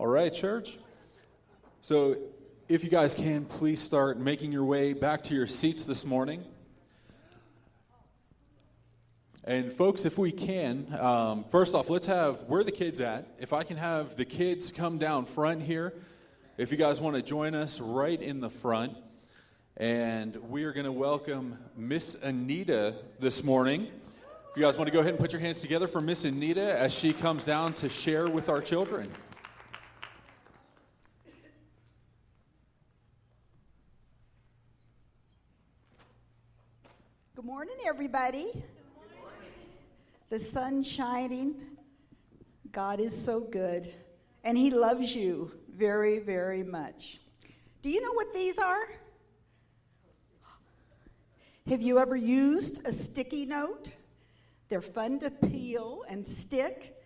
All 0.00 0.06
right, 0.06 0.32
church. 0.32 0.78
So, 1.82 2.16
if 2.70 2.82
you 2.82 2.88
guys 2.88 3.14
can, 3.14 3.44
please 3.44 3.82
start 3.82 4.18
making 4.18 4.50
your 4.50 4.64
way 4.64 4.94
back 4.94 5.24
to 5.24 5.34
your 5.34 5.46
seats 5.46 5.84
this 5.84 6.06
morning. 6.06 6.42
And, 9.44 9.70
folks, 9.70 10.06
if 10.06 10.16
we 10.16 10.32
can, 10.32 10.86
um, 10.98 11.44
first 11.50 11.74
off, 11.74 11.90
let's 11.90 12.06
have 12.06 12.44
where 12.44 12.64
the 12.64 12.72
kids 12.72 13.02
at? 13.02 13.26
If 13.38 13.52
I 13.52 13.62
can 13.62 13.76
have 13.76 14.16
the 14.16 14.24
kids 14.24 14.72
come 14.72 14.96
down 14.96 15.26
front 15.26 15.60
here, 15.60 15.92
if 16.56 16.72
you 16.72 16.78
guys 16.78 16.98
want 16.98 17.16
to 17.16 17.22
join 17.22 17.54
us 17.54 17.78
right 17.78 18.22
in 18.22 18.40
the 18.40 18.48
front. 18.48 18.96
And 19.76 20.34
we 20.48 20.64
are 20.64 20.72
going 20.72 20.86
to 20.86 20.92
welcome 20.92 21.58
Miss 21.76 22.14
Anita 22.14 22.94
this 23.18 23.44
morning. 23.44 23.82
If 23.82 24.56
you 24.56 24.62
guys 24.62 24.78
want 24.78 24.88
to 24.88 24.94
go 24.94 25.00
ahead 25.00 25.10
and 25.10 25.18
put 25.18 25.34
your 25.34 25.42
hands 25.42 25.60
together 25.60 25.86
for 25.86 26.00
Miss 26.00 26.24
Anita 26.24 26.72
as 26.72 26.90
she 26.90 27.12
comes 27.12 27.44
down 27.44 27.74
to 27.74 27.90
share 27.90 28.30
with 28.30 28.48
our 28.48 28.62
children. 28.62 29.10
Good 37.40 37.46
morning, 37.46 37.69
everybody. 37.86 38.44
Good 38.44 38.62
morning. 39.18 39.50
The 40.28 40.38
sun 40.38 40.82
shining. 40.82 41.54
God 42.72 43.00
is 43.00 43.18
so 43.18 43.40
good, 43.40 43.92
and 44.44 44.56
He 44.56 44.70
loves 44.70 45.14
you 45.14 45.52
very, 45.74 46.18
very 46.18 46.62
much. 46.62 47.20
Do 47.82 47.88
you 47.88 48.02
know 48.02 48.12
what 48.12 48.34
these 48.34 48.58
are? 48.58 48.86
Have 51.68 51.80
you 51.80 51.98
ever 51.98 52.16
used 52.16 52.86
a 52.86 52.92
sticky 52.92 53.46
note? 53.46 53.94
They're 54.68 54.82
fun 54.82 55.18
to 55.20 55.30
peel 55.30 56.04
and 56.08 56.28
stick, 56.28 57.02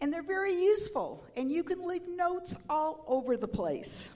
and 0.00 0.12
they're 0.12 0.22
very 0.22 0.54
useful, 0.54 1.24
and 1.36 1.50
you 1.50 1.64
can 1.64 1.86
leave 1.86 2.06
notes 2.06 2.54
all 2.68 3.02
over 3.06 3.36
the 3.36 3.48
place. 3.48 4.10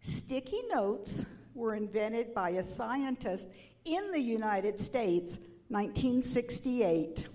Sticky 0.00 0.62
notes 0.72 1.26
were 1.54 1.74
invented 1.74 2.34
by 2.34 2.50
a 2.50 2.62
scientist 2.62 3.48
in 3.86 4.10
the 4.12 4.20
United 4.20 4.78
States, 4.78 5.38
1968. 5.68 7.26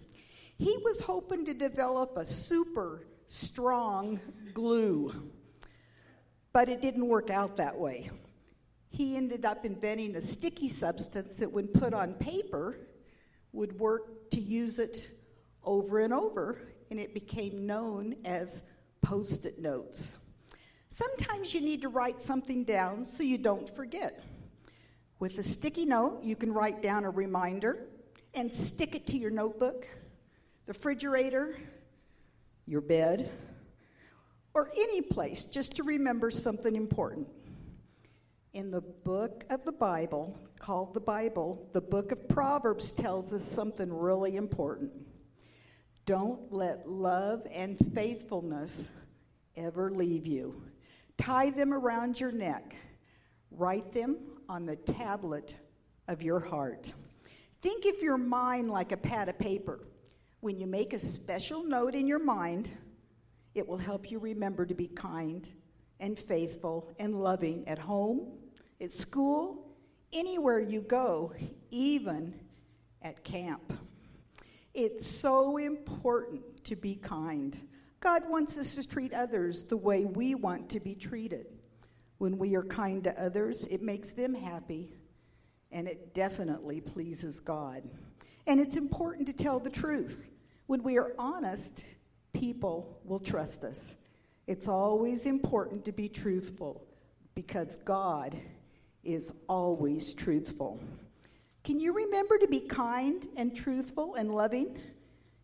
He 0.58 0.78
was 0.84 1.02
hoping 1.02 1.46
to 1.46 1.54
develop 1.54 2.18
a 2.18 2.26
super 2.26 3.08
strong 3.28 4.20
glue, 4.54 5.32
but 6.54 6.70
it 6.70 6.82
didn't 6.82 7.08
work 7.08 7.30
out 7.30 7.58
that 7.58 7.78
way. 7.78 8.10
He 8.90 9.16
ended 9.16 9.46
up 9.46 9.66
inventing 9.66 10.16
a 10.16 10.22
sticky 10.22 10.68
substance 10.68 11.36
that, 11.36 11.52
when 11.52 11.68
put 11.68 11.94
on 11.94 12.14
paper, 12.14 12.78
would 13.54 13.80
work 13.80 14.30
to 14.32 14.42
use 14.42 14.80
it 14.80 15.04
over 15.64 16.00
and 16.00 16.14
over, 16.14 16.60
and 16.90 17.00
it 17.00 17.14
became 17.14 17.66
known 17.66 18.16
as 18.26 18.64
post 19.02 19.46
it 19.46 19.60
notes. 19.60 20.14
Sometimes 20.90 21.54
you 21.54 21.62
need 21.62 21.82
to 21.82 21.90
write 21.90 22.22
something 22.22 22.66
down 22.66 23.06
so 23.06 23.24
you 23.24 23.38
don't 23.38 23.74
forget. 23.74 24.22
With 25.22 25.38
a 25.38 25.44
sticky 25.44 25.86
note, 25.86 26.24
you 26.24 26.36
can 26.36 26.52
write 26.52 26.82
down 26.82 27.04
a 27.04 27.12
reminder 27.12 27.86
and 28.34 28.52
stick 28.52 28.96
it 28.96 29.06
to 29.06 29.18
your 29.20 29.30
notebook, 29.30 29.88
the 30.66 30.74
refrigerator, 30.74 31.60
your 32.66 32.82
bed, 32.82 33.30
or 34.56 34.72
any 34.76 35.00
place 35.00 35.46
just 35.46 35.76
to 35.76 35.84
remember 35.84 36.32
something 36.32 36.76
important. 36.76 37.28
In 38.54 38.72
the 38.72 38.82
book 38.82 39.44
of 39.52 39.64
the 39.64 39.72
Bible, 39.72 40.36
called 40.58 40.96
the 40.96 41.00
Bible, 41.00 41.70
the 41.72 41.82
book 41.82 42.12
of 42.12 42.28
Proverbs 42.28 42.92
tells 42.92 43.32
us 43.32 43.46
something 43.46 43.94
really 43.94 44.38
important. 44.38 44.92
Don't 46.08 46.52
let 46.52 46.90
love 46.90 47.46
and 47.52 47.78
faithfulness 47.94 48.90
ever 49.56 49.92
leave 49.92 50.26
you. 50.26 50.64
Tie 51.20 51.52
them 51.52 51.76
around 51.76 52.20
your 52.20 52.32
neck. 52.32 52.76
Write 53.52 53.92
them 53.92 54.18
on 54.52 54.66
the 54.66 54.76
tablet 54.76 55.56
of 56.10 56.22
your 56.22 56.42
heart. 56.42 56.94
Think 57.62 57.86
of 57.86 58.02
your 58.02 58.18
mind 58.18 58.70
like 58.70 58.92
a 58.92 58.98
pad 58.98 59.30
of 59.30 59.40
paper. 59.40 59.80
When 60.42 60.60
you 60.60 60.68
make 60.68 60.92
a 60.92 61.00
special 61.00 61.64
note 61.64 61.96
in 61.96 62.06
your 62.06 62.20
mind, 62.20 62.70
it 63.56 63.66
will 63.66 63.78
help 63.78 64.12
you 64.12 64.20
remember 64.20 64.66
to 64.66 64.74
be 64.74 64.90
kind 64.90 65.48
and 66.02 66.20
faithful 66.20 66.90
and 67.00 67.24
loving 67.24 67.66
at 67.66 67.80
home, 67.80 68.28
at 68.82 68.92
school, 68.92 69.70
anywhere 70.12 70.60
you 70.60 70.82
go, 70.82 71.32
even 71.70 72.38
at 73.02 73.24
camp. 73.24 73.72
It's 74.74 75.08
so 75.08 75.56
important 75.56 76.66
to 76.66 76.76
be 76.76 76.96
kind. 76.96 77.58
God 78.02 78.30
wants 78.30 78.58
us 78.58 78.76
to 78.76 78.86
treat 78.86 79.14
others 79.14 79.64
the 79.64 79.78
way 79.78 80.04
we 80.04 80.36
want 80.36 80.68
to 80.72 80.82
be 80.82 80.94
treated. 80.94 81.46
When 82.22 82.38
we 82.38 82.56
are 82.56 82.62
kind 82.62 83.04
to 83.06 83.20
others, 83.20 83.66
it 83.72 83.82
makes 83.82 84.12
them 84.12 84.36
happy, 84.36 84.94
and 85.72 85.88
it 85.88 86.14
definitely 86.14 86.80
pleases 86.80 87.40
God. 87.40 87.82
And 88.46 88.62
it's 88.62 88.78
important 88.78 89.26
to 89.26 89.34
tell 89.34 89.60
the 89.60 89.72
truth. 89.72 90.30
When 90.68 90.84
we 90.84 91.00
are 91.00 91.16
honest, 91.18 91.84
people 92.32 93.00
will 93.06 93.18
trust 93.18 93.64
us. 93.64 93.96
It's 94.46 94.68
always 94.68 95.26
important 95.26 95.84
to 95.86 95.92
be 95.92 96.08
truthful 96.08 96.86
because 97.34 97.80
God 97.80 98.38
is 99.04 99.34
always 99.50 100.14
truthful. 100.14 100.80
Can 101.64 101.80
you 101.80 101.92
remember 101.92 102.38
to 102.38 102.48
be 102.48 102.60
kind 102.60 103.28
and 103.36 103.56
truthful 103.56 104.14
and 104.14 104.30
loving? 104.30 104.78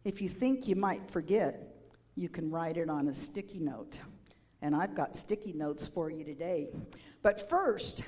If 0.03 0.21
you 0.21 0.29
think 0.29 0.67
you 0.67 0.75
might 0.75 1.09
forget, 1.09 1.87
you 2.13 2.29
can 2.29 2.51
write 2.51 2.77
it 2.77 2.87
on 2.87 3.07
a 3.07 3.15
sticky 3.15 3.61
note 3.61 3.99
and 4.67 4.75
I've 4.75 4.93
got 4.93 5.15
sticky 5.15 5.53
notes 5.53 5.87
for 5.87 6.11
you 6.11 6.25
today. 6.25 6.67
But 7.23 7.49
first, 7.49 8.03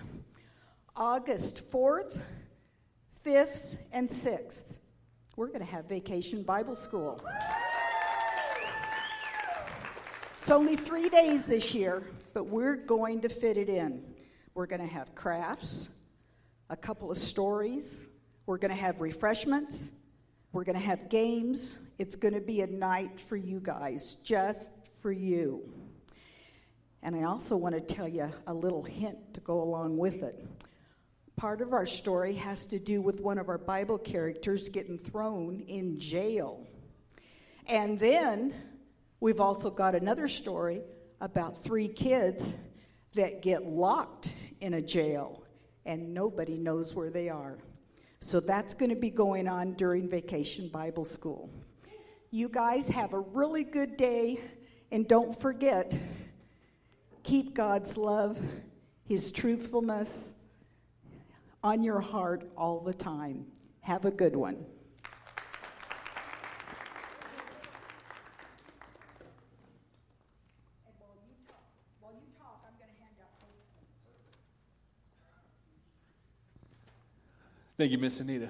August 0.93 1.71
4th, 1.71 2.19
5th, 3.25 3.77
and 3.93 4.09
6th, 4.09 4.65
we're 5.37 5.47
going 5.47 5.61
to 5.61 5.65
have 5.65 5.85
Vacation 5.85 6.43
Bible 6.43 6.75
School. 6.75 7.25
It's 10.41 10.51
only 10.51 10.75
three 10.75 11.07
days 11.07 11.45
this 11.45 11.73
year, 11.73 12.03
but 12.33 12.47
we're 12.47 12.75
going 12.75 13.21
to 13.21 13.29
fit 13.29 13.55
it 13.55 13.69
in. 13.69 14.03
We're 14.53 14.67
going 14.67 14.81
to 14.81 14.93
have 14.93 15.15
crafts, 15.15 15.89
a 16.69 16.75
couple 16.75 17.09
of 17.09 17.17
stories, 17.17 18.05
we're 18.47 18.57
going 18.57 18.75
to 18.75 18.81
have 18.81 18.99
refreshments, 18.99 19.93
we're 20.51 20.65
going 20.65 20.77
to 20.77 20.85
have 20.85 21.07
games. 21.07 21.77
It's 21.97 22.15
going 22.17 22.33
to 22.33 22.41
be 22.41 22.61
a 22.61 22.67
night 22.67 23.19
for 23.19 23.35
you 23.37 23.61
guys, 23.61 24.15
just 24.23 24.71
for 25.01 25.11
you. 25.11 25.78
And 27.01 27.15
I 27.15 27.23
also 27.23 27.55
want 27.55 27.75
to 27.75 27.81
tell 27.81 28.07
you 28.07 28.29
a 28.47 28.53
little 28.53 28.83
hint 28.83 29.33
to 29.33 29.39
go 29.39 29.61
along 29.61 29.97
with 29.97 30.21
it. 30.23 30.45
Part 31.37 31.61
of 31.61 31.71
our 31.71 31.85
story 31.85 32.33
has 32.35 32.65
to 32.67 32.79
do 32.79 33.01
with 33.01 33.21
one 33.21 33.37
of 33.37 33.47
our 33.47 33.57
Bible 33.57 33.97
characters 33.97 34.67
getting 34.67 34.97
thrown 34.97 35.61
in 35.61 35.97
jail. 35.97 36.67
And 37.65 37.97
then 37.97 38.53
we've 39.21 39.39
also 39.39 39.69
got 39.69 39.95
another 39.95 40.27
story 40.27 40.81
about 41.21 41.63
three 41.63 41.87
kids 41.87 42.55
that 43.13 43.41
get 43.41 43.65
locked 43.65 44.29
in 44.59 44.73
a 44.73 44.81
jail 44.81 45.43
and 45.85 46.13
nobody 46.13 46.57
knows 46.57 46.93
where 46.93 47.09
they 47.09 47.29
are. 47.29 47.57
So 48.19 48.39
that's 48.39 48.73
going 48.73 48.89
to 48.89 48.95
be 48.95 49.09
going 49.09 49.47
on 49.47 49.73
during 49.73 50.09
Vacation 50.09 50.67
Bible 50.67 51.05
School. 51.05 51.49
You 52.31 52.49
guys 52.49 52.87
have 52.89 53.13
a 53.13 53.19
really 53.19 53.63
good 53.63 53.95
day 53.97 54.41
and 54.91 55.07
don't 55.07 55.39
forget 55.39 55.97
keep 57.29 57.53
God's 57.53 57.95
love, 57.95 58.39
His 59.03 59.31
truthfulness 59.31 60.33
on 61.63 61.83
your 61.83 61.99
heart 61.99 62.49
all 62.57 62.79
the 62.79 62.93
time. 62.93 63.45
Have 63.81 64.05
a 64.05 64.09
good 64.11 64.35
one. 64.35 64.65
Thank 77.77 77.91
you, 77.91 77.99
Miss 77.99 78.19
Anita. 78.19 78.49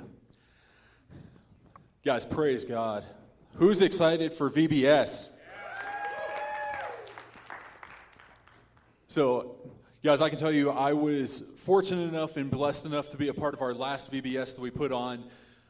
Guys, 2.04 2.26
praise 2.26 2.64
God. 2.64 3.04
Who's 3.56 3.82
excited 3.82 4.34
for 4.34 4.50
VBS? 4.50 5.30
So, 9.12 9.56
guys, 10.04 10.22
I 10.22 10.30
can 10.30 10.38
tell 10.38 10.52
you 10.52 10.70
I 10.70 10.94
was 10.94 11.42
fortunate 11.58 12.08
enough 12.10 12.38
and 12.38 12.52
blessed 12.52 12.86
enough 12.86 13.10
to 13.10 13.18
be 13.18 13.30
a 13.30 13.34
part 13.34 13.56
of 13.56 13.62
our 13.64 13.74
last 13.74 14.12
VBS 14.12 14.54
that 14.54 14.60
we 14.62 14.70
put 14.70 14.92
on 14.92 15.24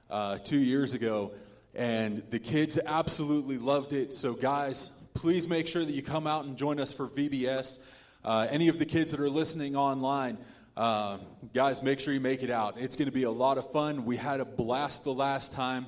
uh, 0.10 0.40
two 0.40 0.60
years 0.60 0.94
ago. 0.94 1.32
And 1.74 2.22
the 2.32 2.40
kids 2.40 2.78
absolutely 2.86 3.58
loved 3.58 3.94
it. 3.94 4.12
So, 4.12 4.34
guys, 4.34 4.92
please 5.14 5.48
make 5.48 5.68
sure 5.68 5.86
that 5.86 5.94
you 5.94 6.02
come 6.02 6.28
out 6.28 6.44
and 6.44 6.58
join 6.58 6.82
us 6.82 6.92
for 6.92 7.08
VBS. 7.08 7.80
Uh, 8.26 8.46
any 8.50 8.68
of 8.68 8.78
the 8.78 8.86
kids 8.86 9.12
that 9.12 9.22
are 9.22 9.30
listening 9.30 9.74
online, 9.74 10.38
uh, 10.76 11.20
guys, 11.54 11.82
make 11.82 12.02
sure 12.02 12.14
you 12.14 12.20
make 12.20 12.44
it 12.44 12.50
out. 12.50 12.78
It's 12.78 12.98
going 12.98 13.06
to 13.06 13.14
be 13.14 13.24
a 13.24 13.32
lot 13.32 13.58
of 13.58 13.72
fun. 13.72 14.04
We 14.04 14.18
had 14.18 14.42
a 14.42 14.46
blast 14.46 15.06
the 15.06 15.14
last 15.14 15.54
time. 15.54 15.86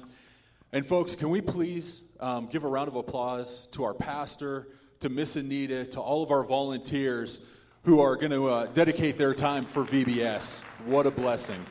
And, 0.72 0.86
folks, 0.86 1.16
can 1.16 1.30
we 1.30 1.42
please 1.42 2.02
um, 2.22 2.48
give 2.48 2.64
a 2.64 2.70
round 2.70 2.88
of 2.88 2.96
applause 2.96 3.68
to 3.74 3.84
our 3.84 3.94
pastor, 3.94 4.70
to 5.02 5.10
Miss 5.10 5.36
Anita, 5.36 5.84
to 5.88 6.00
all 6.00 6.22
of 6.22 6.30
our 6.30 6.44
volunteers 6.44 7.42
who 7.84 8.02
are 8.02 8.16
going 8.16 8.32
to 8.32 8.48
uh, 8.48 8.66
dedicate 8.68 9.18
their 9.18 9.34
time 9.34 9.66
for 9.66 9.84
VBS. 9.84 10.62
What 10.86 11.08
a 11.08 11.12
blessing. 11.12 11.66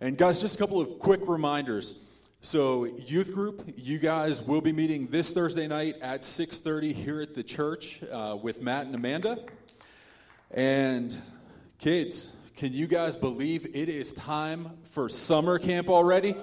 And 0.00 0.16
guys, 0.16 0.40
just 0.40 0.54
a 0.54 0.58
couple 0.58 0.80
of 0.80 0.98
quick 0.98 1.20
reminders. 1.26 1.96
So, 2.40 2.84
youth 2.84 3.34
group, 3.34 3.74
you 3.76 3.98
guys 3.98 4.40
will 4.40 4.62
be 4.62 4.72
meeting 4.72 5.08
this 5.08 5.32
Thursday 5.32 5.68
night 5.68 5.96
at 6.00 6.22
6:30 6.22 6.94
here 6.94 7.20
at 7.20 7.34
the 7.34 7.42
church 7.42 8.00
uh, 8.10 8.38
with 8.42 8.62
Matt 8.62 8.86
and 8.86 8.94
Amanda. 8.94 9.44
And 10.50 11.14
kids, 11.78 12.30
can 12.56 12.72
you 12.72 12.86
guys 12.86 13.18
believe 13.18 13.66
it 13.74 13.90
is 13.90 14.14
time 14.14 14.70
for 14.84 15.10
summer 15.10 15.58
camp 15.58 15.90
already? 15.90 16.34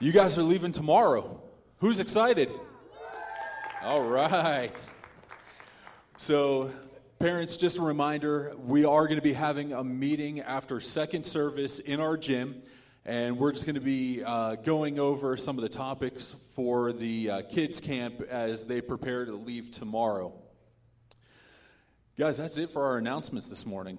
You 0.00 0.12
guys 0.12 0.38
are 0.38 0.44
leaving 0.44 0.70
tomorrow. 0.70 1.42
Who's 1.78 1.98
excited? 1.98 2.52
All 3.82 4.04
right. 4.04 4.70
So, 6.18 6.70
parents, 7.18 7.56
just 7.56 7.78
a 7.78 7.82
reminder 7.82 8.54
we 8.64 8.84
are 8.84 9.08
going 9.08 9.16
to 9.18 9.22
be 9.22 9.32
having 9.32 9.72
a 9.72 9.82
meeting 9.82 10.40
after 10.40 10.78
second 10.78 11.26
service 11.26 11.80
in 11.80 11.98
our 11.98 12.16
gym, 12.16 12.62
and 13.04 13.36
we're 13.36 13.50
just 13.50 13.66
going 13.66 13.74
to 13.74 13.80
be 13.80 14.22
uh, 14.22 14.54
going 14.54 15.00
over 15.00 15.36
some 15.36 15.58
of 15.58 15.62
the 15.62 15.68
topics 15.68 16.36
for 16.54 16.92
the 16.92 17.30
uh, 17.30 17.42
kids' 17.50 17.80
camp 17.80 18.20
as 18.30 18.66
they 18.66 18.80
prepare 18.80 19.24
to 19.24 19.32
leave 19.32 19.72
tomorrow. 19.72 20.32
Guys, 22.16 22.36
that's 22.36 22.56
it 22.56 22.70
for 22.70 22.84
our 22.84 22.98
announcements 22.98 23.48
this 23.48 23.66
morning. 23.66 23.98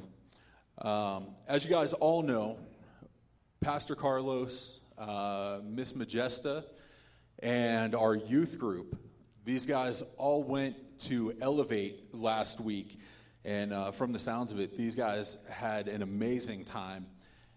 Um, 0.78 1.36
as 1.46 1.66
you 1.66 1.70
guys 1.70 1.92
all 1.92 2.24
know, 2.24 2.58
Pastor 3.60 3.96
Carlos, 3.96 4.79
uh, 5.00 5.60
Miss 5.64 5.94
Majesta, 5.94 6.66
and 7.42 7.96
our 7.96 8.16
youth 8.16 8.60
group 8.60 8.98
these 9.50 9.66
guys 9.66 10.04
all 10.18 10.44
went 10.44 10.76
to 11.00 11.34
Elevate 11.42 12.14
last 12.14 12.60
week, 12.60 13.00
and 13.46 13.74
uh, 13.74 13.90
from 13.90 14.12
the 14.12 14.20
sounds 14.20 14.52
of 14.52 14.60
it, 14.60 14.78
these 14.78 14.94
guys 14.94 15.40
had 15.50 15.88
an 15.88 16.04
amazing 16.04 16.66
time. 16.66 17.08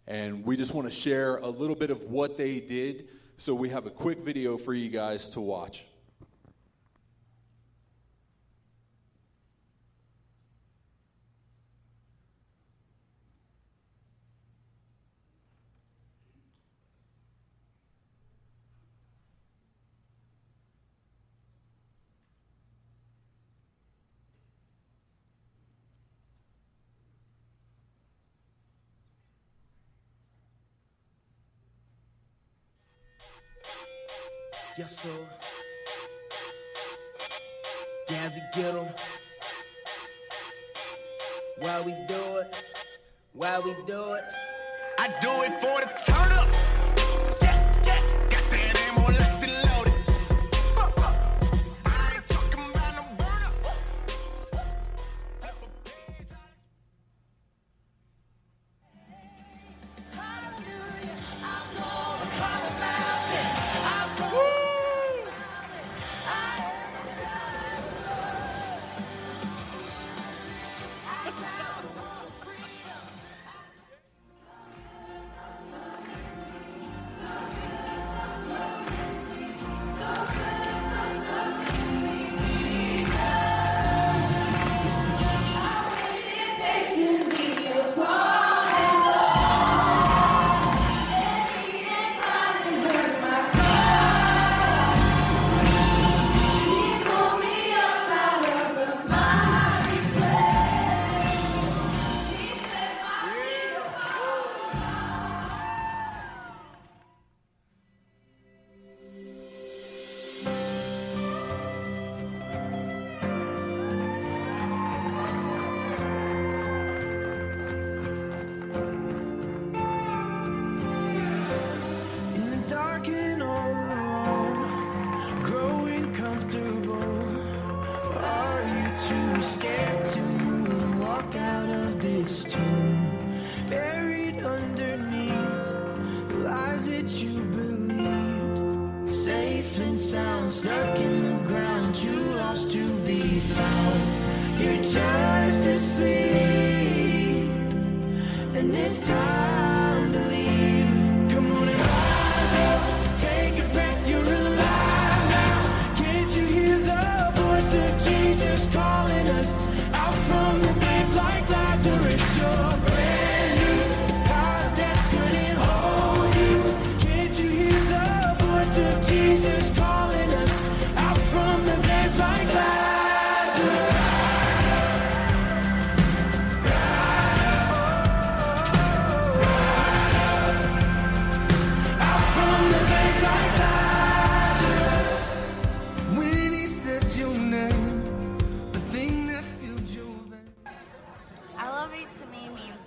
And 0.07 0.43
we 0.43 0.57
just 0.57 0.73
want 0.73 0.89
to 0.89 0.95
share 0.95 1.37
a 1.37 1.49
little 1.49 1.77
bit 1.77 1.91
of 1.91 2.05
what 2.05 2.39
they 2.39 2.61
did. 2.61 3.09
So 3.37 3.55
we 3.55 3.69
have 3.69 3.85
a 3.85 3.91
quick 3.91 4.21
video 4.21 4.57
for 4.57 4.73
you 4.73 4.89
guys 4.89 5.29
to 5.31 5.41
watch. 5.41 5.87
Yes, 34.79 34.99
sir. 35.03 35.11
Down 38.09 38.31
to 38.31 38.43
get 38.55 38.75
'em. 38.75 38.89
Why 41.59 41.81
we 41.83 41.93
do 42.09 42.39
it? 42.39 42.55
Why 43.35 43.59
we 43.59 43.75
do 43.87 44.15
it? 44.15 44.25
I 44.99 45.09
do 45.21 45.43
it 45.43 45.53
for 45.61 45.81
the 45.81 45.91
turn 46.07 46.33
up. 46.39 46.62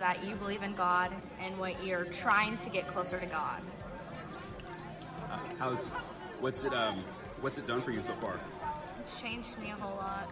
That 0.06 0.24
you 0.24 0.36
believe 0.36 0.62
in 0.62 0.76
God 0.76 1.12
and 1.40 1.58
what 1.58 1.84
you're 1.84 2.06
trying 2.06 2.58
to 2.58 2.70
get 2.70 2.88
closer 2.88 3.20
to 3.20 3.26
God. 3.26 3.60
How's 5.58 5.80
what's 6.42 6.64
it 6.64 6.76
um 6.76 7.04
what's 7.42 7.58
it 7.58 7.66
done 7.66 7.82
for 7.82 7.90
you 7.90 8.04
so 8.04 8.14
far? 8.22 8.40
It's 9.00 9.20
changed 9.20 9.58
me 9.58 9.72
a 9.72 9.74
whole 9.74 9.96
lot. 9.98 10.32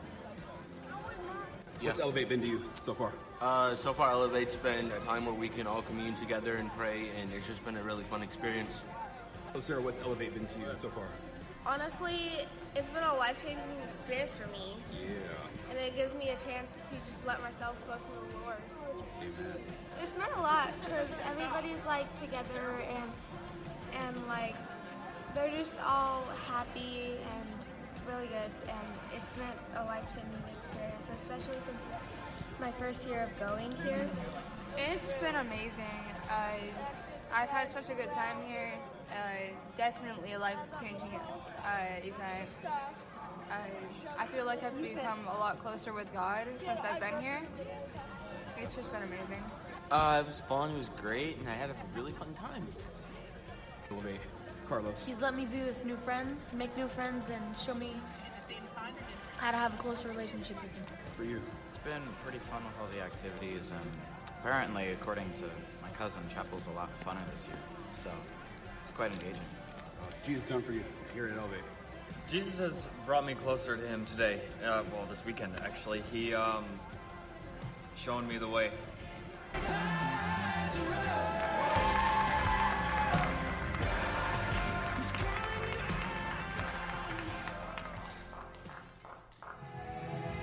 What's 1.82 2.00
Elevate 2.00 2.30
been 2.30 2.42
to 2.42 2.48
you 2.48 2.62
so 2.86 2.94
far? 2.94 3.13
Uh, 3.42 3.75
so 3.75 3.94
far, 3.94 4.12
Elevate's 4.12 4.56
been 4.56 4.92
a 4.92 5.00
time 5.00 5.25
where 5.25 5.34
we 5.34 5.50
can 5.50 5.65
all 5.65 5.82
commune 5.82 6.15
together 6.15 6.58
and 6.58 6.72
pray, 6.74 7.10
and 7.20 7.34
it's 7.34 7.48
just 7.48 7.65
been 7.65 7.75
a 7.75 7.84
really 7.84 8.03
fun 8.03 8.22
experience. 8.22 8.82
Oh, 9.56 9.60
Sarah, 9.60 9.82
what's 9.82 10.00
Elevate 10.00 10.36
been 10.36 10.46
to 10.46 10.60
you 10.60 10.65
so 10.82 10.89
far? 10.89 11.08
Honestly, 11.65 12.48
it's 12.75 12.89
been 12.89 13.03
a 13.03 13.15
life 13.15 13.44
changing 13.44 13.65
experience 13.92 14.36
for 14.36 14.48
me. 14.48 14.77
Yeah. 14.94 15.72
And 15.72 15.80
it 15.80 15.96
gives 15.98 16.13
me 16.13 16.30
a 16.30 16.38
chance 16.38 16.80
to 16.89 16.96
just 17.10 17.25
let 17.25 17.42
myself 17.42 17.75
go 17.88 17.96
to 17.96 18.12
the 18.13 18.39
Lord. 18.39 18.58
It's 20.01 20.18
meant 20.18 20.32
a 20.36 20.42
lot 20.42 20.72
because 20.84 21.10
everybody's 21.25 21.84
like 21.86 22.08
together 22.20 22.84
and 22.98 23.12
and 23.94 24.27
like 24.27 24.56
They're 25.36 25.50
just 25.50 25.80
all 25.82 26.25
happy 26.48 27.18
and 27.34 27.48
really 28.08 28.27
good, 28.27 28.51
and 28.70 28.88
it's 29.15 29.32
been 29.32 29.48
a 29.75 29.84
life-changing 29.86 30.44
experience, 30.62 31.10
especially 31.18 31.60
since 31.65 31.82
it's 31.92 32.03
my 32.62 32.72
first 32.74 33.08
year 33.08 33.24
of 33.24 33.39
going 33.39 33.72
here. 33.84 34.08
It's 34.77 35.12
been 35.22 35.36
amazing. 35.36 36.01
Uh, 36.30 36.53
I've 37.34 37.50
had 37.50 37.70
such 37.70 37.89
a 37.89 37.96
good 37.96 38.12
time 38.12 38.38
here. 38.48 38.74
Uh, 39.10 39.53
definitely 39.75 40.34
a 40.34 40.39
life-changing 40.39 41.20
uh, 41.65 41.70
event. 42.03 42.50
Uh, 43.50 43.56
I 44.20 44.27
feel 44.27 44.46
like 44.46 44.63
I've 44.63 44.80
become 44.80 45.27
a 45.32 45.38
lot 45.38 45.60
closer 45.60 45.94
with 45.94 46.12
God 46.13 46.46
since 46.60 46.80
I've 46.80 47.00
been 47.00 47.20
here. 47.22 47.42
It's 48.57 48.75
just 48.75 48.91
been 48.91 49.03
amazing. 49.03 49.43
Uh, 49.91 50.22
it 50.24 50.25
was 50.25 50.41
fun. 50.41 50.72
It 50.72 50.77
was 50.77 50.89
great, 50.89 51.38
and 51.38 51.50
I 51.50 51.53
had 51.53 51.69
a 51.69 51.75
really 51.95 52.12
fun 52.13 52.33
time. 52.33 52.65
Elevate. 53.91 54.22
Carlos. 54.67 55.03
He's 55.05 55.22
let 55.22 55.36
me 55.36 55.45
be 55.45 55.60
with 55.60 55.86
new 55.86 55.98
friends, 55.98 56.53
make 56.53 56.75
new 56.77 56.88
friends, 56.88 57.29
and 57.29 57.57
show 57.57 57.74
me 57.74 57.93
how 59.38 59.51
to 59.51 59.57
have 59.57 59.74
a 59.74 59.77
closer 59.77 60.07
relationship 60.07 60.62
with 60.62 60.74
him. 60.74 60.83
For 61.17 61.24
you. 61.24 61.41
It's 61.69 61.77
been 61.79 62.01
pretty 62.24 62.39
fun 62.39 62.63
with 62.63 62.74
all 62.79 62.88
the 62.95 63.01
activities, 63.01 63.72
and 63.72 63.91
apparently, 64.39 64.91
according 64.91 65.31
to 65.33 65.43
my 65.81 65.89
cousin, 65.98 66.22
chapel's 66.33 66.67
a 66.67 66.72
lot 66.72 66.89
funner 67.05 67.22
this 67.33 67.48
year. 67.48 67.57
So 67.93 68.10
it's 68.86 68.93
quite 68.93 69.12
engaging. 69.12 69.41
What's 70.00 70.19
Jesus 70.25 70.45
done 70.45 70.62
for 70.62 70.72
you 70.72 70.83
here 71.13 71.27
at 71.27 71.38
Elevate? 71.38 71.60
Jesus 72.29 72.57
has 72.57 72.88
brought 73.05 73.25
me 73.25 73.36
closer 73.36 73.75
to 73.75 73.88
him 73.88 74.05
today. 74.05 74.39
Uh, 74.63 74.83
well, 74.93 75.05
this 75.10 75.25
weekend 75.25 75.60
actually. 75.62 76.01
He 76.12 76.33
um, 76.33 76.65
shown 77.95 78.27
me 78.27 78.38
the 78.38 78.47
way. 78.47 78.69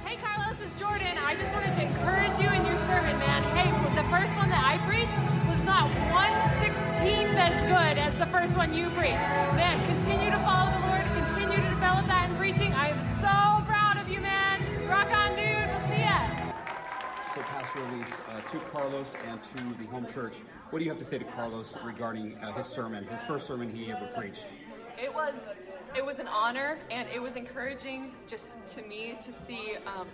Hey, 0.04 0.16
Carlos, 0.16 0.56
it's 0.62 0.78
Jordan. 0.78 1.06
I 1.18 1.34
just 1.34 1.52
wanted 1.52 1.74
to 1.74 1.82
encourage 1.82 2.38
you 2.38 2.48
in 2.48 2.64
your 2.64 2.78
sermon, 2.86 3.18
man. 3.18 3.42
Hey, 3.54 3.70
the 3.94 4.08
first 4.08 4.34
one 4.38 4.48
that 4.48 4.64
I 4.64 4.78
preached 4.88 5.20
was 5.46 5.62
not 5.66 5.90
one 6.10 6.32
sixteenth 6.64 7.36
as 7.36 7.54
good 7.68 7.98
as 7.98 8.16
the 8.18 8.26
first 8.26 8.56
one 8.56 8.72
you 8.72 8.88
preached. 8.90 9.28
Man, 9.54 9.76
continue 9.86 10.30
to 10.30 10.38
follow 10.38 10.70
the 10.72 10.80
Lord, 10.86 11.04
continue 11.12 11.56
to 11.60 11.68
develop 11.68 12.06
that 12.06 12.30
in 12.30 12.36
preaching. 12.36 12.72
I 12.72 12.88
am 12.88 13.00
so 13.20 13.66
proud 13.66 13.98
of 14.00 14.08
you, 14.08 14.20
man. 14.20 14.60
Rock 14.88 15.12
on, 15.12 15.29
Pastor 17.72 17.88
Elise, 17.94 18.20
uh, 18.28 18.40
to 18.50 18.58
Carlos 18.72 19.14
and 19.28 19.40
to 19.44 19.78
the 19.78 19.88
home 19.90 20.04
church, 20.12 20.38
what 20.70 20.80
do 20.80 20.84
you 20.84 20.90
have 20.90 20.98
to 20.98 21.04
say 21.04 21.18
to 21.18 21.24
Carlos 21.24 21.76
regarding 21.84 22.36
uh, 22.38 22.52
his 22.54 22.66
sermon, 22.66 23.04
his 23.04 23.22
first 23.22 23.46
sermon 23.46 23.72
he 23.72 23.92
ever 23.92 24.08
preached? 24.16 24.46
It 25.00 25.14
was 25.14 25.36
it 25.96 26.04
was 26.04 26.18
an 26.18 26.26
honor 26.26 26.78
and 26.90 27.08
it 27.14 27.22
was 27.22 27.36
encouraging 27.36 28.12
just 28.26 28.54
to 28.74 28.82
me 28.82 29.16
to 29.24 29.32
see 29.32 29.76
um, 29.86 30.08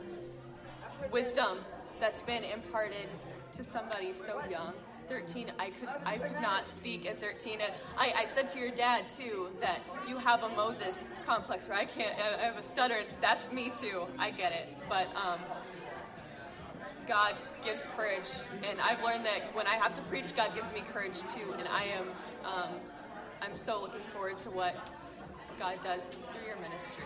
wisdom 1.10 1.58
that's 1.98 2.20
been 2.20 2.44
imparted 2.44 3.08
to 3.54 3.64
somebody 3.64 4.12
so 4.12 4.38
young. 4.50 4.74
13 5.08 5.52
i 5.60 5.70
could 5.70 5.88
i 6.04 6.18
could 6.18 6.42
not 6.42 6.68
speak 6.68 7.06
at 7.06 7.20
13 7.20 7.60
and 7.60 7.72
i, 7.96 8.12
I 8.16 8.24
said 8.24 8.48
to 8.48 8.58
your 8.58 8.72
dad 8.72 9.08
too 9.08 9.50
that 9.60 9.78
you 10.08 10.16
have 10.16 10.42
a 10.42 10.48
moses 10.48 11.10
complex 11.24 11.68
where 11.68 11.78
i 11.78 11.84
can't 11.84 12.18
i 12.18 12.42
have 12.42 12.58
a 12.58 12.62
stutter. 12.62 13.02
That's 13.20 13.52
me 13.52 13.70
too. 13.80 14.08
I 14.18 14.32
get 14.32 14.50
it. 14.50 14.76
But 14.88 15.06
um, 15.14 15.38
god 17.06 17.34
gives 17.64 17.86
courage. 17.96 18.28
And 18.68 18.80
i've 18.80 19.02
learned 19.02 19.24
that 19.26 19.54
when 19.54 19.66
i 19.66 19.76
have 19.76 19.94
to 19.94 20.02
preach 20.02 20.34
god 20.34 20.54
gives 20.54 20.72
me 20.72 20.82
courage 20.92 21.20
too. 21.34 21.54
And 21.58 21.68
i 21.68 21.84
am 21.84 22.06
um, 22.44 22.70
i'm 23.42 23.56
so 23.56 23.80
looking 23.80 24.02
forward 24.12 24.38
to 24.40 24.50
what 24.50 24.74
god 25.58 25.78
does 25.82 26.16
through 26.32 26.46
your 26.46 26.56
ministry 26.56 27.04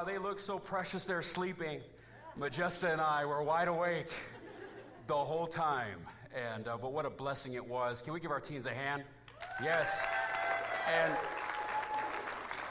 while 0.00 0.06
they 0.06 0.16
look 0.16 0.40
so 0.40 0.58
precious, 0.58 1.04
they're 1.04 1.20
sleeping. 1.20 1.78
Majesta 2.38 2.90
and 2.90 3.02
I 3.02 3.26
were 3.26 3.42
wide 3.42 3.68
awake 3.68 4.10
the 5.06 5.14
whole 5.14 5.46
time. 5.46 5.98
And 6.34 6.66
uh, 6.68 6.78
but 6.78 6.94
what 6.94 7.04
a 7.04 7.10
blessing 7.10 7.52
it 7.52 7.66
was. 7.68 8.00
Can 8.00 8.14
we 8.14 8.20
give 8.20 8.30
our 8.30 8.40
teens 8.40 8.64
a 8.64 8.72
hand? 8.72 9.02
Yes. 9.62 10.02
And 10.90 11.12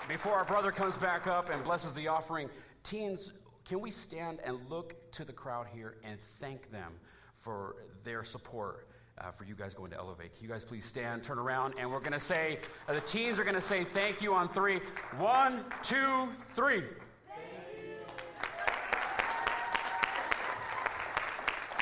before 0.07 0.33
our 0.33 0.43
brother 0.43 0.71
comes 0.71 0.98
back 0.98 1.27
up 1.27 1.51
and 1.51 1.63
blesses 1.63 1.93
the 1.93 2.07
offering, 2.07 2.50
teens, 2.81 3.31
can 3.63 3.79
we 3.79 3.91
stand 3.91 4.39
and 4.43 4.57
look 4.67 4.95
to 5.12 5.24
the 5.24 5.33
crowd 5.33 5.67
here 5.71 5.98
and 6.03 6.17
thank 6.41 6.71
them 6.71 6.93
for 7.41 7.75
their 8.03 8.24
support? 8.24 8.88
Uh, 9.19 9.29
for 9.31 9.43
you 9.43 9.53
guys 9.53 9.75
going 9.75 9.91
to 9.91 9.98
Elevate. 9.98 10.33
Can 10.33 10.43
you 10.43 10.50
guys 10.50 10.65
please 10.65 10.86
stand, 10.86 11.24
turn 11.24 11.38
around, 11.38 11.75
and 11.77 11.91
we're 11.91 12.00
going 12.00 12.13
to 12.13 12.21
say, 12.21 12.57
uh, 12.88 12.93
the 12.93 13.01
teens 13.01 13.38
are 13.38 13.43
going 13.43 13.53
to 13.53 13.62
say 13.62 13.83
thank 13.83 14.21
you 14.21 14.33
on 14.33 14.48
three. 14.48 14.79
One, 15.17 15.65
two, 15.83 16.29
three. 16.55 16.83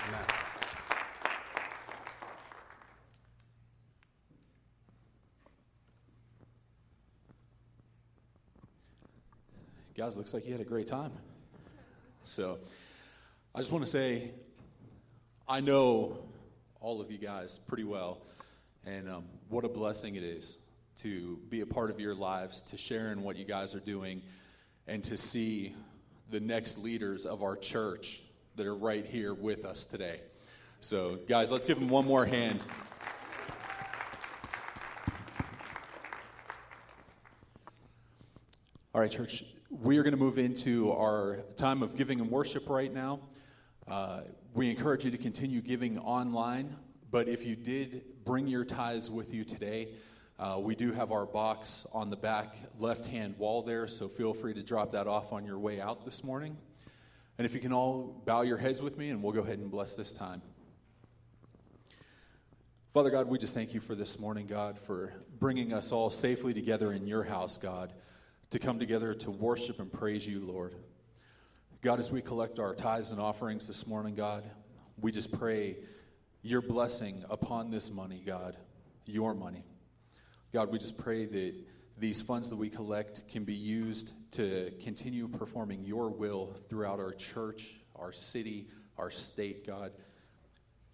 Amen. 0.08 0.20
Guys, 9.98 10.16
looks 10.16 10.32
like 10.32 10.46
you 10.46 10.52
had 10.52 10.62
a 10.62 10.64
great 10.64 10.86
time. 10.86 11.12
So, 12.24 12.60
I 13.56 13.58
just 13.58 13.72
want 13.72 13.84
to 13.84 13.90
say, 13.90 14.30
I 15.50 15.60
know 15.60 16.20
all 16.80 17.02
of 17.02 17.10
you 17.10 17.18
guys 17.18 17.60
pretty 17.66 17.84
well, 17.84 18.22
and 18.86 19.10
um, 19.10 19.24
what 19.50 19.66
a 19.66 19.68
blessing 19.68 20.14
it 20.14 20.22
is 20.22 20.60
to 20.98 21.40
be 21.50 21.62
a 21.62 21.66
part 21.66 21.90
of 21.90 22.00
your 22.00 22.14
lives, 22.14 22.62
to 22.62 22.78
share 22.78 23.12
in 23.12 23.24
what 23.24 23.38
you 23.38 23.44
guys 23.44 23.74
are 23.74 23.80
doing, 23.80 24.22
and 24.86 25.04
to 25.06 25.18
see 25.18 25.74
the 26.30 26.40
next 26.40 26.78
leaders 26.78 27.26
of 27.26 27.42
our 27.42 27.56
church 27.56 28.22
that 28.56 28.68
are 28.68 28.76
right 28.76 29.04
here 29.04 29.34
with 29.34 29.66
us 29.66 29.84
today. 29.84 30.20
So, 30.80 31.18
guys, 31.28 31.52
let's 31.52 31.66
give 31.66 31.80
them 31.80 31.90
one 31.90 32.06
more 32.06 32.24
hand. 32.24 32.64
All 38.94 39.02
right, 39.02 39.10
church, 39.10 39.44
we 39.70 39.98
are 39.98 40.04
going 40.04 40.14
to 40.14 40.18
move 40.20 40.38
into 40.38 40.92
our 40.94 41.40
time 41.58 41.84
of 41.84 41.98
giving 41.98 42.22
and 42.22 42.32
worship 42.32 42.70
right 42.70 42.94
now. 42.94 43.20
Uh, 43.86 44.22
we 44.54 44.70
encourage 44.70 45.04
you 45.04 45.12
to 45.12 45.18
continue 45.18 45.62
giving 45.62 46.00
online, 46.00 46.76
but 47.12 47.28
if 47.28 47.46
you 47.46 47.56
did 47.56 48.02
bring 48.24 48.48
your 48.48 48.64
tithes 48.64 49.12
with 49.12 49.34
you 49.34 49.44
today, 49.44 49.90
uh, 50.40 50.58
we 50.60 50.74
do 50.74 50.94
have 50.94 51.12
our 51.12 51.26
box 51.26 51.86
on 51.92 52.10
the 52.10 52.16
back 52.16 52.56
left 52.80 53.08
hand 53.08 53.38
wall 53.38 53.62
there, 53.62 53.88
so 53.88 54.08
feel 54.08 54.34
free 54.34 54.54
to 54.54 54.64
drop 54.64 54.92
that 54.92 55.06
off 55.06 55.34
on 55.34 55.46
your 55.46 55.60
way 55.60 55.82
out 55.82 56.06
this 56.06 56.24
morning. 56.24 56.56
And 57.38 57.46
if 57.46 57.54
you 57.54 57.60
can 57.60 57.74
all 57.74 58.22
bow 58.26 58.44
your 58.44 58.58
heads 58.58 58.82
with 58.82 58.98
me, 58.98 59.10
and 59.10 59.22
we'll 59.22 59.34
go 59.34 59.42
ahead 59.42 59.60
and 59.60 59.70
bless 59.70 59.96
this 59.96 60.14
time. 60.14 60.42
Father 62.94 63.10
God, 63.10 63.28
we 63.28 63.38
just 63.38 63.54
thank 63.54 63.74
you 63.74 63.82
for 63.82 63.96
this 63.96 64.18
morning, 64.18 64.48
God, 64.48 64.80
for 64.80 65.14
bringing 65.40 65.74
us 65.74 65.92
all 65.92 66.10
safely 66.10 66.54
together 66.54 66.94
in 66.94 67.06
your 67.06 67.24
house, 67.24 67.58
God, 67.58 67.94
to 68.50 68.60
come 68.60 68.80
together 68.80 69.14
to 69.14 69.32
worship 69.32 69.80
and 69.80 69.92
praise 69.92 70.26
you, 70.26 70.40
Lord. 70.40 70.76
God, 71.82 72.00
as 72.00 72.12
we 72.12 72.22
collect 72.22 72.60
our 72.60 72.74
tithes 72.74 73.12
and 73.12 73.20
offerings 73.20 73.68
this 73.68 73.86
morning, 73.86 74.16
God, 74.16 74.44
we 75.00 75.12
just 75.12 75.38
pray 75.38 75.78
your 76.42 76.62
blessing 76.62 77.24
upon 77.30 77.70
this 77.70 77.92
money, 77.92 78.24
God, 78.26 78.58
your 79.06 79.34
money. 79.34 79.64
God, 80.54 80.72
we 80.72 80.80
just 80.80 80.98
pray 80.98 81.26
that 81.26 81.54
these 81.98 82.22
funds 82.22 82.50
that 82.50 82.56
we 82.56 82.70
collect 82.70 83.28
can 83.28 83.44
be 83.44 83.54
used 83.54 84.14
to 84.32 84.72
continue 84.82 85.28
performing 85.28 85.84
your 85.84 86.10
will 86.10 86.56
throughout 86.70 87.00
our 87.00 87.12
church, 87.12 87.82
our 87.96 88.12
city, 88.12 88.68
our 88.98 89.12
state, 89.12 89.66
God. 89.66 89.92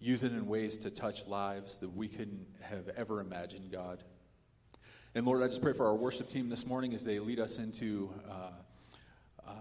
Use 0.00 0.24
it 0.24 0.32
in 0.32 0.46
ways 0.46 0.76
to 0.78 0.90
touch 0.90 1.26
lives 1.26 1.76
that 1.78 1.94
we 1.94 2.08
couldn't 2.08 2.46
have 2.60 2.88
ever 2.96 3.20
imagined, 3.20 3.70
God. 3.70 4.02
And 5.16 5.24
Lord, 5.24 5.44
I 5.44 5.46
just 5.46 5.62
pray 5.62 5.72
for 5.72 5.86
our 5.86 5.94
worship 5.94 6.28
team 6.28 6.48
this 6.48 6.66
morning 6.66 6.92
as 6.92 7.04
they 7.04 7.20
lead 7.20 7.38
us 7.38 7.58
into 7.58 8.10
uh, 8.28 8.50
uh, 9.46 9.52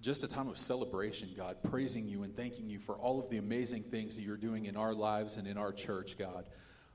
just 0.00 0.24
a 0.24 0.28
time 0.28 0.48
of 0.48 0.58
celebration, 0.58 1.30
God, 1.36 1.58
praising 1.62 2.08
you 2.08 2.24
and 2.24 2.34
thanking 2.34 2.68
you 2.68 2.80
for 2.80 2.96
all 2.96 3.20
of 3.20 3.30
the 3.30 3.36
amazing 3.36 3.84
things 3.84 4.16
that 4.16 4.22
you're 4.22 4.36
doing 4.36 4.64
in 4.64 4.76
our 4.76 4.92
lives 4.92 5.36
and 5.36 5.46
in 5.46 5.56
our 5.56 5.70
church, 5.70 6.18
God. 6.18 6.46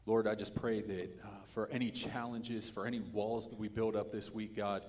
Lord, 0.06 0.28
I 0.28 0.36
just 0.36 0.54
pray 0.54 0.82
that 0.82 1.18
uh, 1.24 1.28
for 1.54 1.70
any 1.70 1.90
challenges, 1.90 2.70
for 2.70 2.86
any 2.86 3.00
walls 3.00 3.48
that 3.52 3.58
we 3.58 3.70
build 3.70 3.96
up 3.96 4.12
this 4.12 4.34
week, 4.34 4.54
God, 4.54 4.82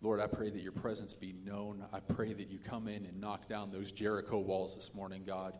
Lord, 0.00 0.18
I 0.18 0.26
pray 0.26 0.48
that 0.48 0.62
your 0.62 0.72
presence 0.72 1.12
be 1.12 1.34
known. 1.44 1.84
I 1.92 2.00
pray 2.00 2.32
that 2.32 2.48
you 2.48 2.58
come 2.58 2.88
in 2.88 3.04
and 3.04 3.20
knock 3.20 3.50
down 3.50 3.70
those 3.70 3.92
Jericho 3.92 4.38
walls 4.38 4.76
this 4.76 4.94
morning, 4.94 5.24
God. 5.26 5.58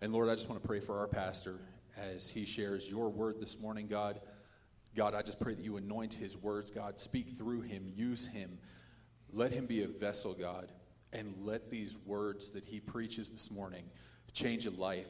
And 0.00 0.12
Lord, 0.12 0.28
I 0.28 0.36
just 0.36 0.48
want 0.48 0.62
to 0.62 0.68
pray 0.68 0.78
for 0.78 0.96
our 0.96 1.08
pastor 1.08 1.58
as 1.98 2.28
he 2.30 2.44
shares 2.44 2.88
your 2.88 3.08
word 3.08 3.40
this 3.40 3.58
morning, 3.58 3.88
God. 3.88 4.20
God, 4.94 5.14
I 5.14 5.22
just 5.22 5.38
pray 5.38 5.54
that 5.54 5.64
you 5.64 5.76
anoint 5.76 6.14
his 6.14 6.36
words, 6.36 6.70
God. 6.70 6.98
Speak 6.98 7.38
through 7.38 7.62
him, 7.62 7.92
use 7.94 8.26
him. 8.26 8.58
Let 9.32 9.52
him 9.52 9.66
be 9.66 9.82
a 9.82 9.88
vessel, 9.88 10.34
God. 10.34 10.72
And 11.12 11.34
let 11.42 11.70
these 11.70 11.96
words 12.06 12.50
that 12.50 12.64
he 12.64 12.80
preaches 12.80 13.30
this 13.30 13.50
morning 13.50 13.84
change 14.32 14.66
a 14.66 14.70
life. 14.70 15.08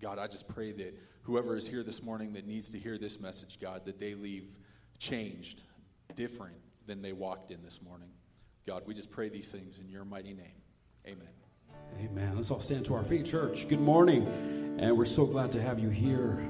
God, 0.00 0.18
I 0.18 0.26
just 0.26 0.48
pray 0.48 0.72
that 0.72 0.98
whoever 1.22 1.56
is 1.56 1.66
here 1.66 1.82
this 1.82 2.02
morning 2.02 2.32
that 2.32 2.46
needs 2.46 2.68
to 2.70 2.78
hear 2.78 2.98
this 2.98 3.20
message, 3.20 3.58
God, 3.60 3.84
that 3.84 3.98
they 3.98 4.14
leave 4.14 4.44
changed, 4.98 5.62
different 6.14 6.56
than 6.86 7.02
they 7.02 7.12
walked 7.12 7.50
in 7.50 7.62
this 7.62 7.80
morning. 7.82 8.08
God, 8.66 8.82
we 8.86 8.94
just 8.94 9.10
pray 9.10 9.28
these 9.28 9.50
things 9.50 9.78
in 9.78 9.88
your 9.88 10.04
mighty 10.04 10.34
name. 10.34 10.60
Amen. 11.06 11.28
Amen. 12.00 12.36
Let's 12.36 12.50
all 12.50 12.60
stand 12.60 12.84
to 12.86 12.94
our 12.94 13.04
feet, 13.04 13.26
church. 13.26 13.68
Good 13.68 13.80
morning, 13.80 14.26
and 14.78 14.96
we're 14.96 15.04
so 15.04 15.26
glad 15.26 15.52
to 15.52 15.60
have 15.62 15.78
you 15.78 15.88
here. 15.88 16.48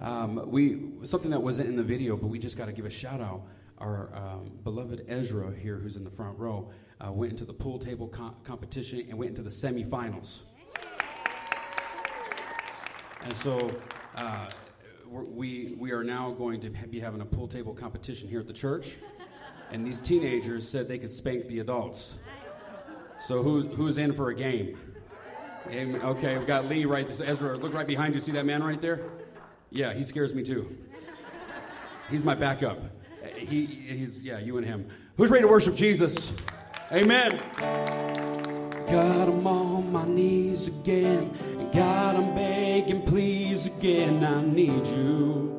Um, 0.00 0.50
we 0.50 0.80
something 1.04 1.30
that 1.30 1.42
wasn't 1.42 1.68
in 1.68 1.76
the 1.76 1.82
video, 1.82 2.16
but 2.16 2.28
we 2.28 2.38
just 2.38 2.56
got 2.56 2.66
to 2.66 2.72
give 2.72 2.86
a 2.86 2.90
shout 2.90 3.20
out. 3.20 3.42
Our 3.78 4.10
um, 4.14 4.58
beloved 4.62 5.04
Ezra 5.08 5.54
here, 5.54 5.76
who's 5.76 5.96
in 5.96 6.04
the 6.04 6.10
front 6.10 6.38
row, 6.38 6.70
uh, 7.00 7.12
went 7.12 7.32
into 7.32 7.44
the 7.44 7.52
pool 7.52 7.78
table 7.78 8.08
co- 8.08 8.34
competition 8.44 9.06
and 9.08 9.18
went 9.18 9.30
into 9.30 9.42
the 9.42 9.50
semifinals. 9.50 10.42
And 13.22 13.36
so 13.36 13.70
uh, 14.16 14.48
we 15.10 15.74
we 15.78 15.92
are 15.92 16.04
now 16.04 16.30
going 16.30 16.60
to 16.62 16.70
be 16.70 17.00
having 17.00 17.20
a 17.20 17.26
pool 17.26 17.48
table 17.48 17.74
competition 17.74 18.28
here 18.28 18.40
at 18.40 18.46
the 18.46 18.52
church, 18.52 18.96
and 19.70 19.86
these 19.86 20.00
teenagers 20.00 20.68
said 20.68 20.88
they 20.88 20.98
could 20.98 21.12
spank 21.12 21.46
the 21.48 21.60
adults. 21.60 22.14
So 23.20 23.42
who, 23.42 23.68
who's 23.68 23.98
in 23.98 24.14
for 24.14 24.30
a 24.30 24.34
game? 24.34 24.78
Okay, 25.68 26.38
we've 26.38 26.46
got 26.46 26.66
Lee 26.66 26.86
right 26.86 27.06
there. 27.06 27.28
Ezra, 27.28 27.56
look 27.56 27.74
right 27.74 27.86
behind 27.86 28.14
you. 28.14 28.20
See 28.20 28.32
that 28.32 28.46
man 28.46 28.62
right 28.62 28.80
there? 28.80 29.02
Yeah, 29.70 29.94
he 29.94 30.04
scares 30.04 30.34
me 30.34 30.42
too. 30.42 30.76
He's 32.10 32.24
my 32.24 32.34
backup. 32.34 32.78
He, 33.36 33.66
he's, 33.66 34.20
yeah, 34.22 34.38
you 34.38 34.58
and 34.58 34.66
him. 34.66 34.88
Who's 35.16 35.30
ready 35.30 35.42
to 35.42 35.48
worship 35.48 35.74
Jesus? 35.76 36.32
Amen. 36.92 37.40
God, 38.88 39.28
I'm 39.28 39.46
on 39.46 39.92
my 39.92 40.04
knees 40.04 40.68
again. 40.68 41.70
God, 41.72 42.16
I'm 42.16 42.34
begging, 42.34 43.02
please 43.02 43.66
again. 43.66 44.24
I 44.24 44.42
need 44.42 44.86
you. 44.88 45.56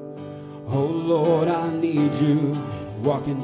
Oh 0.68 0.86
Lord, 0.86 1.48
I 1.48 1.70
need 1.72 2.14
you. 2.16 2.58
Walking 3.02 3.40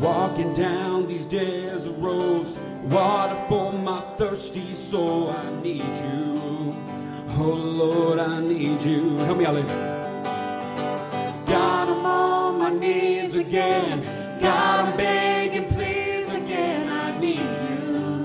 Walking 0.00 0.52
down 0.52 1.08
these 1.08 1.26
desert 1.26 1.94
roads, 1.98 2.56
water 2.84 3.36
for 3.48 3.72
my 3.72 4.00
thirsty 4.14 4.72
soul. 4.72 5.30
I 5.30 5.50
need 5.60 5.82
you. 5.82 6.72
Oh 7.40 7.54
Lord, 7.54 8.18
I 8.18 8.40
need 8.40 8.82
you. 8.82 9.16
Help 9.18 9.38
me 9.38 9.46
out, 9.46 9.54
Lee. 9.54 9.62
God, 11.46 11.88
I'm 11.88 12.04
on 12.04 12.58
my 12.58 12.70
knees 12.70 13.36
again. 13.36 14.02
God, 14.40 14.86
I'm 14.86 14.96
begging, 14.96 15.68
please 15.68 16.28
again. 16.34 16.88
I 16.88 17.16
need 17.20 17.38
you. 17.38 18.16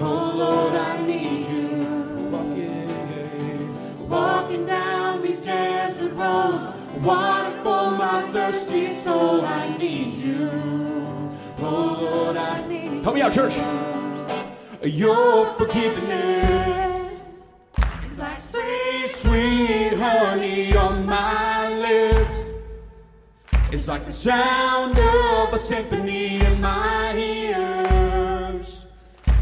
Oh 0.00 0.32
Lord, 0.34 0.74
I 0.74 1.00
need 1.06 1.42
you. 1.48 1.84
Walking, 2.32 4.08
walking 4.08 4.66
down 4.66 5.22
these 5.22 5.40
desert 5.40 6.12
roads, 6.14 6.72
water 7.04 7.56
for 7.62 7.92
my 7.92 8.28
thirsty 8.32 8.92
soul. 8.94 9.44
I 9.46 9.76
need 9.78 10.12
you. 10.12 10.50
Oh 11.60 11.98
Lord, 12.00 12.36
I 12.36 12.66
need. 12.66 12.94
You. 12.94 13.02
Help 13.02 13.14
me 13.14 13.22
out, 13.22 13.32
church. 13.32 13.56
Your 14.82 15.54
forgiveness 15.54 16.73
It's 23.74 23.88
like 23.88 24.06
the 24.06 24.12
sound 24.12 24.96
of 24.96 25.52
a 25.52 25.58
symphony 25.58 26.36
in 26.36 26.60
my 26.60 27.12
ears. 27.16 28.86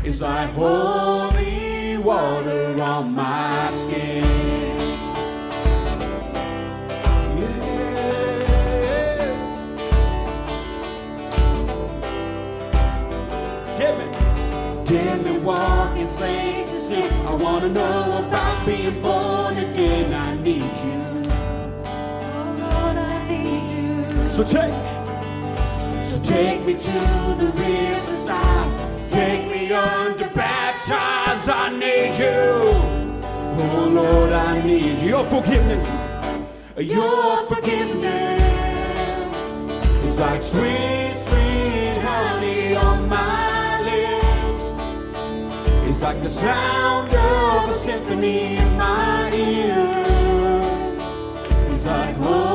It's 0.03 0.23
like 0.23 0.49
holy 0.53 1.99
water 1.99 2.83
on 2.83 3.13
my 3.13 3.71
skin. 3.73 4.23
Tell 13.77 13.99
me, 13.99 15.35
me, 15.35 15.39
walking 15.41 16.07
slave 16.07 16.69
to 16.69 16.73
sin. 16.73 17.27
I 17.27 17.35
wanna 17.35 17.69
know 17.69 18.25
about 18.27 18.65
being 18.65 19.03
born 19.03 19.59
again. 19.59 20.15
I 20.15 20.35
need 20.37 20.63
you. 20.79 21.12
So 24.33 24.43
take, 24.43 24.73
so 26.03 26.19
take 26.25 26.65
me 26.65 26.73
to 26.73 26.91
the 27.39 27.53
riverside. 27.55 29.07
Take 29.07 29.51
me 29.51 29.71
under 29.71 30.27
baptize. 30.31 31.51
I 31.51 31.69
need 31.69 32.17
you. 32.19 32.73
Oh 33.61 33.91
Lord, 33.93 34.33
I 34.33 34.65
need. 34.65 35.01
Your 35.01 35.27
forgiveness, 35.27 35.87
your 36.79 37.45
forgiveness 37.45 38.43
is 40.07 40.19
like 40.19 40.43
sweet, 40.43 41.13
sweet 41.27 41.99
honey 42.01 42.75
on 42.75 43.07
my 43.11 43.83
lips. 43.83 44.65
It's 45.91 46.01
like 46.01 46.23
the 46.23 46.31
sound 46.31 47.13
of 47.13 47.69
a 47.69 47.75
symphony 47.75 48.57
in 48.57 48.79
my 48.79 49.31
ears. 49.35 51.03
It's 51.71 51.85
like 51.85 52.17
holy 52.17 52.52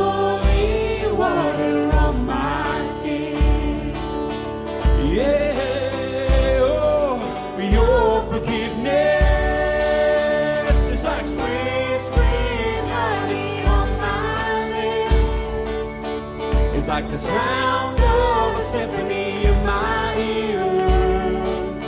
like 17.02 17.12
the 17.12 17.20
sound 17.20 18.00
of 18.00 18.58
a 18.58 18.62
symphony 18.72 19.46
in 19.46 19.66
my 19.68 20.16
ears. 20.18 21.86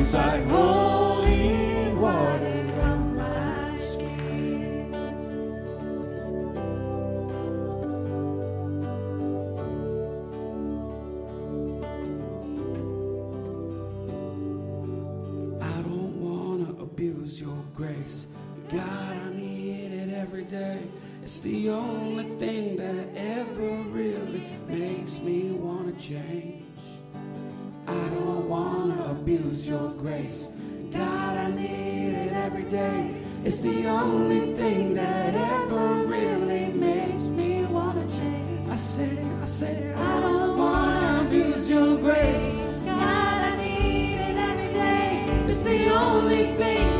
It's 0.00 0.12
like 0.12 0.44
holy 0.46 1.94
water 1.94 2.72
on 2.82 3.16
my 3.16 3.76
skin. 3.76 4.92
I 15.60 15.82
don't 15.82 16.14
wanna 16.20 16.70
abuse 16.82 17.40
your 17.40 17.62
grace. 17.76 18.26
God, 18.72 19.16
I 19.26 19.30
need 19.34 19.92
it 19.92 20.14
every 20.14 20.44
day. 20.44 20.78
It's 21.22 21.40
the 21.40 21.68
only 21.68 22.24
thing 22.38 22.76
that 22.78 23.08
ever 23.14 23.68
really 23.90 24.46
makes 24.66 25.20
me 25.20 25.50
wanna 25.50 25.92
change. 25.92 26.64
I 27.86 28.08
don't 28.08 28.48
wanna 28.48 29.10
abuse 29.10 29.68
your 29.68 29.90
grace. 29.90 30.48
God, 30.90 31.36
I 31.36 31.50
need 31.50 32.14
it 32.14 32.32
every 32.32 32.62
day. 32.62 33.14
It's 33.44 33.60
the 33.60 33.88
only 33.88 34.54
thing 34.54 34.94
that 34.94 35.34
ever 35.34 36.06
really 36.06 36.66
makes 36.68 37.24
me 37.24 37.66
wanna 37.66 38.08
change. 38.08 38.70
I 38.70 38.78
say, 38.78 39.18
I 39.42 39.46
say, 39.46 39.92
I 39.92 40.20
don't 40.20 40.56
wanna 40.56 41.26
abuse 41.26 41.68
your 41.68 41.98
grace. 41.98 42.84
God, 42.86 43.38
I 43.48 43.56
need 43.56 44.14
it 44.14 44.36
every 44.38 44.72
day. 44.72 45.26
It's 45.46 45.62
the 45.62 45.90
only 45.92 46.56
thing 46.56 46.91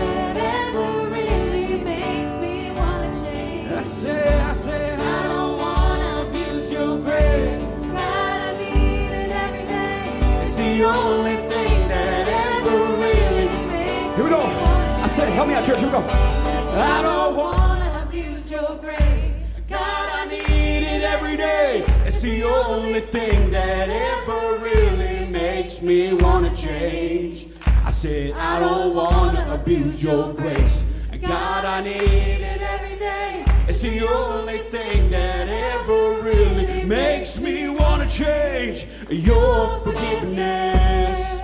church. 15.81 15.91
Go. 15.91 15.99
I 15.99 17.03
don't 17.03 17.37
want 17.37 17.81
to 17.83 18.03
abuse 18.03 18.51
your 18.51 18.77
grace. 18.77 19.35
God, 19.69 19.81
I 19.81 20.27
need 20.27 20.83
it 20.85 21.03
every 21.03 21.37
day. 21.37 21.85
It's 22.05 22.21
the 22.21 22.45
only 22.45 23.01
thing 23.01 23.51
that 23.51 23.89
ever 23.89 24.59
really 24.59 25.27
makes 25.27 25.81
me 25.81 26.13
want 26.13 26.49
to 26.49 26.63
change. 26.63 27.47
I 27.67 27.91
said, 27.91 28.33
I 28.33 28.61
don't 28.61 28.95
want 28.95 29.37
to 29.37 29.55
abuse 29.55 30.03
your 30.03 30.33
grace. 30.33 30.85
God, 31.21 31.65
I 31.65 31.81
need 31.83 31.93
it 31.93 32.61
every 32.61 32.97
day. 32.97 33.45
It's 33.69 33.81
the 33.81 34.07
only 34.09 34.59
thing 34.59 35.09
that 35.11 35.49
ever 35.49 36.21
really 36.21 36.85
makes 36.85 37.39
me 37.39 37.69
want 37.69 38.03
to 38.03 38.09
change. 38.09 38.87
Your 39.09 39.79
forgiveness. 39.81 41.42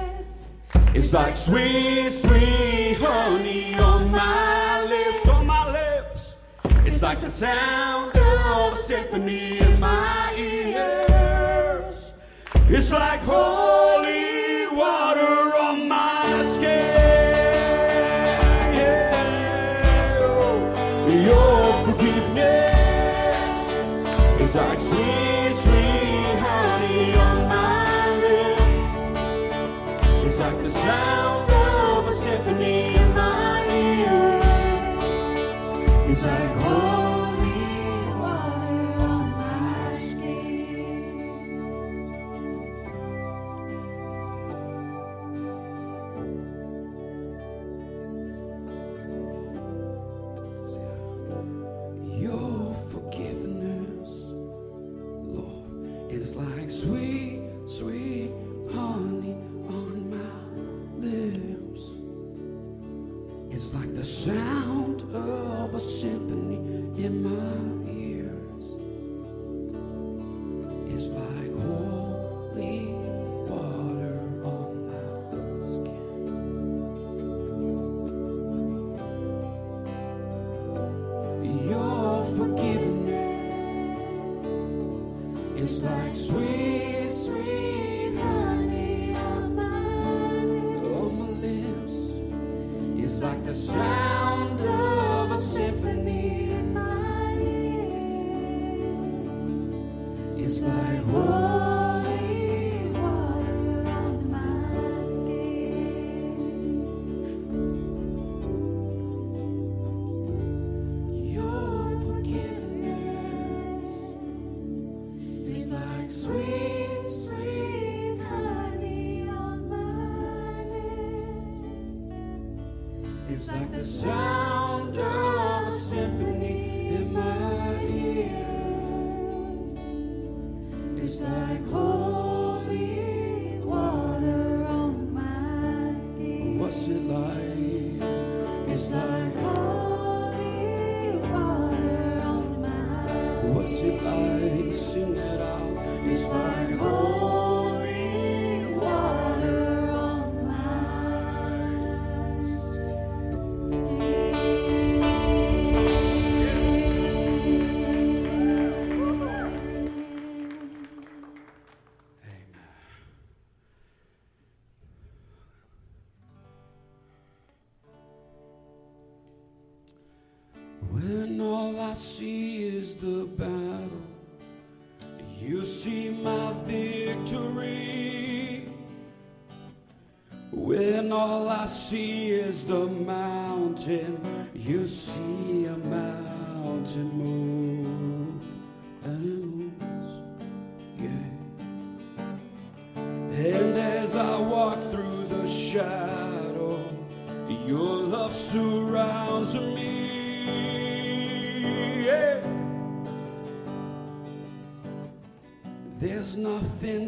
It's 0.95 1.13
like 1.13 1.37
sweet, 1.37 2.11
sweet 2.23 2.97
honey 2.99 3.75
on 3.75 4.11
my 4.11 4.83
lips, 4.83 5.29
on 5.29 5.47
my 5.47 5.71
lips. 5.71 6.37
It's 6.87 7.03
like 7.03 7.21
the 7.21 7.29
sound 7.31 8.17
of 8.17 8.73
a 8.73 8.77
symphony 8.77 9.59
in 9.59 9.79
my 9.79 10.35
ears. 10.37 12.15
It's 12.69 12.91
like 12.91 13.21
holy 13.21 14.67
water 14.75 15.55
on 15.59 15.89
my 15.89 16.55
skin. 16.55 16.95
Yeah. 18.75 20.19
Your 21.07 21.85
forgiveness 21.85 23.73
is 24.41 24.55
like 24.55 24.81
sweet. 24.81 25.08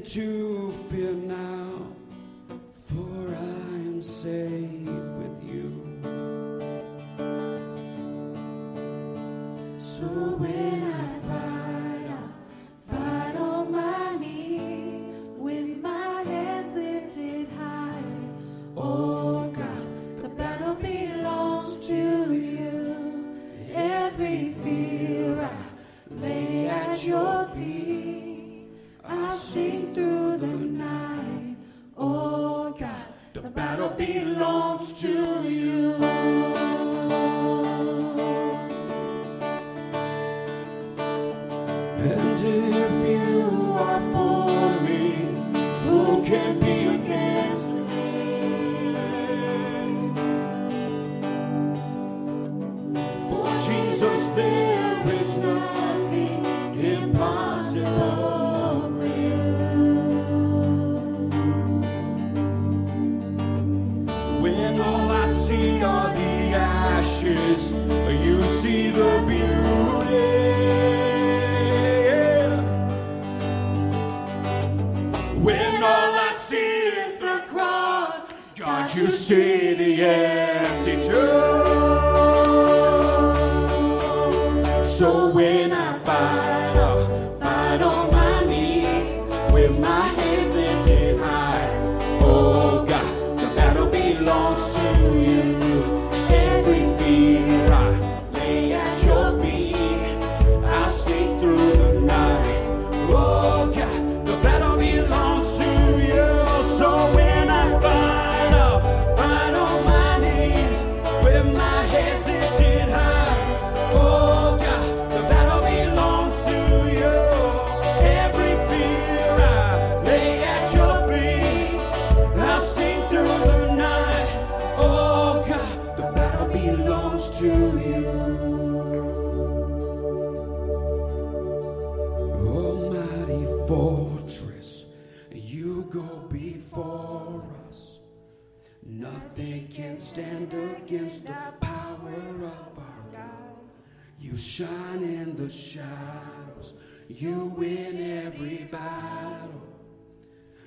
to 0.05 0.73
fear 0.91 1.13
now, 1.13 1.87
for 2.89 3.35
I 3.35 3.77
am 3.87 4.01
safe 4.01 4.89
with 5.21 5.45
you. 5.45 5.87
So 9.79 10.37
wait. 10.39 10.70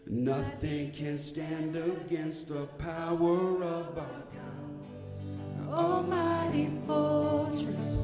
Nothing 0.05 0.91
can 0.91 1.17
stand 1.17 1.75
against 1.75 2.49
the 2.49 2.65
power 2.77 3.63
of 3.63 3.97
our 3.97 4.23
God. 4.33 5.71
Almighty 5.71 6.69
fortress. 6.85 8.02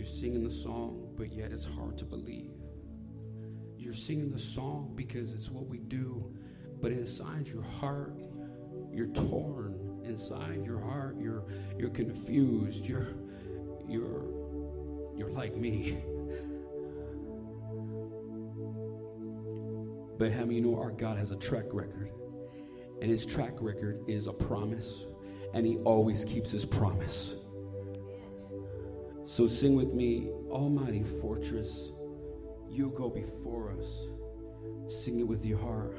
You're 0.00 0.08
singing 0.08 0.42
the 0.42 0.50
song, 0.50 1.12
but 1.14 1.30
yet 1.30 1.52
it's 1.52 1.66
hard 1.66 1.98
to 1.98 2.06
believe. 2.06 2.52
You're 3.76 3.92
singing 3.92 4.30
the 4.30 4.38
song 4.38 4.94
because 4.94 5.34
it's 5.34 5.50
what 5.50 5.66
we 5.66 5.76
do, 5.76 6.34
but 6.80 6.90
inside 6.90 7.46
your 7.46 7.64
heart, 7.64 8.14
you're 8.90 9.08
torn. 9.08 10.00
Inside 10.02 10.64
your 10.64 10.80
heart, 10.80 11.16
you're 11.20 11.44
you're 11.78 11.90
confused. 11.90 12.86
You're 12.86 13.08
you're 13.86 14.24
you're 15.18 15.30
like 15.32 15.54
me. 15.54 15.98
But 20.16 20.32
how 20.32 20.46
many 20.46 20.62
know 20.62 20.80
our 20.80 20.92
God 20.92 21.18
has 21.18 21.30
a 21.30 21.36
track 21.36 21.74
record? 21.74 22.10
And 23.02 23.10
his 23.10 23.26
track 23.26 23.52
record 23.60 24.02
is 24.08 24.28
a 24.28 24.32
promise, 24.32 25.06
and 25.52 25.66
he 25.66 25.76
always 25.80 26.24
keeps 26.24 26.50
his 26.50 26.64
promise. 26.64 27.36
So 29.30 29.46
sing 29.46 29.76
with 29.76 29.94
me, 29.94 30.28
Almighty 30.50 31.04
Fortress, 31.20 31.92
you 32.68 32.92
go 32.96 33.08
before 33.08 33.70
us. 33.78 34.08
Sing 34.88 35.20
it 35.20 35.22
with 35.22 35.46
your 35.46 35.56
heart. 35.56 35.96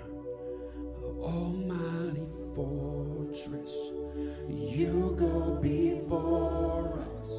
Almighty 1.22 2.28
Fortress, 2.54 3.92
you 4.50 5.16
go 5.18 5.58
before 5.62 7.06
us. 7.22 7.32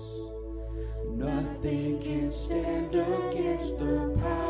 Nothing 1.10 2.00
can 2.00 2.30
stand 2.30 2.94
against 2.94 3.78
the 3.78 4.16
power. 4.18 4.41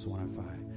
Psalms 0.00 0.06
105. 0.06 0.69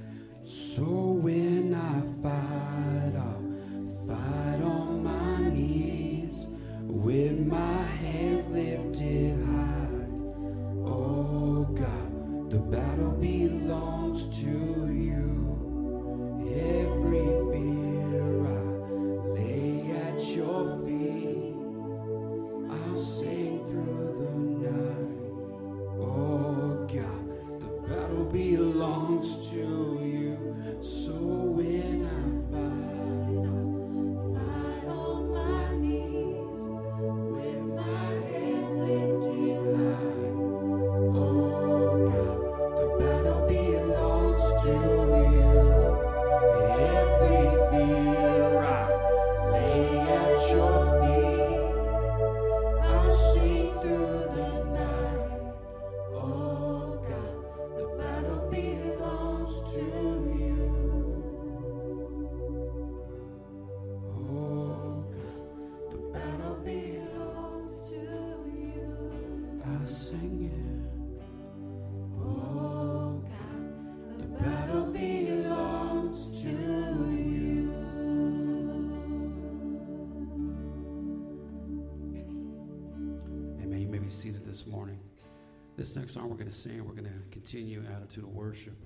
Next 85.96 86.14
song 86.14 86.28
we're 86.28 86.36
going 86.36 86.50
to 86.50 86.54
sing, 86.54 86.84
we're 86.84 86.94
going 86.94 87.04
to 87.04 87.30
continue 87.30 87.84
attitude 87.94 88.24
of 88.24 88.30
worship. 88.30 88.76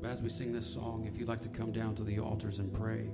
But 0.00 0.10
as 0.10 0.20
we 0.20 0.28
sing 0.28 0.52
this 0.52 0.66
song, 0.66 1.06
if 1.06 1.18
you'd 1.18 1.28
like 1.28 1.40
to 1.42 1.48
come 1.48 1.72
down 1.72 1.94
to 1.94 2.04
the 2.04 2.18
altars 2.18 2.58
and 2.58 2.72
pray, 2.72 3.08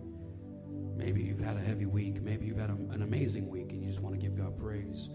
maybe 0.96 1.22
you've 1.22 1.38
had 1.38 1.56
a 1.56 1.60
heavy 1.60 1.86
week, 1.86 2.20
maybe 2.20 2.46
you've 2.46 2.58
had 2.58 2.70
a- 2.70 2.92
an 2.92 3.02
amazing 3.02 3.48
week 3.48 3.72
and 3.72 3.82
you 3.82 3.88
just 3.88 4.00
want 4.00 4.16
to 4.16 4.20
give 4.20 4.34
God 4.34 4.56
praise, 4.56 5.10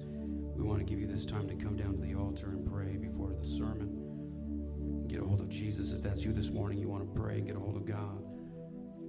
we 0.56 0.64
want 0.64 0.80
to 0.80 0.86
give 0.86 1.00
you 1.00 1.08
this 1.08 1.26
time 1.26 1.48
to 1.50 1.56
come 1.56 1.76
down 1.76 1.96
to 1.96 2.02
the 2.02 2.14
altar 2.14 2.52
and 2.52 2.66
pray 2.66 2.96
before 2.96 3.34
the 3.34 3.44
sermon. 3.44 5.06
Get 5.08 5.20
a 5.20 5.26
hold 5.26 5.42
of 5.42 5.50
Jesus. 5.50 5.92
If 5.92 6.02
that's 6.02 6.24
you 6.24 6.32
this 6.32 6.52
morning, 6.52 6.78
you 6.78 6.88
want 6.88 7.04
to 7.04 7.20
pray 7.20 7.38
and 7.38 7.48
get 7.48 7.58
a 7.58 7.60
hold 7.60 7.76
of 7.76 7.86
God 7.86 8.24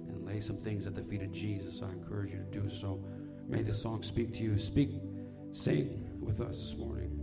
and 0.09 0.25
lay 0.25 0.41
some 0.41 0.57
things 0.57 0.85
at 0.85 0.95
the 0.95 1.03
feet 1.03 1.21
of 1.21 1.31
Jesus. 1.31 1.81
I 1.81 1.91
encourage 1.91 2.31
you 2.31 2.39
to 2.39 2.59
do 2.61 2.67
so. 2.67 3.05
May 3.47 3.61
this 3.61 3.81
song 3.81 4.03
speak 4.03 4.33
to 4.33 4.43
you. 4.43 4.57
Speak, 4.57 4.89
sing 5.53 6.19
with 6.19 6.41
us 6.41 6.59
this 6.59 6.75
morning. 6.75 7.14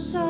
And 0.00 0.29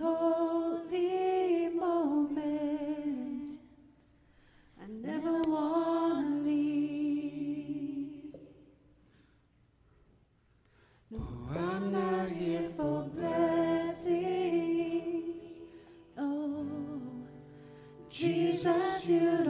holy 0.00 1.68
moment. 1.68 3.58
I 4.80 4.86
never 4.88 5.42
want 5.42 6.44
to 6.44 6.48
leave. 6.48 8.34
No, 11.10 11.26
I'm 11.50 11.92
not 11.92 12.30
here 12.30 12.68
for 12.76 13.02
blessings. 13.14 14.24
Oh, 16.18 16.66
Jesus, 18.10 19.06
you 19.08 19.44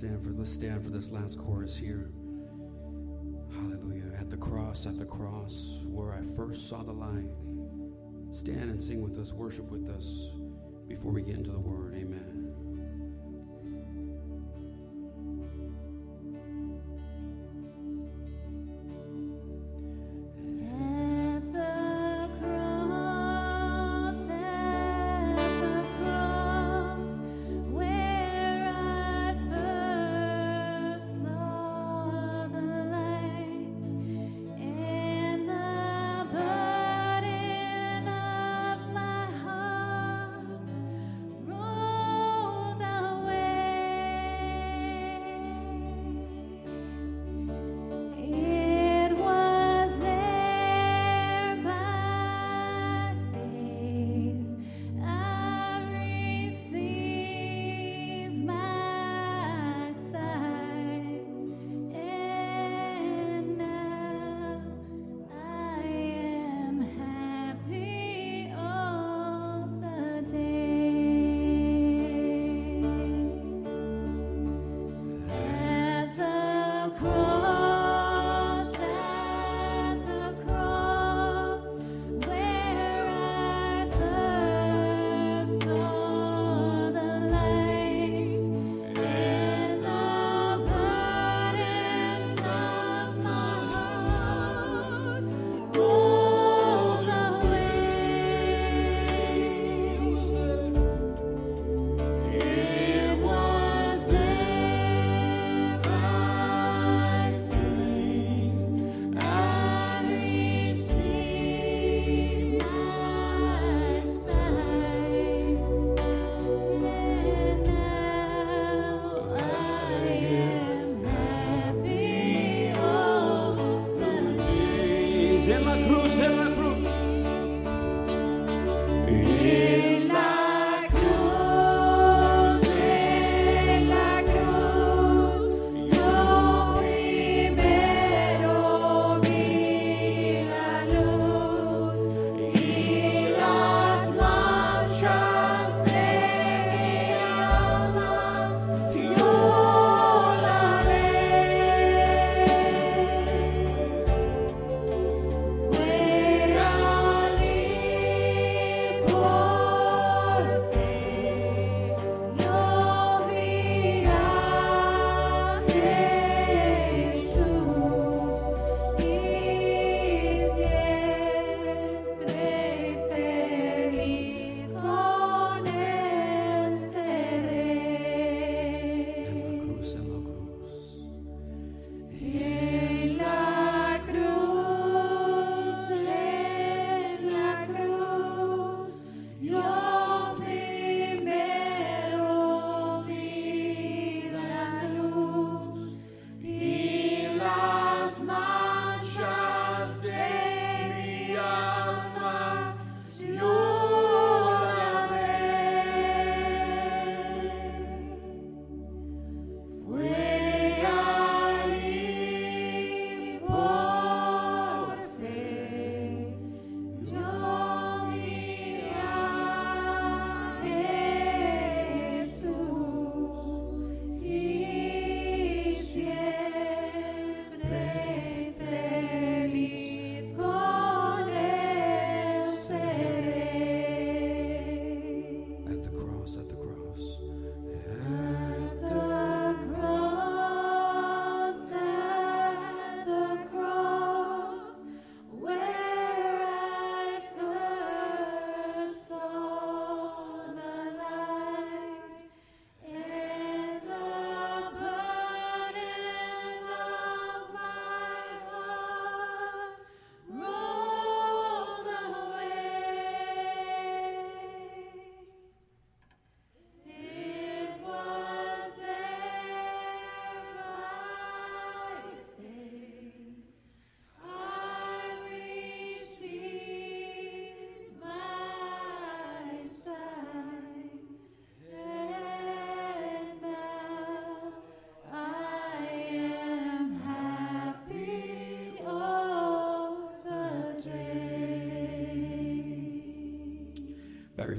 stand 0.00 0.22
for 0.22 0.30
let's 0.30 0.50
stand 0.50 0.82
for 0.82 0.88
this 0.88 1.10
last 1.10 1.38
chorus 1.38 1.76
here. 1.76 2.10
Hallelujah. 3.52 4.16
At 4.18 4.30
the 4.30 4.36
cross, 4.38 4.86
at 4.86 4.96
the 4.96 5.04
cross, 5.04 5.80
where 5.84 6.14
I 6.14 6.22
first 6.34 6.70
saw 6.70 6.82
the 6.82 6.92
light. 6.92 7.28
Stand 8.30 8.70
and 8.70 8.82
sing 8.82 9.02
with 9.02 9.18
us, 9.18 9.34
worship 9.34 9.70
with 9.70 9.90
us 9.90 10.30
before 10.88 11.12
we 11.12 11.20
get 11.20 11.34
into 11.36 11.50
the 11.50 11.60
word. 11.60 11.96
Amen. 11.96 12.39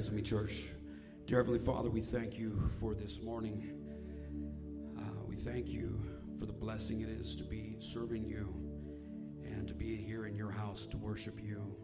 With 0.02 0.14
me, 0.14 0.22
church. 0.22 0.64
Dear 1.26 1.38
Heavenly 1.38 1.60
Father, 1.60 1.88
we 1.88 2.00
thank 2.00 2.36
you 2.36 2.72
for 2.80 2.92
this 2.92 3.22
morning. 3.22 3.72
Uh, 4.98 5.24
we 5.28 5.36
thank 5.36 5.68
you 5.68 6.04
for 6.40 6.44
the 6.44 6.52
blessing 6.52 7.02
it 7.02 7.08
is 7.08 7.36
to 7.36 7.44
be 7.44 7.76
serving 7.78 8.24
you 8.24 8.52
and 9.44 9.68
to 9.68 9.74
be 9.74 9.94
here 9.94 10.26
in 10.26 10.34
your 10.34 10.50
house 10.50 10.86
to 10.86 10.96
worship 10.96 11.40
you. 11.40 11.76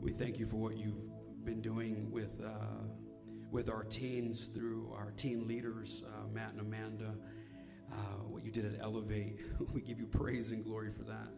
We 0.00 0.10
thank 0.10 0.38
you 0.38 0.46
for 0.46 0.56
what 0.56 0.78
you've 0.78 1.10
been 1.44 1.60
doing 1.60 2.10
with, 2.10 2.40
uh, 2.42 2.86
with 3.50 3.68
our 3.68 3.84
teens 3.84 4.44
through 4.44 4.90
our 4.96 5.10
teen 5.10 5.46
leaders, 5.46 6.02
uh, 6.06 6.28
Matt 6.32 6.52
and 6.52 6.62
Amanda. 6.62 7.14
Uh, 7.92 8.22
what 8.24 8.42
you 8.42 8.50
did 8.50 8.64
at 8.64 8.80
Elevate. 8.80 9.38
we 9.74 9.82
give 9.82 9.98
you 9.98 10.06
praise 10.06 10.50
and 10.50 10.64
glory 10.64 10.92
for 10.92 11.02
that. 11.02 11.28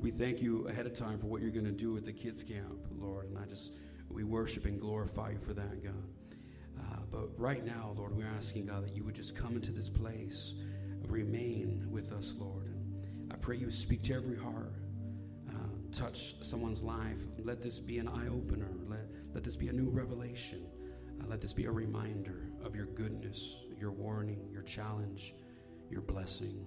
We 0.00 0.10
thank 0.10 0.42
you 0.42 0.66
ahead 0.66 0.86
of 0.86 0.94
time 0.94 1.16
for 1.20 1.28
what 1.28 1.40
you're 1.42 1.52
going 1.52 1.64
to 1.64 1.70
do 1.70 1.96
at 1.96 2.04
the 2.04 2.12
kids' 2.12 2.42
camp, 2.42 2.88
Lord. 2.90 3.28
And 3.28 3.38
I 3.38 3.44
just, 3.44 3.74
we 4.10 4.24
worship 4.24 4.64
and 4.64 4.80
glorify 4.80 5.30
you 5.30 5.38
for 5.38 5.54
that, 5.54 5.82
God. 5.82 5.92
Uh, 6.78 6.96
but 7.10 7.38
right 7.38 7.64
now, 7.64 7.94
Lord, 7.96 8.16
we're 8.16 8.26
asking, 8.26 8.66
God, 8.66 8.84
that 8.84 8.94
you 8.94 9.04
would 9.04 9.14
just 9.14 9.36
come 9.36 9.54
into 9.54 9.72
this 9.72 9.88
place, 9.88 10.54
remain 11.06 11.86
with 11.90 12.12
us, 12.12 12.34
Lord. 12.38 12.66
And 12.66 13.32
I 13.32 13.36
pray 13.36 13.56
you 13.56 13.70
speak 13.70 14.02
to 14.04 14.14
every 14.14 14.36
heart, 14.36 14.74
uh, 15.48 15.52
touch 15.92 16.36
someone's 16.42 16.82
life. 16.82 17.20
Let 17.42 17.62
this 17.62 17.78
be 17.78 17.98
an 17.98 18.08
eye 18.08 18.28
opener. 18.28 18.70
Let, 18.88 19.06
let 19.34 19.44
this 19.44 19.56
be 19.56 19.68
a 19.68 19.72
new 19.72 19.90
revelation. 19.90 20.66
Uh, 21.20 21.26
let 21.28 21.40
this 21.40 21.52
be 21.52 21.66
a 21.66 21.72
reminder 21.72 22.50
of 22.64 22.74
your 22.74 22.86
goodness, 22.86 23.66
your 23.78 23.92
warning, 23.92 24.48
your 24.52 24.62
challenge, 24.62 25.34
your 25.90 26.02
blessing. 26.02 26.66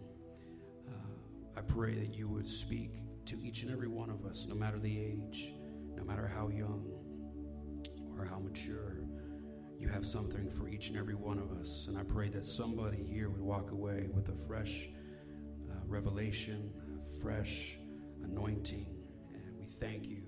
Uh, 0.88 1.58
I 1.58 1.62
pray 1.62 1.96
that 1.96 2.14
you 2.14 2.28
would 2.28 2.48
speak 2.48 2.96
to 3.26 3.42
each 3.42 3.64
and 3.64 3.72
every 3.72 3.88
one 3.88 4.10
of 4.10 4.26
us, 4.26 4.46
no 4.48 4.56
matter 4.56 4.80
the 4.80 5.00
age, 5.00 5.54
no 5.96 6.04
matter 6.04 6.28
how 6.28 6.50
young 6.50 6.86
or 8.18 8.26
how 8.26 8.40
mature. 8.40 8.98
You 9.80 9.90
have 9.90 10.06
something 10.06 10.50
for 10.50 10.70
each 10.70 10.90
and 10.90 10.98
every 10.98 11.16
one 11.16 11.38
of 11.38 11.52
us. 11.52 11.88
And 11.88 11.98
I 11.98 12.04
pray 12.04 12.30
that 12.30 12.46
somebody 12.46 13.04
here 13.04 13.30
would 13.30 13.42
walk 13.42 13.72
away 13.72 14.08
with 14.14 14.30
a 14.30 14.36
fresh 14.48 14.90
uh, 15.70 15.76
revelation, 15.86 16.72
a 17.06 17.22
fresh 17.22 17.78
anointing. 18.24 18.96
And 19.34 19.58
we 19.60 19.68
thank 19.80 20.08
you. 20.08 20.24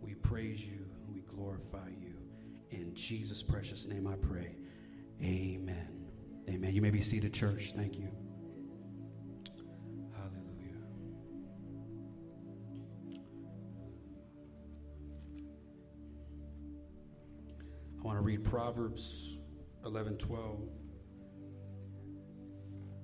We 0.00 0.14
praise 0.14 0.64
you. 0.64 0.86
We 1.06 1.20
glorify 1.20 1.90
you. 2.00 2.14
In 2.70 2.94
Jesus' 2.94 3.42
precious 3.42 3.86
name 3.86 4.06
I 4.06 4.16
pray. 4.16 4.56
Amen. 5.22 6.06
Amen. 6.48 6.74
You 6.74 6.80
may 6.80 6.90
be 6.90 7.02
seated, 7.02 7.34
church. 7.34 7.72
Thank 7.76 7.98
you. 7.98 8.27
Want 18.08 18.16
to 18.16 18.22
read 18.22 18.42
Proverbs 18.42 19.38
11 19.84 20.16
12. 20.16 20.60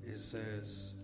It 0.02 0.18
says, 0.18 0.94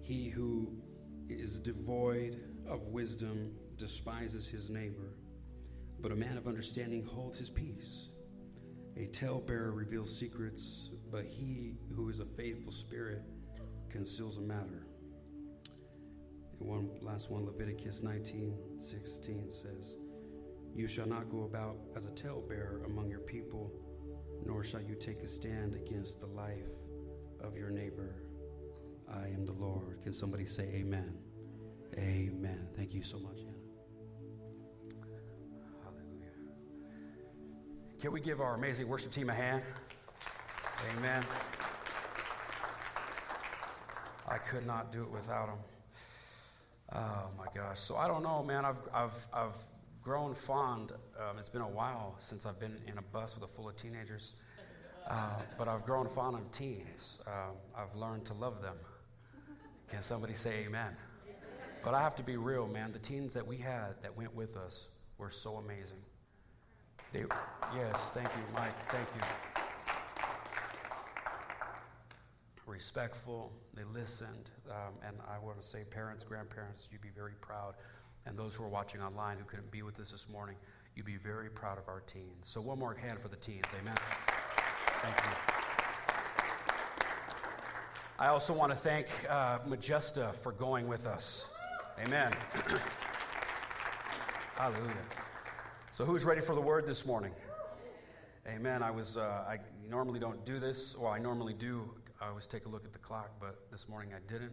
He 0.00 0.30
who 0.30 0.80
is 1.28 1.60
devoid 1.60 2.40
of 2.66 2.86
wisdom 2.86 3.52
despises 3.76 4.48
his 4.48 4.70
neighbor, 4.70 5.12
but 6.00 6.10
a 6.10 6.16
man 6.16 6.38
of 6.38 6.48
understanding 6.48 7.04
holds 7.04 7.36
his 7.36 7.50
peace. 7.50 8.08
A 8.96 9.08
talebearer 9.08 9.72
reveals 9.72 10.18
secrets, 10.18 10.88
but 11.12 11.26
he 11.26 11.74
who 11.94 12.08
is 12.08 12.20
a 12.20 12.24
faithful 12.24 12.72
spirit 12.72 13.20
conceals 13.90 14.38
a 14.38 14.40
matter. 14.40 14.86
And 16.60 16.68
one 16.68 16.90
last 17.02 17.30
one, 17.30 17.46
Leviticus 17.46 18.02
19 18.02 18.54
16 18.80 19.50
says, 19.50 19.96
You 20.74 20.88
shall 20.88 21.06
not 21.06 21.30
go 21.30 21.44
about 21.44 21.76
as 21.96 22.06
a 22.06 22.10
talebearer 22.10 22.82
among 22.86 23.10
your 23.10 23.20
people, 23.20 23.72
nor 24.44 24.62
shall 24.64 24.82
you 24.82 24.94
take 24.94 25.22
a 25.22 25.28
stand 25.28 25.74
against 25.74 26.20
the 26.20 26.26
life 26.26 26.70
of 27.40 27.56
your 27.56 27.70
neighbor. 27.70 28.16
I 29.12 29.26
am 29.28 29.46
the 29.46 29.52
Lord. 29.52 30.02
Can 30.02 30.12
somebody 30.12 30.44
say 30.44 30.64
amen? 30.74 31.14
Amen. 31.96 32.68
Thank 32.76 32.94
you 32.94 33.02
so 33.02 33.18
much, 33.18 33.38
Anna. 33.40 33.58
Hallelujah. 35.82 36.30
Can 38.00 38.12
we 38.12 38.20
give 38.20 38.40
our 38.40 38.54
amazing 38.54 38.88
worship 38.88 39.12
team 39.12 39.30
a 39.30 39.34
hand? 39.34 39.62
Amen. 40.96 41.24
I 44.28 44.36
could 44.38 44.66
not 44.66 44.92
do 44.92 45.02
it 45.02 45.10
without 45.10 45.46
them. 45.46 45.58
Oh 46.94 47.28
my 47.36 47.46
gosh. 47.54 47.80
So 47.80 47.96
I 47.96 48.08
don't 48.08 48.22
know, 48.22 48.42
man. 48.42 48.64
I've, 48.64 48.76
I've, 48.94 49.26
I've 49.32 49.56
grown 50.02 50.34
fond. 50.34 50.92
Um, 51.18 51.38
it's 51.38 51.48
been 51.48 51.62
a 51.62 51.68
while 51.68 52.16
since 52.18 52.46
I've 52.46 52.58
been 52.58 52.76
in 52.86 52.98
a 52.98 53.02
bus 53.02 53.34
with 53.34 53.44
a 53.44 53.48
full 53.48 53.68
of 53.68 53.76
teenagers. 53.76 54.34
Uh, 55.06 55.40
but 55.56 55.68
I've 55.68 55.84
grown 55.84 56.08
fond 56.08 56.36
of 56.36 56.50
teens. 56.50 57.20
Um, 57.26 57.56
I've 57.76 57.94
learned 57.94 58.24
to 58.26 58.34
love 58.34 58.62
them. 58.62 58.76
Can 59.88 60.02
somebody 60.02 60.34
say 60.34 60.64
amen? 60.66 60.96
But 61.82 61.94
I 61.94 62.00
have 62.00 62.14
to 62.16 62.22
be 62.22 62.36
real, 62.36 62.66
man. 62.66 62.92
The 62.92 62.98
teens 62.98 63.32
that 63.34 63.46
we 63.46 63.56
had 63.56 63.94
that 64.02 64.14
went 64.16 64.34
with 64.34 64.56
us 64.56 64.88
were 65.16 65.30
so 65.30 65.56
amazing. 65.56 66.02
They, 67.12 67.24
yes, 67.74 68.10
thank 68.10 68.28
you, 68.28 68.42
Mike. 68.54 68.76
Thank 68.88 69.08
you. 69.14 69.47
Respectful, 72.68 73.50
they 73.74 73.82
listened, 73.84 74.50
um, 74.70 74.92
and 75.04 75.16
I 75.26 75.38
want 75.38 75.58
to 75.58 75.66
say, 75.66 75.84
parents, 75.84 76.22
grandparents, 76.22 76.86
you'd 76.92 77.00
be 77.00 77.08
very 77.08 77.32
proud, 77.40 77.74
and 78.26 78.38
those 78.38 78.54
who 78.54 78.62
are 78.62 78.68
watching 78.68 79.00
online 79.00 79.38
who 79.38 79.44
couldn't 79.44 79.70
be 79.70 79.82
with 79.82 79.98
us 79.98 80.10
this 80.10 80.28
morning, 80.28 80.54
you'd 80.94 81.06
be 81.06 81.16
very 81.16 81.48
proud 81.48 81.78
of 81.78 81.88
our 81.88 82.00
teens. 82.00 82.42
So 82.42 82.60
one 82.60 82.78
more 82.78 82.94
hand 82.94 83.20
for 83.20 83.28
the 83.28 83.36
teens, 83.36 83.64
amen. 83.80 83.94
Thank 85.00 85.16
you. 85.16 85.30
I 88.18 88.26
also 88.26 88.52
want 88.52 88.70
to 88.70 88.76
thank 88.76 89.06
uh, 89.30 89.60
Majesta 89.60 90.34
for 90.34 90.52
going 90.52 90.88
with 90.88 91.06
us. 91.06 91.50
Amen. 92.04 92.34
Hallelujah. 94.56 94.92
So, 95.92 96.04
who's 96.04 96.24
ready 96.24 96.40
for 96.40 96.54
the 96.54 96.60
word 96.60 96.84
this 96.84 97.06
morning? 97.06 97.32
Amen. 98.46 98.82
I 98.82 98.90
was. 98.90 99.16
Uh, 99.16 99.44
I 99.48 99.58
normally 99.88 100.18
don't 100.20 100.44
do 100.44 100.58
this. 100.58 100.96
Well, 100.98 101.12
I 101.12 101.18
normally 101.18 101.54
do. 101.54 101.88
I 102.20 102.28
always 102.28 102.46
take 102.46 102.66
a 102.66 102.68
look 102.68 102.84
at 102.84 102.92
the 102.92 102.98
clock, 102.98 103.30
but 103.40 103.70
this 103.70 103.88
morning 103.88 104.10
I 104.12 104.18
didn't, 104.30 104.52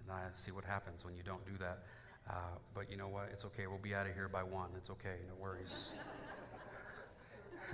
and 0.00 0.10
I 0.10 0.22
see 0.32 0.50
what 0.50 0.64
happens 0.64 1.04
when 1.04 1.14
you 1.14 1.22
don't 1.22 1.44
do 1.44 1.52
that. 1.58 1.80
Uh, 2.28 2.34
but 2.74 2.90
you 2.90 2.96
know 2.96 3.08
what? 3.08 3.28
It's 3.32 3.44
okay. 3.46 3.66
We'll 3.66 3.78
be 3.78 3.94
out 3.94 4.06
of 4.06 4.14
here 4.14 4.28
by 4.28 4.42
one. 4.42 4.70
It's 4.76 4.88
okay. 4.90 5.16
No 5.28 5.34
worries. 5.42 5.92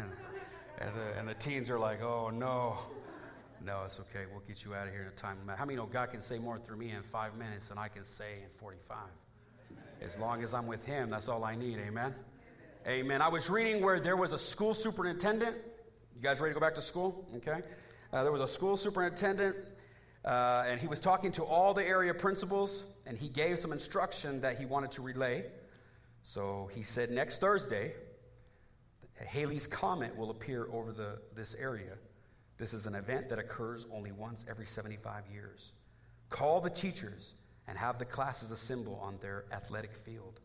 and, 0.78 0.90
the, 0.96 1.18
and 1.18 1.28
the 1.28 1.34
teens 1.34 1.70
are 1.70 1.78
like, 1.78 2.02
"Oh 2.02 2.30
no." 2.30 2.78
No, 3.64 3.82
it's 3.84 3.98
okay. 3.98 4.24
We'll 4.30 4.42
get 4.46 4.64
you 4.64 4.74
out 4.74 4.86
of 4.86 4.92
here 4.92 5.02
in 5.02 5.08
a 5.08 5.10
time. 5.10 5.36
How 5.56 5.64
many 5.64 5.76
know 5.76 5.86
God 5.86 6.12
can 6.12 6.22
say 6.22 6.38
more 6.38 6.58
through 6.58 6.76
me 6.76 6.90
in 6.92 7.02
five 7.02 7.36
minutes 7.36 7.68
than 7.68 7.78
I 7.78 7.88
can 7.88 8.04
say 8.04 8.34
in 8.44 8.48
45? 8.56 8.98
As 10.00 10.16
long 10.16 10.44
as 10.44 10.54
I'm 10.54 10.68
with 10.68 10.86
Him, 10.86 11.10
that's 11.10 11.26
all 11.26 11.42
I 11.42 11.56
need. 11.56 11.78
Amen. 11.78 12.14
Amen. 12.86 13.20
I 13.20 13.26
was 13.26 13.50
reading 13.50 13.82
where 13.82 13.98
there 13.98 14.16
was 14.16 14.32
a 14.32 14.38
school 14.38 14.74
superintendent. 14.74 15.56
You 16.14 16.22
guys 16.22 16.40
ready 16.40 16.54
to 16.54 16.60
go 16.60 16.64
back 16.64 16.76
to 16.76 16.82
school? 16.82 17.26
Okay. 17.38 17.62
Uh, 18.12 18.22
there 18.22 18.32
was 18.32 18.40
a 18.40 18.48
school 18.48 18.76
superintendent, 18.76 19.54
uh, 20.24 20.64
and 20.66 20.80
he 20.80 20.86
was 20.86 20.98
talking 20.98 21.30
to 21.32 21.44
all 21.44 21.74
the 21.74 21.84
area 21.84 22.14
principals, 22.14 22.92
and 23.06 23.18
he 23.18 23.28
gave 23.28 23.58
some 23.58 23.72
instruction 23.72 24.40
that 24.40 24.58
he 24.58 24.64
wanted 24.64 24.90
to 24.92 25.02
relay. 25.02 25.44
So 26.22 26.70
he 26.74 26.82
said, 26.82 27.10
next 27.10 27.38
Thursday, 27.38 27.92
Halley's 29.26 29.66
Comet 29.66 30.16
will 30.16 30.30
appear 30.30 30.68
over 30.72 30.92
the, 30.92 31.18
this 31.34 31.54
area. 31.54 31.94
This 32.56 32.72
is 32.72 32.86
an 32.86 32.94
event 32.94 33.28
that 33.28 33.38
occurs 33.38 33.86
only 33.92 34.12
once 34.12 34.46
every 34.48 34.66
75 34.66 35.24
years. 35.32 35.72
Call 36.30 36.60
the 36.60 36.70
teachers 36.70 37.34
and 37.66 37.76
have 37.76 37.98
the 37.98 38.04
classes 38.04 38.50
assemble 38.50 38.98
on 39.02 39.18
their 39.20 39.44
athletic 39.52 39.94
field 39.94 40.40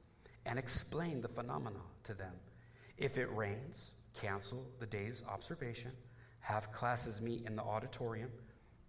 and 0.46 0.60
explain 0.60 1.22
the 1.22 1.28
phenomena 1.28 1.80
to 2.04 2.14
them. 2.14 2.34
If 2.98 3.18
it 3.18 3.34
rains, 3.34 3.92
cancel 4.14 4.68
the 4.80 4.86
day's 4.86 5.24
observation, 5.30 5.92
have 6.44 6.72
classes 6.74 7.22
meet 7.22 7.46
in 7.48 7.56
the 7.56 7.62
auditorium, 7.62 8.30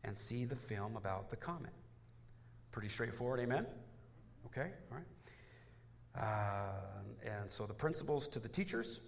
and 0.02 0.18
see 0.18 0.44
the 0.44 0.56
film 0.56 0.96
about 0.96 1.30
the 1.30 1.36
comet. 1.36 1.72
Pretty 2.72 2.88
straightforward, 2.88 3.40
amen? 3.40 3.64
Okay, 4.46 4.70
all 4.90 4.98
right. 4.98 5.06
Uh, 6.20 7.30
and 7.40 7.50
so 7.50 7.64
the 7.64 7.74
principals 7.74 8.26
to 8.28 8.40
the 8.40 8.48
teachers, 8.48 9.00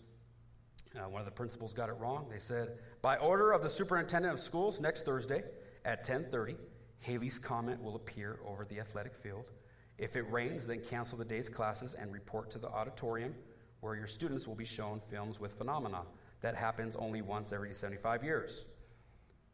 uh, 0.97 1.09
one 1.09 1.21
of 1.21 1.27
the 1.27 1.33
principals 1.33 1.75
got 1.75 1.89
it 1.89 1.97
wrong. 1.99 2.27
They 2.31 2.39
said, 2.39 2.79
by 3.03 3.17
order 3.17 3.51
of 3.51 3.63
the 3.63 3.71
superintendent 3.71 4.33
of 4.33 4.41
schools, 4.41 4.81
next 4.81 5.05
Thursday 5.05 5.43
at 5.85 6.05
10:30, 6.05 6.57
Halley's 7.01 7.39
comet 7.41 7.83
will 7.83 7.97
appear 7.97 8.39
over 8.47 8.65
the 8.65 8.79
athletic 8.79 9.15
field. 9.15 9.51
If 9.99 10.15
it 10.15 10.31
rains, 10.31 10.67
then 10.67 10.81
cancel 10.81 11.19
the 11.19 11.25
day's 11.25 11.49
classes 11.49 11.95
and 11.95 12.13
report 12.13 12.51
to 12.53 12.59
the 12.59 12.69
auditorium 12.69 13.35
where 13.81 13.97
your 13.97 14.07
students 14.07 14.47
will 14.47 14.55
be 14.55 14.65
shown 14.65 15.01
films 15.09 15.41
with 15.41 15.53
phenomena. 15.53 16.03
That 16.47 16.55
happens 16.55 16.95
only 16.95 17.23
once 17.23 17.53
every 17.53 17.75
75 17.75 18.23
years. 18.23 18.67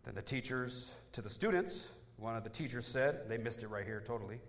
Then 0.05 0.15
the 0.15 0.21
teachers 0.21 0.91
to 1.13 1.23
the 1.23 1.31
students, 1.31 1.89
one 2.19 2.37
of 2.37 2.45
the 2.45 2.51
teachers 2.51 2.87
said, 2.87 3.31
they 3.31 3.39
missed 3.39 3.63
it 3.63 3.69
right 3.69 3.87
here 3.87 4.03
totally. 4.07 4.41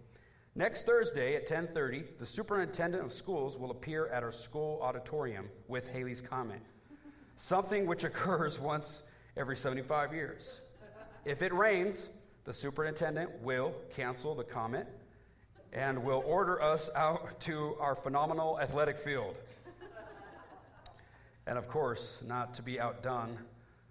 Next 0.53 0.85
Thursday 0.85 1.37
at 1.37 1.47
10:30, 1.47 2.17
the 2.19 2.25
superintendent 2.25 3.01
of 3.01 3.13
schools 3.13 3.57
will 3.57 3.71
appear 3.71 4.07
at 4.07 4.23
our 4.23 4.31
school 4.33 4.81
auditorium 4.81 5.47
with 5.69 5.87
Halley's 5.87 6.19
comment. 6.19 6.61
Something 7.37 7.85
which 7.85 8.03
occurs 8.03 8.59
once 8.73 9.03
every 9.37 9.55
75 9.55 10.13
years. 10.13 10.59
If 11.23 11.43
it 11.43 11.53
rains, 11.53 12.09
the 12.43 12.53
superintendent 12.53 13.41
will 13.41 13.73
cancel 13.89 14.35
the 14.35 14.43
comment 14.43 14.89
and 15.71 16.03
will 16.03 16.23
order 16.25 16.61
us 16.61 16.89
out 16.93 17.39
to 17.39 17.77
our 17.79 17.95
phenomenal 17.95 18.59
athletic 18.59 18.97
field. 18.97 19.39
And 21.45 21.57
of 21.57 21.67
course, 21.67 22.23
not 22.25 22.53
to 22.55 22.61
be 22.61 22.79
outdone, 22.79 23.37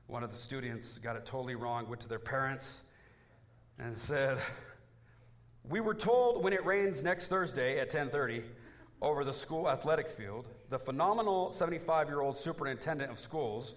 one 0.07 0.23
of 0.23 0.31
the 0.31 0.39
students 0.39 0.99
got 0.99 1.17
it 1.17 1.27
totally 1.27 1.55
wrong, 1.55 1.89
went 1.89 2.01
to 2.03 2.09
their 2.09 2.19
parents 2.19 2.83
and 3.79 3.97
said, 3.97 4.39
"We 5.65 5.81
were 5.81 5.95
told 5.95 6.43
when 6.43 6.53
it 6.53 6.65
rains 6.65 7.03
next 7.03 7.29
Thursday 7.29 7.79
at 7.79 7.91
10:30 7.91 8.45
over 9.01 9.25
the 9.25 9.35
school 9.35 9.69
athletic 9.69 10.09
field, 10.09 10.49
the 10.71 10.79
phenomenal 10.79 11.51
75-year-old 11.51 12.37
superintendent 12.37 13.11
of 13.11 13.19
schools 13.19 13.75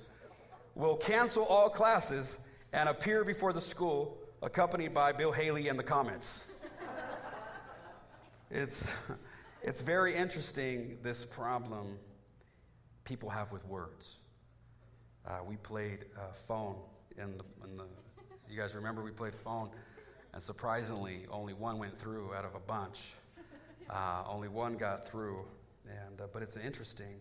will 0.75 0.95
cancel 0.97 1.43
all 1.45 1.69
classes 1.69 2.47
and 2.73 2.87
appear 2.87 3.23
before 3.23 3.53
the 3.53 3.61
school 3.61 4.17
accompanied 4.41 4.93
by 4.93 5.11
Bill 5.11 5.31
Haley 5.31 5.67
and 5.67 5.77
the 5.77 5.83
comments." 5.83 6.45
It's, 8.51 8.87
it's 9.63 9.81
very 9.81 10.15
interesting, 10.15 10.99
this 11.01 11.25
problem 11.25 11.97
people 13.05 13.29
have 13.29 13.51
with 13.51 13.65
words. 13.65 14.17
Uh, 15.25 15.39
we 15.47 15.55
played 15.57 16.05
uh, 16.17 16.33
phone 16.47 16.75
in 17.17 17.37
the, 17.37 17.45
in 17.63 17.77
the, 17.77 17.85
you 18.49 18.59
guys 18.59 18.75
remember 18.75 19.03
we 19.03 19.11
played 19.11 19.33
phone? 19.33 19.69
And 20.33 20.43
surprisingly, 20.43 21.25
only 21.31 21.53
one 21.53 21.77
went 21.77 21.97
through 21.97 22.33
out 22.33 22.43
of 22.43 22.55
a 22.55 22.59
bunch. 22.59 23.13
Uh, 23.89 24.23
only 24.27 24.47
one 24.47 24.75
got 24.75 25.07
through, 25.07 25.45
and, 25.87 26.19
uh, 26.19 26.25
but 26.33 26.41
it's 26.41 26.57
interesting. 26.57 27.15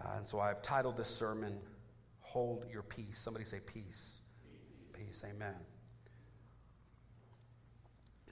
Uh, 0.00 0.16
and 0.16 0.26
so 0.26 0.40
I've 0.40 0.60
titled 0.62 0.96
this 0.96 1.08
sermon, 1.08 1.58
Hold 2.20 2.66
Your 2.72 2.82
Peace. 2.82 3.18
Somebody 3.18 3.44
say 3.44 3.60
peace. 3.64 4.16
Peace, 4.92 5.22
amen. 5.24 5.54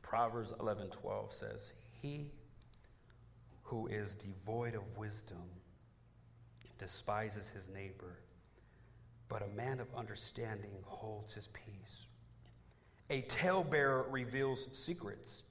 Proverbs 0.02 0.52
11:12 0.60 1.32
says, 1.32 1.72
"He 1.90 2.30
who 3.62 3.86
is 3.88 4.14
devoid 4.14 4.74
of 4.74 4.96
wisdom 4.96 5.42
despises 6.78 7.48
his 7.48 7.68
neighbor, 7.68 8.18
but 9.28 9.42
a 9.42 9.48
man 9.48 9.80
of 9.80 9.86
understanding 9.94 10.76
holds 10.84 11.34
his 11.34 11.48
peace. 11.48 12.08
A 13.10 13.22
talebearer 13.22 14.06
reveals 14.10 14.66
secrets, 14.76 15.42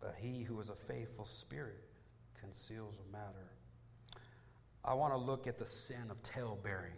but 0.00 0.14
he 0.18 0.42
who 0.42 0.60
is 0.60 0.70
a 0.70 0.74
faithful 0.74 1.24
spirit 1.24 1.84
conceals 2.40 2.98
a 2.98 3.12
matter. 3.12 3.50
I 4.84 4.94
want 4.94 5.12
to 5.12 5.18
look 5.18 5.46
at 5.46 5.58
the 5.58 5.66
sin 5.66 6.10
of 6.10 6.22
talebearing. 6.22 6.92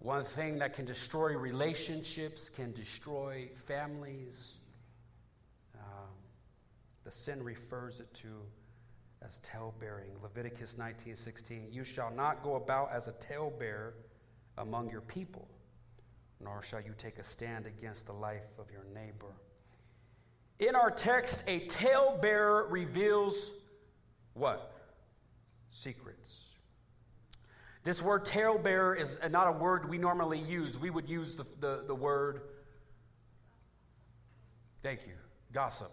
One 0.00 0.24
thing 0.24 0.58
that 0.58 0.74
can 0.74 0.86
destroy 0.86 1.36
relationships, 1.36 2.48
can 2.48 2.72
destroy 2.72 3.50
families. 3.66 4.56
Um, 5.74 6.08
the 7.04 7.12
sin 7.12 7.42
refers 7.42 8.00
it 8.00 8.12
to 8.14 8.28
as 9.22 9.38
tale-bearing. 9.40 10.10
Leviticus 10.22 10.76
19:16. 10.78 11.72
You 11.72 11.84
shall 11.84 12.10
not 12.10 12.42
go 12.42 12.56
about 12.56 12.90
as 12.90 13.06
a 13.06 13.12
talebearer 13.12 13.94
among 14.58 14.90
your 14.90 15.02
people, 15.02 15.48
nor 16.40 16.62
shall 16.62 16.80
you 16.80 16.94
take 16.96 17.18
a 17.18 17.24
stand 17.24 17.66
against 17.66 18.06
the 18.06 18.12
life 18.12 18.58
of 18.58 18.70
your 18.70 18.84
neighbor. 18.94 19.34
In 20.58 20.74
our 20.74 20.90
text, 20.90 21.42
a 21.46 21.66
talebearer 21.66 22.66
reveals 22.68 23.52
what? 24.34 24.72
Secrets. 25.70 26.56
This 27.82 28.02
word 28.02 28.26
talebearer 28.26 28.94
is 28.94 29.16
not 29.30 29.48
a 29.48 29.52
word 29.52 29.88
we 29.88 29.96
normally 29.96 30.38
use. 30.38 30.78
We 30.78 30.90
would 30.90 31.08
use 31.08 31.36
the, 31.36 31.46
the, 31.60 31.84
the 31.86 31.94
word, 31.94 32.42
thank 34.82 35.06
you, 35.06 35.14
gossip. 35.52 35.90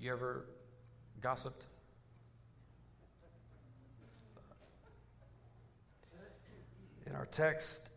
You 0.00 0.12
ever 0.12 0.46
gossiped? 1.24 1.64
In 7.06 7.14
our 7.14 7.24
text, 7.24 7.88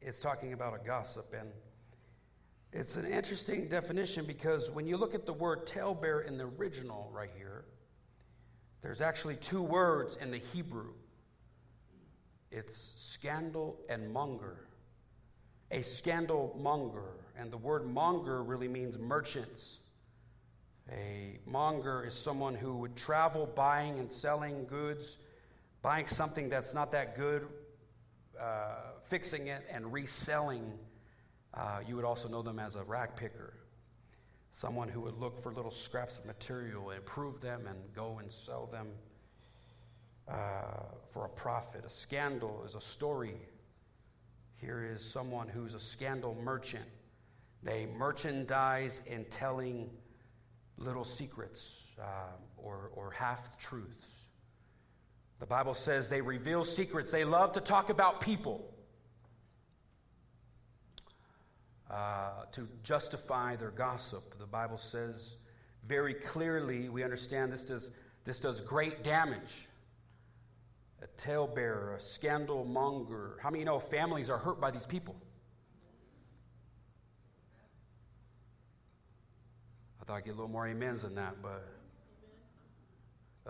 it's 0.00 0.18
talking 0.18 0.54
about 0.54 0.72
a 0.72 0.82
gossip, 0.82 1.26
and 1.38 1.50
it's 2.72 2.96
an 2.96 3.04
interesting 3.04 3.68
definition 3.68 4.24
because 4.24 4.70
when 4.70 4.86
you 4.86 4.96
look 4.96 5.14
at 5.14 5.26
the 5.26 5.34
word 5.34 5.66
talebearer 5.66 6.22
in 6.22 6.38
the 6.38 6.46
original 6.58 7.10
right 7.12 7.28
here, 7.36 7.66
there's 8.80 9.02
actually 9.02 9.36
two 9.36 9.60
words 9.60 10.16
in 10.16 10.30
the 10.30 10.40
Hebrew. 10.54 10.94
It's 12.50 12.94
scandal 12.96 13.78
and 13.90 14.10
monger. 14.10 14.56
A 15.70 15.82
scandal 15.82 16.58
monger. 16.58 17.20
And 17.38 17.50
the 17.50 17.58
word 17.58 17.86
monger 17.86 18.42
really 18.42 18.68
means 18.68 18.96
merchants. 18.96 19.80
A 20.92 21.38
monger 21.46 22.04
is 22.06 22.14
someone 22.14 22.54
who 22.54 22.76
would 22.76 22.96
travel 22.96 23.46
buying 23.54 23.98
and 23.98 24.10
selling 24.10 24.66
goods, 24.66 25.18
buying 25.82 26.06
something 26.06 26.48
that's 26.48 26.74
not 26.74 26.92
that 26.92 27.16
good, 27.16 27.46
uh, 28.40 28.92
fixing 29.04 29.46
it, 29.46 29.64
and 29.70 29.92
reselling. 29.92 30.78
Uh, 31.54 31.80
you 31.86 31.96
would 31.96 32.04
also 32.04 32.28
know 32.28 32.42
them 32.42 32.58
as 32.58 32.74
a 32.74 32.82
rag 32.82 33.16
picker 33.16 33.54
someone 34.54 34.88
who 34.88 35.00
would 35.00 35.18
look 35.18 35.36
for 35.42 35.52
little 35.52 35.70
scraps 35.70 36.18
of 36.18 36.26
material, 36.26 36.92
improve 36.92 37.40
them, 37.40 37.66
and 37.66 37.76
go 37.92 38.20
and 38.20 38.30
sell 38.30 38.66
them 38.66 38.86
uh, 40.28 40.84
for 41.10 41.24
a 41.24 41.28
profit. 41.28 41.84
A 41.84 41.88
scandal 41.88 42.62
is 42.64 42.76
a 42.76 42.80
story. 42.80 43.34
Here 44.54 44.88
is 44.88 45.04
someone 45.04 45.48
who's 45.48 45.74
a 45.74 45.80
scandal 45.80 46.36
merchant. 46.40 46.84
They 47.64 47.86
merchandise 47.98 49.02
in 49.08 49.24
telling 49.24 49.90
little 50.78 51.04
secrets 51.04 51.92
uh, 52.00 52.32
or, 52.56 52.90
or 52.94 53.10
half 53.10 53.58
truths. 53.58 54.30
The 55.40 55.46
Bible 55.46 55.74
says 55.74 56.08
they 56.08 56.20
reveal 56.20 56.64
secrets. 56.64 57.10
They 57.10 57.24
love 57.24 57.52
to 57.52 57.60
talk 57.60 57.90
about 57.90 58.20
people. 58.20 58.70
Uh, 61.90 62.44
to 62.50 62.66
justify 62.82 63.54
their 63.54 63.70
gossip. 63.70 64.36
The 64.38 64.46
Bible 64.46 64.78
says 64.78 65.36
very 65.86 66.14
clearly, 66.14 66.88
we 66.88 67.04
understand 67.04 67.52
this 67.52 67.64
does, 67.64 67.90
this 68.24 68.40
does 68.40 68.60
great 68.60 69.04
damage. 69.04 69.68
A 71.02 71.06
talebearer, 71.18 71.94
a 71.96 72.00
scandal 72.00 72.64
monger. 72.64 73.36
How 73.42 73.50
many 73.50 73.60
you 73.60 73.66
know 73.66 73.78
families 73.78 74.30
are 74.30 74.38
hurt 74.38 74.60
by 74.60 74.70
these 74.70 74.86
people? 74.86 75.14
I 80.04 80.06
thought 80.06 80.16
I'd 80.18 80.24
get 80.26 80.32
a 80.32 80.36
little 80.36 80.50
more 80.50 80.68
amens 80.68 81.00
than 81.00 81.14
that, 81.14 81.36
but 81.40 81.66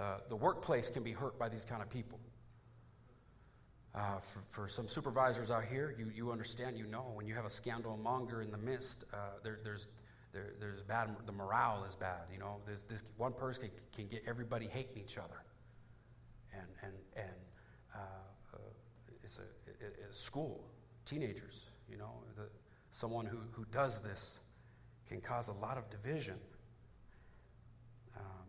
uh, 0.00 0.18
the 0.28 0.36
workplace 0.36 0.88
can 0.88 1.02
be 1.02 1.10
hurt 1.10 1.36
by 1.36 1.48
these 1.48 1.64
kind 1.64 1.82
of 1.82 1.90
people. 1.90 2.20
Uh, 3.92 4.20
for, 4.20 4.40
for, 4.48 4.68
some 4.68 4.88
supervisors 4.88 5.50
out 5.50 5.64
here, 5.64 5.96
you, 5.98 6.12
you 6.14 6.30
understand, 6.30 6.78
you 6.78 6.86
know, 6.86 7.10
when 7.14 7.26
you 7.26 7.34
have 7.34 7.44
a 7.44 7.50
scandal 7.50 7.96
monger 7.96 8.40
in 8.40 8.52
the 8.52 8.58
midst, 8.58 9.04
uh, 9.12 9.16
there, 9.42 9.58
there's, 9.64 9.88
there, 10.32 10.52
there's 10.60 10.82
bad, 10.82 11.10
the 11.26 11.32
morale 11.32 11.84
is 11.88 11.96
bad. 11.96 12.22
You 12.32 12.38
know, 12.38 12.56
there's, 12.66 12.84
this 12.84 13.02
one 13.16 13.32
person 13.32 13.62
can, 13.62 13.70
can 13.92 14.06
get 14.06 14.22
everybody 14.26 14.68
hating 14.68 15.02
each 15.02 15.18
other. 15.18 15.42
And, 16.52 16.68
and, 16.82 16.92
and 17.16 17.36
uh, 17.94 17.98
uh 18.54 18.58
it's 19.24 19.38
a, 19.38 19.42
it, 19.84 19.96
it's 20.08 20.20
school, 20.20 20.64
teenagers, 21.04 21.66
you 21.88 21.96
know, 21.96 22.12
the, 22.36 22.44
someone 22.92 23.26
who, 23.26 23.38
who 23.52 23.64
does 23.72 24.00
this 24.00 24.43
cause 25.20 25.48
a 25.48 25.52
lot 25.52 25.78
of 25.78 25.88
division. 25.90 26.36
Um, 28.16 28.46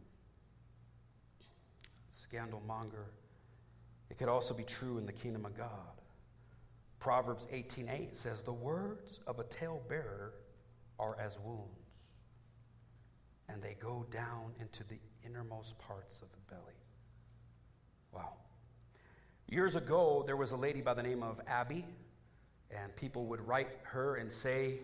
scandal 2.12 2.62
monger 2.68 3.08
it 4.10 4.18
could 4.18 4.30
also 4.30 4.54
be 4.54 4.64
true 4.64 4.98
in 4.98 5.06
the 5.06 5.12
kingdom 5.12 5.46
of 5.46 5.58
God. 5.58 6.02
Proverbs 7.00 7.48
18:8 7.52 8.16
says, 8.16 8.44
"The 8.44 8.54
words 8.54 9.20
of 9.28 9.40
a 9.40 9.44
talebearer 9.44 10.34
are 10.98 11.20
as 11.20 11.38
wounds, 11.40 12.16
and 13.48 13.62
they 13.62 13.76
go 13.76 14.04
down 14.06 14.56
into 14.60 14.84
the 14.86 15.00
innermost 15.24 15.78
parts 15.80 16.22
of 16.22 16.32
the 16.32 16.40
belly." 16.40 16.80
Wow. 18.12 18.38
Years 19.48 19.76
ago, 19.76 20.24
there 20.24 20.38
was 20.38 20.52
a 20.52 20.58
lady 20.58 20.82
by 20.82 20.94
the 20.94 21.04
name 21.04 21.22
of 21.22 21.42
Abby, 21.48 21.86
and 22.72 22.96
people 22.96 23.26
would 23.28 23.42
write 23.42 23.70
her 23.84 24.16
and 24.16 24.34
say, 24.34 24.80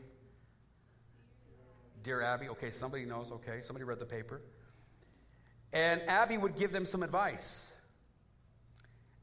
Dear 2.04 2.22
Abby, 2.22 2.49
okay, 2.49 2.72
somebody 2.72 3.06
knows, 3.06 3.32
okay, 3.32 3.62
somebody 3.62 3.84
read 3.84 3.99
the 3.99 4.06
paper. 4.06 4.41
And 5.74 6.02
Abby 6.04 6.38
would 6.38 6.56
give 6.56 6.72
them 6.72 6.86
some 6.86 7.04
advice. 7.04 7.74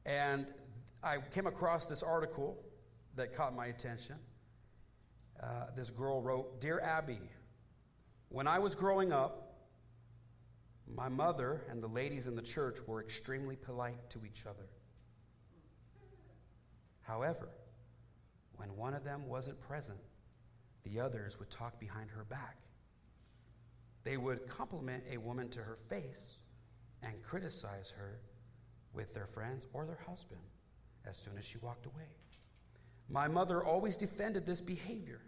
And 0.07 0.53
I 1.03 1.19
came 1.33 1.47
across 1.47 1.87
this 1.87 2.03
article 2.03 2.57
that 3.17 3.35
caught 3.35 3.55
my 3.55 3.67
attention. 3.67 4.17
Uh, 5.43 5.67
this 5.77 5.91
girl 5.91 6.23
wrote 6.23 6.61
Dear 6.61 6.81
Abby, 6.81 7.21
when 8.29 8.47
I 8.47 8.59
was 8.59 8.75
growing 8.75 9.13
up, 9.13 9.45
my 10.87 11.09
mother 11.09 11.63
and 11.71 11.83
the 11.83 11.89
ladies 11.89 12.27
in 12.27 12.35
the 12.35 12.43
church 12.43 12.79
were 12.87 13.01
extremely 13.01 13.57
polite 13.57 14.09
to 14.11 14.21
each 14.25 14.47
other. 14.47 14.67
However, 17.03 17.49
when 18.57 18.75
one 18.77 18.95
of 18.95 19.05
them 19.05 19.27
wasn't 19.27 19.61
present, 19.61 19.99
the 20.85 21.01
others 21.01 21.39
would 21.39 21.51
talk 21.51 21.79
behind 21.79 22.11
her 22.11 22.25
back. 22.25 22.57
They 24.09 24.17
would 24.17 24.49
compliment 24.49 25.05
a 25.13 25.19
woman 25.19 25.51
to 25.51 25.59
her 25.59 25.77
face 25.91 26.39
and 27.03 27.23
criticize 27.23 27.91
her 27.91 28.21
with 28.95 29.13
their 29.13 29.27
friends 29.27 29.67
or 29.75 29.85
their 29.85 29.99
husband 30.07 30.41
as 31.07 31.15
soon 31.15 31.37
as 31.37 31.45
she 31.45 31.59
walked 31.59 31.85
away. 31.85 32.09
My 33.11 33.29
mother 33.29 33.63
always 33.63 33.99
defended 33.99 34.47
this 34.47 34.63
behavior 34.63 35.21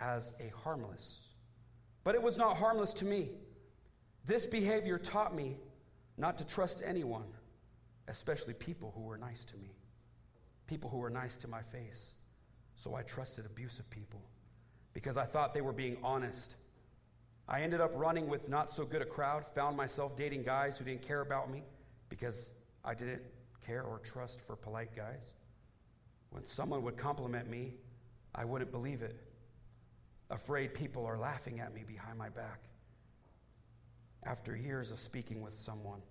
as 0.00 0.32
a 0.40 0.48
harmless, 0.62 1.28
but 2.02 2.14
it 2.14 2.22
was 2.22 2.38
not 2.38 2.56
harmless 2.56 2.94
to 2.94 3.04
me. 3.04 3.32
This 4.24 4.46
behavior 4.46 4.96
taught 4.96 5.34
me 5.34 5.58
not 6.16 6.38
to 6.38 6.46
trust 6.46 6.82
anyone, 6.82 7.28
especially 8.08 8.54
people 8.54 8.94
who 8.96 9.02
were 9.02 9.18
nice 9.18 9.44
to 9.44 9.58
me, 9.58 9.74
people 10.66 10.88
who 10.88 10.96
were 10.96 11.10
nice 11.10 11.36
to 11.36 11.48
my 11.48 11.60
face. 11.60 12.14
So 12.76 12.94
I 12.94 13.02
trusted 13.02 13.44
abusive 13.44 13.90
people 13.90 14.22
because 14.94 15.18
I 15.18 15.26
thought 15.26 15.52
they 15.52 15.60
were 15.60 15.74
being 15.74 15.98
honest. 16.02 16.54
I 17.52 17.62
ended 17.62 17.80
up 17.80 17.90
running 17.94 18.28
with 18.28 18.48
not 18.48 18.70
so 18.70 18.84
good 18.84 19.02
a 19.02 19.04
crowd, 19.04 19.44
found 19.44 19.76
myself 19.76 20.16
dating 20.16 20.44
guys 20.44 20.78
who 20.78 20.84
didn't 20.84 21.02
care 21.02 21.20
about 21.20 21.50
me 21.50 21.64
because 22.08 22.52
I 22.84 22.94
didn't 22.94 23.22
care 23.66 23.82
or 23.82 23.98
trust 23.98 24.40
for 24.40 24.54
polite 24.54 24.94
guys. 24.94 25.34
When 26.30 26.44
someone 26.44 26.84
would 26.84 26.96
compliment 26.96 27.50
me, 27.50 27.74
I 28.36 28.44
wouldn't 28.44 28.70
believe 28.70 29.02
it, 29.02 29.16
afraid 30.30 30.74
people 30.74 31.04
are 31.04 31.18
laughing 31.18 31.58
at 31.58 31.74
me 31.74 31.82
behind 31.84 32.16
my 32.16 32.28
back. 32.28 32.60
After 34.22 34.56
years 34.56 34.92
of 34.92 35.00
speaking 35.00 35.42
with 35.42 35.54
someone, 35.54 36.02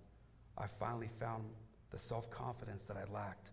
I 0.58 0.66
finally 0.66 1.08
found 1.18 1.44
the 1.90 1.98
self 1.98 2.30
confidence 2.30 2.84
that 2.84 2.98
I 2.98 3.10
lacked. 3.10 3.52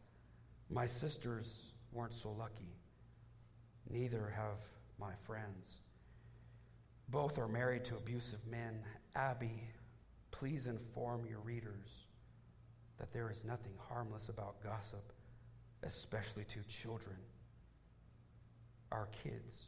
My 0.69 0.85
sisters 0.85 1.71
weren't 1.93 2.13
so 2.13 2.33
lucky. 2.33 2.75
Neither 3.89 4.33
have 4.35 4.59
my 4.99 5.13
friends. 5.23 5.77
Both 7.10 7.38
are 7.38 7.47
married 7.47 7.86
to 7.86 7.95
abusive 7.95 8.45
men. 8.45 8.82
Abby, 9.16 9.64
please 10.32 10.68
inform 10.68 11.26
your 11.26 11.39
readers 11.39 12.05
that 12.99 13.14
there 13.14 13.32
is 13.32 13.45
nothing 13.45 13.74
harmless 13.89 14.30
about 14.30 14.62
gossip, 14.62 15.14
especially 15.84 16.43
to 16.45 16.60
children, 16.68 17.16
our 18.91 19.08
kids, 19.24 19.66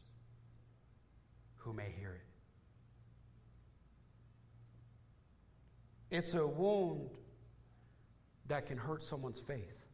who 1.56 1.74
may 1.74 1.94
hear 1.98 2.16
it. 2.16 2.26
It's 6.12 6.34
a 6.34 6.46
wound 6.46 7.10
that 8.48 8.66
can 8.66 8.78
hurt 8.78 9.04
someone's 9.04 9.40
faith, 9.40 9.86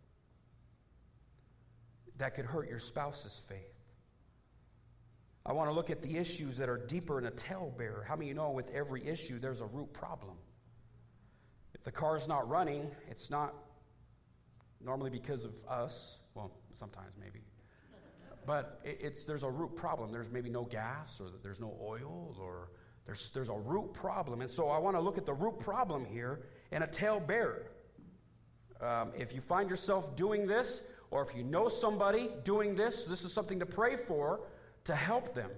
that 2.17 2.35
could 2.35 2.45
hurt 2.45 2.69
your 2.69 2.79
spouse's 2.79 3.41
faith. 3.47 3.74
I 5.45 5.53
want 5.53 5.69
to 5.69 5.73
look 5.73 5.91
at 5.91 6.01
the 6.01 6.17
issues 6.17 6.57
that 6.57 6.69
are 6.69 6.77
deeper 6.77 7.19
in 7.19 7.27
a 7.27 7.31
talebearer. 7.31 8.03
How 8.07 8.15
many 8.15 8.29
you 8.29 8.33
know 8.33 8.49
with 8.49 8.71
every 8.71 9.05
issue 9.07 9.37
there's 9.39 9.61
a 9.61 9.65
root 9.65 9.93
problem? 9.93 10.35
If 11.75 11.83
the 11.83 11.91
car's 11.91 12.27
not 12.27 12.49
running, 12.49 12.89
it's 13.11 13.29
not 13.29 13.53
normally 14.83 15.11
because 15.11 15.43
of 15.43 15.51
us. 15.69 16.17
Well, 16.33 16.51
sometimes 16.73 17.13
maybe. 17.19 17.41
But 18.47 18.79
it, 18.83 18.97
it's, 19.01 19.23
there's 19.23 19.43
a 19.43 19.49
root 19.49 19.75
problem. 19.75 20.11
There's 20.11 20.31
maybe 20.31 20.49
no 20.49 20.63
gas, 20.63 21.21
or 21.21 21.27
there's 21.43 21.59
no 21.59 21.77
oil, 21.79 22.35
or 22.39 22.69
there's, 23.05 23.29
there's 23.29 23.49
a 23.49 23.57
root 23.57 23.93
problem. 23.93 24.41
And 24.41 24.49
so 24.49 24.69
I 24.69 24.79
want 24.79 24.95
to 24.95 25.01
look 25.01 25.17
at 25.17 25.27
the 25.27 25.33
root 25.33 25.59
problem 25.59 26.05
here 26.05 26.47
in 26.71 26.81
a 26.81 26.87
talebearer. 26.87 27.67
Um, 28.81 29.11
if 29.15 29.31
you 29.33 29.41
find 29.41 29.69
yourself 29.69 30.15
doing 30.15 30.47
this, 30.47 30.81
or 31.11 31.21
if 31.21 31.35
you 31.35 31.43
know 31.43 31.69
somebody 31.69 32.29
doing 32.43 32.73
this, 32.73 33.05
this 33.05 33.23
is 33.23 33.31
something 33.31 33.59
to 33.59 33.65
pray 33.65 33.95
for 33.95 34.41
to 34.85 34.95
help 34.95 35.33
them. 35.33 35.51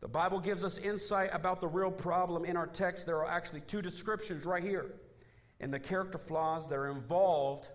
The 0.00 0.08
Bible 0.08 0.40
gives 0.40 0.64
us 0.64 0.78
insight 0.78 1.30
about 1.32 1.60
the 1.60 1.68
real 1.68 1.90
problem 1.90 2.44
in 2.44 2.56
our 2.56 2.66
text. 2.66 3.04
There 3.04 3.18
are 3.18 3.28
actually 3.28 3.60
two 3.62 3.82
descriptions 3.82 4.46
right 4.46 4.62
here 4.62 4.94
in 5.60 5.70
the 5.70 5.80
character 5.80 6.18
flaws 6.18 6.68
that 6.68 6.76
are 6.76 6.90
involved 6.90 7.68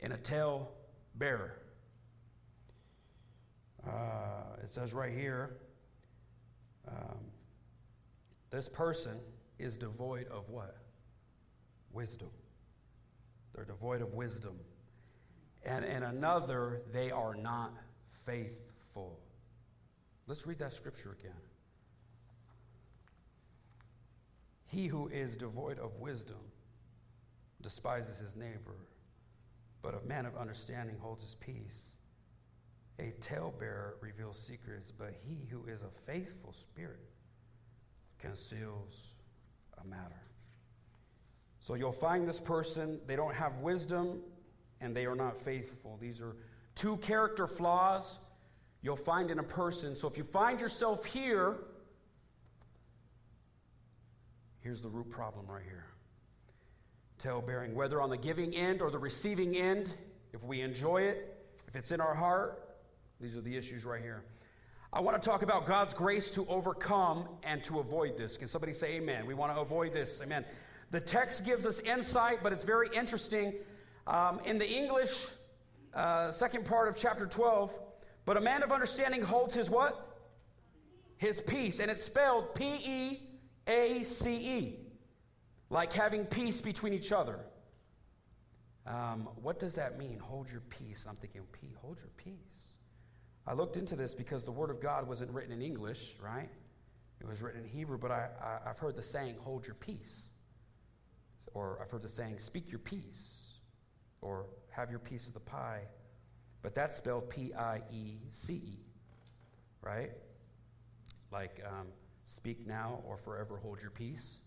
in 0.00 0.12
a 0.12 0.16
tale 0.18 0.70
bearer. 1.14 1.60
Uh, 3.86 4.60
it 4.62 4.68
says 4.68 4.92
right 4.94 5.12
here 5.12 5.58
um, 6.88 7.18
this 8.50 8.68
person 8.68 9.18
is 9.58 9.76
devoid 9.76 10.26
of 10.28 10.48
what? 10.48 10.76
Wisdom. 11.92 12.30
They're 13.54 13.64
devoid 13.64 14.02
of 14.02 14.14
wisdom. 14.14 14.58
And 15.64 15.84
in 15.84 16.02
another, 16.02 16.82
they 16.92 17.10
are 17.10 17.34
not 17.34 17.72
faithful. 18.26 19.20
Let's 20.26 20.46
read 20.46 20.58
that 20.58 20.72
scripture 20.72 21.16
again. 21.18 21.36
He 24.66 24.86
who 24.86 25.08
is 25.08 25.36
devoid 25.36 25.78
of 25.78 25.96
wisdom 26.00 26.40
despises 27.62 28.18
his 28.18 28.34
neighbor, 28.34 28.76
but 29.82 29.94
a 29.94 30.06
man 30.06 30.26
of 30.26 30.36
understanding 30.36 30.96
holds 30.98 31.22
his 31.22 31.34
peace. 31.34 31.96
A 32.98 33.12
talebearer 33.20 33.96
reveals 34.00 34.38
secrets, 34.38 34.90
but 34.90 35.14
he 35.26 35.46
who 35.50 35.64
is 35.66 35.82
a 35.82 36.10
faithful 36.10 36.52
spirit 36.52 37.10
conceals 38.18 39.16
a 39.82 39.86
matter. 39.86 40.22
So 41.60 41.74
you'll 41.74 41.92
find 41.92 42.26
this 42.26 42.40
person, 42.40 43.00
they 43.06 43.16
don't 43.16 43.34
have 43.34 43.58
wisdom 43.58 44.20
and 44.80 44.94
they 44.94 45.06
are 45.06 45.14
not 45.14 45.36
faithful. 45.36 45.98
These 46.00 46.20
are 46.20 46.36
two 46.74 46.96
character 46.98 47.46
flaws 47.46 48.18
you'll 48.84 48.96
find 48.96 49.30
in 49.30 49.38
a 49.38 49.42
person. 49.42 49.96
So 49.96 50.06
if 50.06 50.16
you 50.16 50.24
find 50.24 50.60
yourself 50.60 51.06
here, 51.06 51.56
here's 54.60 54.82
the 54.82 54.90
root 54.90 55.10
problem 55.10 55.46
right 55.48 55.64
here. 55.64 55.86
Tale 57.18 57.40
bearing, 57.40 57.74
whether 57.74 58.02
on 58.02 58.10
the 58.10 58.18
giving 58.18 58.54
end 58.54 58.82
or 58.82 58.90
the 58.90 58.98
receiving 58.98 59.56
end, 59.56 59.94
if 60.34 60.44
we 60.44 60.60
enjoy 60.60 60.98
it, 60.98 61.42
if 61.66 61.74
it's 61.74 61.92
in 61.92 62.00
our 62.00 62.14
heart, 62.14 62.76
these 63.20 63.34
are 63.34 63.40
the 63.40 63.56
issues 63.56 63.86
right 63.86 64.02
here. 64.02 64.22
I 64.92 65.00
want 65.00 65.20
to 65.20 65.28
talk 65.28 65.42
about 65.42 65.64
God's 65.64 65.94
grace 65.94 66.30
to 66.32 66.46
overcome 66.46 67.26
and 67.42 67.64
to 67.64 67.80
avoid 67.80 68.18
this. 68.18 68.36
Can 68.36 68.48
somebody 68.48 68.74
say 68.74 68.96
amen? 68.96 69.24
We 69.26 69.32
want 69.32 69.54
to 69.54 69.60
avoid 69.60 69.94
this. 69.94 70.20
Amen. 70.22 70.44
The 70.90 71.00
text 71.00 71.46
gives 71.46 71.64
us 71.64 71.80
insight, 71.80 72.42
but 72.42 72.52
it's 72.52 72.64
very 72.64 72.90
interesting. 72.94 73.54
Um, 74.06 74.40
in 74.44 74.58
the 74.58 74.70
English, 74.70 75.26
uh, 75.94 76.30
second 76.32 76.66
part 76.66 76.88
of 76.88 76.96
chapter 76.96 77.26
12, 77.26 77.74
but 78.24 78.36
a 78.36 78.40
man 78.40 78.62
of 78.62 78.72
understanding 78.72 79.22
holds 79.22 79.54
his 79.54 79.68
what? 79.68 80.18
His 81.16 81.40
peace. 81.40 81.80
And 81.80 81.90
it's 81.90 82.02
spelled 82.02 82.54
P 82.54 82.64
E 82.84 83.20
A 83.66 84.04
C 84.04 84.34
E, 84.34 84.78
like 85.70 85.92
having 85.92 86.24
peace 86.24 86.60
between 86.60 86.92
each 86.92 87.12
other. 87.12 87.38
Um, 88.86 89.28
what 89.40 89.58
does 89.58 89.74
that 89.74 89.98
mean? 89.98 90.18
Hold 90.18 90.50
your 90.50 90.60
peace. 90.62 91.06
I'm 91.08 91.16
thinking, 91.16 91.42
P, 91.52 91.72
hold 91.80 91.98
your 91.98 92.10
peace. 92.16 92.74
I 93.46 93.54
looked 93.54 93.76
into 93.76 93.96
this 93.96 94.14
because 94.14 94.44
the 94.44 94.52
Word 94.52 94.70
of 94.70 94.80
God 94.80 95.06
wasn't 95.06 95.30
written 95.30 95.52
in 95.52 95.62
English, 95.62 96.16
right? 96.22 96.50
It 97.20 97.26
was 97.26 97.40
written 97.40 97.62
in 97.62 97.68
Hebrew, 97.68 97.96
but 97.96 98.10
I, 98.10 98.28
I, 98.42 98.70
I've 98.70 98.78
heard 98.78 98.96
the 98.96 99.02
saying, 99.02 99.36
hold 99.38 99.66
your 99.66 99.76
peace. 99.76 100.28
Or 101.54 101.78
I've 101.80 101.90
heard 101.90 102.02
the 102.02 102.08
saying, 102.08 102.38
speak 102.38 102.70
your 102.70 102.78
peace. 102.78 103.46
Or 104.20 104.46
have 104.70 104.90
your 104.90 104.98
piece 104.98 105.26
of 105.28 105.34
the 105.34 105.40
pie. 105.40 105.82
But 106.64 106.74
that's 106.74 106.96
spelled 106.96 107.28
P 107.28 107.52
I 107.52 107.82
E 107.92 108.16
C 108.30 108.54
E, 108.54 108.78
right? 109.82 110.10
Like 111.30 111.62
um, 111.68 111.88
speak 112.24 112.66
now 112.66 113.02
or 113.06 113.18
forever 113.18 113.58
hold 113.58 113.82
your 113.82 113.90
peace 113.90 114.38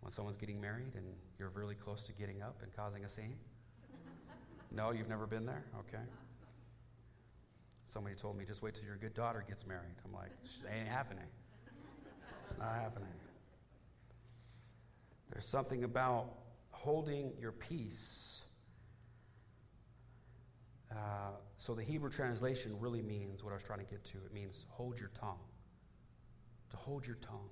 when 0.00 0.12
someone's 0.12 0.36
getting 0.36 0.60
married 0.60 0.94
and 0.94 1.04
you're 1.40 1.50
really 1.50 1.74
close 1.74 2.04
to 2.04 2.12
getting 2.12 2.40
up 2.40 2.60
and 2.62 2.74
causing 2.74 3.04
a 3.04 3.08
scene. 3.08 3.34
no, 4.70 4.92
you've 4.92 5.08
never 5.08 5.26
been 5.26 5.44
there? 5.44 5.64
Okay. 5.80 6.04
Somebody 7.84 8.14
told 8.14 8.38
me, 8.38 8.44
just 8.44 8.62
wait 8.62 8.76
till 8.76 8.84
your 8.84 8.96
good 8.96 9.14
daughter 9.14 9.44
gets 9.48 9.66
married. 9.66 9.96
I'm 10.04 10.12
like, 10.12 10.30
it 10.44 10.72
ain't 10.72 10.88
happening. 10.88 11.26
It's 12.44 12.56
not 12.56 12.76
happening. 12.76 13.08
There's 15.32 15.46
something 15.46 15.82
about 15.82 16.30
holding 16.70 17.32
your 17.40 17.50
peace. 17.50 18.42
Uh, 20.90 21.30
so 21.56 21.74
the 21.74 21.82
Hebrew 21.82 22.10
translation 22.10 22.74
really 22.80 23.02
means 23.02 23.44
what 23.44 23.50
I 23.50 23.54
was 23.54 23.62
trying 23.62 23.78
to 23.78 23.84
get 23.84 24.04
to. 24.06 24.18
It 24.18 24.32
means 24.32 24.66
hold 24.68 24.98
your 24.98 25.10
tongue. 25.18 25.38
To 26.70 26.76
hold 26.76 27.06
your 27.06 27.16
tongue. 27.16 27.48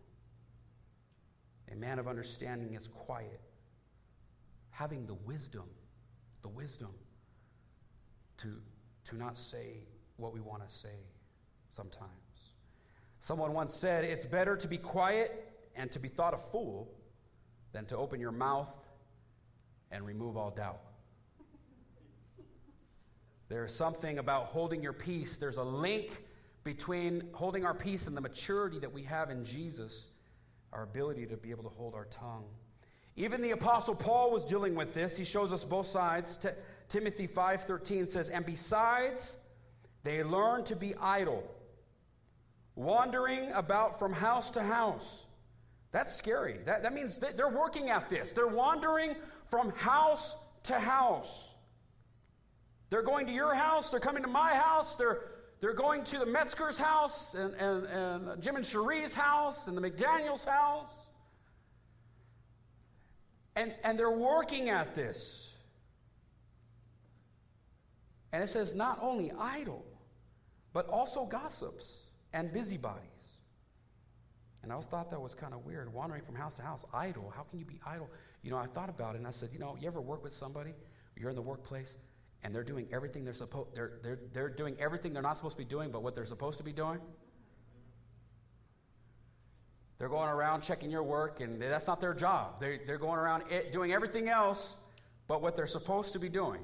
A 1.71 1.77
man 1.77 1.99
of 1.99 2.09
understanding 2.09 2.75
is 2.75 2.89
quiet, 2.89 3.41
having 4.71 5.07
the 5.07 5.15
wisdom, 5.15 5.69
the 6.43 6.49
wisdom 6.49 6.91
to, 8.39 8.55
to 9.05 9.17
not 9.17 9.37
say 9.37 9.85
what 10.17 10.33
we 10.33 10.41
want 10.41 10.67
to 10.67 10.75
say 10.75 11.05
sometimes. 11.71 12.11
Someone 13.21 13.53
once 13.53 13.75
said, 13.75 14.05
It's 14.05 14.25
better 14.25 14.57
to 14.57 14.69
be 14.69 14.79
quiet 14.79 15.53
and 15.77 15.91
to 15.93 15.99
be 15.99 16.09
thought 16.09 16.35
a 16.35 16.39
fool 16.39 16.91
than 17.73 17.85
to 17.87 17.97
open 17.97 18.21
your 18.21 18.33
mouth 18.33 18.69
and 19.91 20.07
remove 20.07 20.37
all 20.37 20.51
doubt. 20.51 20.81
There's 23.49 23.75
something 23.75 24.19
about 24.19 24.47
holding 24.47 24.83
your 24.83 24.93
peace. 24.93 25.37
There's 25.37 25.57
a 25.57 25.63
link 25.63 26.23
between 26.65 27.25
holding 27.33 27.65
our 27.65 27.75
peace 27.75 28.07
and 28.07 28.17
the 28.17 28.21
maturity 28.21 28.79
that 28.79 28.93
we 28.93 29.03
have 29.05 29.31
in 29.31 29.45
Jesus, 29.45 30.09
our 30.73 30.83
ability 30.83 31.27
to 31.27 31.37
be 31.37 31.51
able 31.51 31.63
to 31.63 31.71
hold 31.71 31.95
our 31.95 32.05
tongue. 32.07 32.45
Even 33.17 33.41
the 33.41 33.51
apostle 33.51 33.95
Paul 33.95 34.31
was 34.31 34.45
dealing 34.45 34.75
with 34.75 34.95
this. 34.95 35.17
He 35.17 35.25
shows 35.25 35.53
us 35.53 35.65
both 35.65 35.87
sides. 35.87 36.37
T- 36.37 36.51
Timothy 36.89 37.27
5:13 37.27 38.07
says, 38.07 38.31
"And 38.31 38.45
besides, 38.45 39.37
they 40.05 40.23
learn 40.23 40.63
to 40.65 40.77
be 40.77 40.95
idle, 40.97 41.43
wandering 42.77 43.51
about 43.53 43.99
from 43.99 44.13
house 44.13 44.51
to 44.53 44.63
house." 44.63 45.27
That's 45.91 46.15
scary. 46.15 46.59
That, 46.59 46.83
that 46.83 46.93
means 46.93 47.19
they're 47.19 47.49
working 47.49 47.91
at 47.91 48.09
this. 48.09 48.33
They're 48.33 48.47
wandering 48.47 49.17
from 49.49 49.71
house 49.71 50.37
to 50.65 50.79
house. 50.79 51.55
They're 52.91 53.03
going 53.03 53.27
to 53.27 53.33
your 53.33 53.55
house, 53.55 53.91
they're 53.91 54.01
coming 54.01 54.23
to 54.23 54.29
my 54.29 54.55
house, 54.55 54.95
they're, 54.95 55.21
they're 55.61 55.75
going 55.75 56.05
to 56.05 56.19
the 56.19 56.27
Metzger's 56.27 56.79
house 56.79 57.35
and, 57.35 57.55
and, 57.55 57.87
and 57.87 58.43
Jim 58.43 58.57
and 58.57 58.65
Cherie's 58.65 59.15
house 59.15 59.67
and 59.67 59.77
the 59.77 59.81
McDaniel's 59.81 60.45
house. 60.45 61.11
And, 63.57 63.75
and 63.83 63.99
they're 63.99 64.11
working 64.11 64.71
at 64.71 64.95
this. 64.95 65.57
And 68.33 68.43
it 68.43 68.49
says 68.49 68.75
not 68.75 68.99
only 69.03 69.33
idle, 69.39 69.85
but 70.73 70.89
also 70.89 71.25
gossips 71.25 72.05
and 72.33 72.53
busybodies. 72.53 73.03
And 74.63 74.71
I 74.71 74.75
always 74.75 74.87
thought 74.87 75.11
that 75.11 75.21
was 75.21 75.35
kind 75.35 75.55
of 75.55 75.65
weird, 75.65 75.93
wandering 75.93 76.23
from 76.23 76.35
house 76.35 76.55
to 76.55 76.63
house, 76.63 76.85
idle. 76.93 77.33
How 77.35 77.43
can 77.43 77.59
you 77.59 77.65
be 77.65 77.81
idle? 77.87 78.09
You 78.43 78.51
know, 78.51 78.59
I 78.59 78.67
thought 78.67 78.89
about 78.89 79.15
it 79.15 79.19
and 79.19 79.27
I 79.27 79.31
said, 79.31 79.51
you 79.53 79.59
know, 79.59 79.77
you 79.81 79.87
ever 79.87 80.01
work 80.01 80.23
with 80.23 80.35
somebody, 80.35 80.73
you're 81.17 81.31
in 81.31 81.37
the 81.37 81.43
workplace, 81.43 81.97
and 82.43 82.55
they're 82.55 82.65
doing 82.65 82.87
everything 82.93 83.25
they're 83.25 83.35
supposed 83.35 83.69
they're, 83.75 83.99
they're, 84.03 84.19
they're 84.33 84.49
doing 84.49 84.77
everything 84.79 85.13
they're 85.13 85.23
not 85.23 85.37
supposed 85.37 85.57
to 85.57 85.63
be 85.63 85.69
doing 85.69 85.91
but 85.91 86.03
what 86.03 86.15
they're 86.15 86.25
supposed 86.27 86.59
to 86.59 86.65
be 86.65 86.73
doing? 86.73 87.01
They're 89.99 90.09
going 90.09 90.29
around 90.29 90.63
checking 90.63 90.91
your 90.91 91.03
work 91.03 91.41
and 91.41 91.61
that's 91.61 91.89
not 91.89 92.01
their 92.01 92.15
job. 92.15 92.61
They're, 92.61 92.79
they're 92.87 92.99
going 92.99 93.19
around 93.19 93.45
doing 93.73 93.93
everything 93.93 94.29
else 94.29 94.77
but 95.27 95.43
what 95.43 95.57
they're 95.57 95.67
supposed 95.67 96.13
to 96.13 96.19
be 96.19 96.29
doing. 96.29 96.61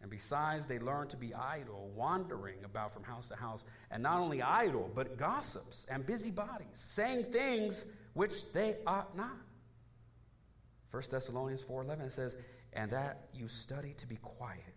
And 0.00 0.10
besides 0.10 0.66
they 0.66 0.78
learn 0.78 1.08
to 1.08 1.16
be 1.16 1.34
idle 1.34 1.90
wandering 1.94 2.64
about 2.64 2.92
from 2.92 3.04
house 3.04 3.28
to 3.28 3.36
house. 3.36 3.64
And 3.90 4.02
not 4.02 4.20
only 4.20 4.42
idle 4.42 4.90
but 4.94 5.18
gossips 5.18 5.86
and 5.90 6.06
busybodies 6.06 6.84
saying 6.88 7.24
things 7.32 7.86
which 8.14 8.52
they 8.52 8.76
ought 8.86 9.14
not. 9.16 9.36
1 10.90 11.02
Thessalonians 11.10 11.62
4:11 11.62 12.06
it 12.06 12.12
says, 12.12 12.36
"And 12.74 12.90
that 12.90 13.28
you 13.32 13.48
study 13.48 13.94
to 13.98 14.06
be 14.06 14.16
quiet 14.16 14.74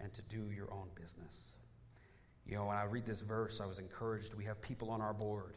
and 0.00 0.12
to 0.14 0.22
do 0.22 0.50
your 0.50 0.72
own 0.72 0.88
business." 0.94 1.54
You 2.46 2.54
know, 2.54 2.66
when 2.66 2.76
I 2.76 2.84
read 2.84 3.04
this 3.04 3.22
verse, 3.22 3.60
I 3.60 3.66
was 3.66 3.78
encouraged. 3.78 4.34
We 4.34 4.44
have 4.44 4.60
people 4.62 4.90
on 4.90 5.00
our 5.00 5.12
board 5.12 5.56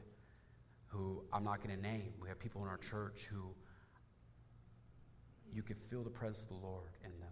who 0.88 1.24
I'm 1.32 1.44
not 1.44 1.64
going 1.64 1.76
to 1.76 1.82
name. 1.82 2.14
We 2.20 2.28
have 2.30 2.40
people 2.40 2.64
in 2.64 2.68
our 2.68 2.78
church 2.78 3.28
who 3.32 3.54
you 5.54 5.62
can 5.62 5.76
feel 5.88 6.04
the 6.04 6.10
presence 6.10 6.44
of 6.44 6.60
the 6.60 6.66
Lord 6.68 6.90
in 7.04 7.12
them. 7.20 7.30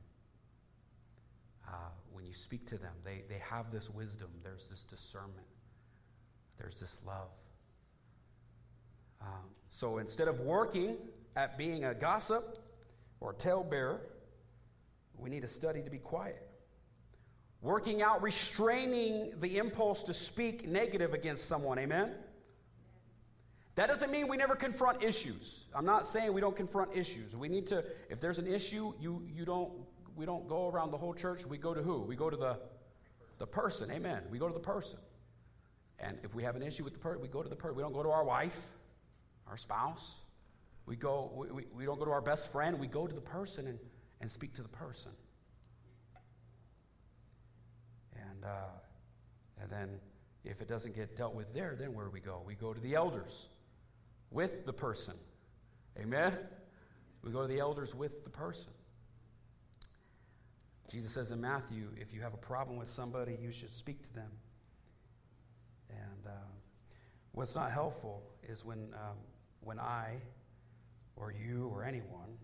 Uh, 1.68 1.90
when 2.14 2.26
you 2.26 2.34
speak 2.34 2.66
to 2.68 2.78
them, 2.78 2.94
they, 3.04 3.24
they 3.28 3.40
have 3.40 3.72
this 3.72 3.90
wisdom, 3.90 4.30
there's 4.44 4.68
this 4.68 4.84
discernment, 4.84 5.48
there's 6.58 6.76
this 6.76 7.00
love. 7.06 7.30
Um, 9.22 9.50
so 9.70 9.98
instead 9.98 10.28
of 10.28 10.40
working 10.40 10.98
at 11.36 11.58
being 11.58 11.86
a 11.86 11.94
gossip 11.94 12.60
or 13.20 13.32
a 13.32 13.36
talebearer, 13.36 14.00
we 15.18 15.30
need 15.30 15.42
to 15.42 15.48
study 15.48 15.82
to 15.82 15.90
be 15.90 15.98
quiet. 15.98 16.48
Working 17.62 18.02
out, 18.02 18.22
restraining 18.22 19.34
the 19.40 19.58
impulse 19.58 20.04
to 20.04 20.14
speak 20.14 20.68
negative 20.68 21.14
against 21.14 21.48
someone, 21.48 21.80
amen? 21.80 22.12
That 23.76 23.88
doesn't 23.88 24.12
mean 24.12 24.28
we 24.28 24.38
never 24.38 24.56
confront 24.56 25.04
issues. 25.04 25.66
I'm 25.74 25.86
not 25.86 26.08
saying 26.08 26.34
we 26.34 26.42
don't 26.42 26.56
confront 26.56 26.96
issues. 26.96 27.36
We 27.36 27.48
need 27.48 27.68
to, 27.68 27.84
if 28.10 28.20
there's 28.20 28.40
an 28.40 28.48
issue, 28.48 28.94
you, 29.00 29.24
you 29.32 29.46
don't, 29.46 29.72
we 30.16 30.26
don't 30.26 30.48
go 30.48 30.68
around 30.68 30.92
the 30.92 30.98
whole 30.98 31.14
church. 31.14 31.46
We 31.46 31.58
go 31.58 31.74
to 31.74 31.82
who? 31.82 32.02
We 32.02 32.16
go 32.16 32.30
to 32.30 32.38
the, 32.38 32.60
the 33.38 33.46
person. 33.46 33.92
Amen. 33.92 34.24
We 34.32 34.40
go 34.40 34.48
to 34.48 34.54
the 34.54 34.60
person. 34.60 35.00
And 36.00 36.18
if 36.24 36.34
we 36.34 36.44
have 36.44 36.56
an 36.56 36.64
issue 36.64 36.84
with 36.84 36.94
the 36.94 37.00
person, 37.00 37.22
we 37.22 37.28
go 37.28 37.44
to 37.44 37.50
the 37.50 37.56
person. 37.56 37.76
We 37.76 37.84
don't 37.84 37.94
go 37.94 38.04
to 38.04 38.10
our 38.10 38.24
wife, 38.24 38.60
our 39.48 39.58
spouse. 39.58 40.20
We, 40.88 40.96
go, 40.96 41.32
we, 41.36 41.52
we, 41.52 41.66
we 41.76 41.86
don't 41.86 42.00
go 42.00 42.06
to 42.06 42.12
our 42.12 42.22
best 42.22 42.52
friend. 42.52 42.80
We 42.80 42.88
go 42.88 43.06
to 43.06 43.14
the 43.14 43.22
person 43.22 43.68
and, 43.68 43.78
and 44.22 44.32
speak 44.32 44.56
to 44.56 44.64
the 44.64 44.70
person. 44.70 45.12
And, 48.16 48.46
uh, 48.46 49.62
and 49.62 49.70
then 49.70 50.00
if 50.46 50.62
it 50.62 50.70
doesn't 50.70 50.96
get 50.96 51.18
dealt 51.18 51.36
with 51.36 51.54
there, 51.54 51.76
then 51.78 51.94
where 51.94 52.06
do 52.06 52.12
we 52.12 52.22
go? 52.22 52.42
We 52.46 52.56
go 52.56 52.74
to 52.74 52.80
the 52.80 52.96
elders 52.96 53.48
with 54.32 54.66
the 54.66 54.72
person. 54.72 55.16
Amen? 56.00 56.38
We 57.22 57.32
go 57.32 57.42
to 57.42 57.48
the 57.48 57.60
elders 57.60 57.94
with 57.94 58.24
the 58.24 58.30
person. 58.30 58.72
Jesus 60.90 61.12
says 61.12 61.32
in 61.32 61.42
Matthew, 61.42 61.90
if 62.00 62.14
you 62.14 62.22
have 62.22 62.34
a 62.34 62.38
problem 62.38 62.78
with 62.78 62.88
somebody, 62.88 63.38
you 63.42 63.52
should 63.52 63.74
speak 63.74 64.02
to 64.04 64.14
them. 64.14 64.32
And 65.90 66.28
uh, 66.28 66.30
what's 67.34 67.56
not 67.56 67.72
helpful 67.72 68.24
is 68.48 68.64
when, 68.64 68.94
um, 68.94 69.18
when 69.60 69.80
I 69.80 70.14
or 71.20 71.34
you 71.34 71.70
or 71.74 71.84
anyone 71.84 72.38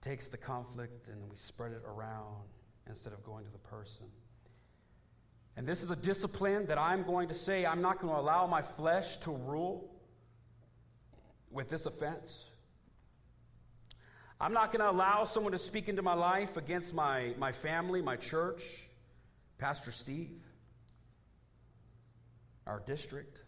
takes 0.00 0.28
the 0.28 0.36
conflict 0.36 1.08
and 1.08 1.20
we 1.28 1.36
spread 1.36 1.72
it 1.72 1.82
around 1.86 2.44
instead 2.88 3.12
of 3.12 3.22
going 3.22 3.44
to 3.44 3.52
the 3.52 3.58
person. 3.58 4.06
And 5.56 5.66
this 5.66 5.82
is 5.82 5.90
a 5.90 5.96
discipline 5.96 6.66
that 6.66 6.78
I'm 6.78 7.02
going 7.02 7.28
to 7.28 7.34
say 7.34 7.66
I'm 7.66 7.82
not 7.82 8.00
going 8.00 8.14
to 8.14 8.18
allow 8.18 8.46
my 8.46 8.62
flesh 8.62 9.18
to 9.18 9.30
rule 9.30 9.90
with 11.50 11.68
this 11.68 11.86
offense. 11.86 12.50
I'm 14.40 14.54
not 14.54 14.72
going 14.72 14.80
to 14.80 14.90
allow 14.90 15.24
someone 15.24 15.52
to 15.52 15.58
speak 15.58 15.88
into 15.88 16.00
my 16.00 16.14
life 16.14 16.56
against 16.56 16.94
my, 16.94 17.34
my 17.38 17.52
family, 17.52 18.00
my 18.00 18.16
church, 18.16 18.62
Pastor 19.58 19.90
Steve, 19.90 20.40
our 22.66 22.80
district. 22.86 23.42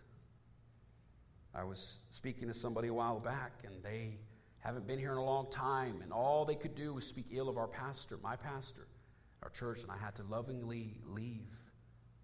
I 1.54 1.64
was 1.64 1.96
speaking 2.10 2.48
to 2.48 2.54
somebody 2.54 2.88
a 2.88 2.94
while 2.94 3.20
back, 3.20 3.52
and 3.64 3.82
they 3.82 4.18
haven't 4.62 4.86
been 4.86 4.98
here 4.98 5.12
in 5.12 5.18
a 5.18 5.24
long 5.24 5.50
time, 5.50 6.00
and 6.02 6.12
all 6.12 6.44
they 6.44 6.54
could 6.54 6.74
do 6.74 6.94
was 6.94 7.04
speak 7.04 7.26
ill 7.32 7.48
of 7.48 7.58
our 7.58 7.66
pastor, 7.66 8.18
my 8.22 8.36
pastor, 8.36 8.86
our 9.42 9.50
church, 9.50 9.82
and 9.82 9.90
I 9.90 9.96
had 9.96 10.14
to 10.16 10.22
lovingly 10.24 10.94
leave 11.06 11.48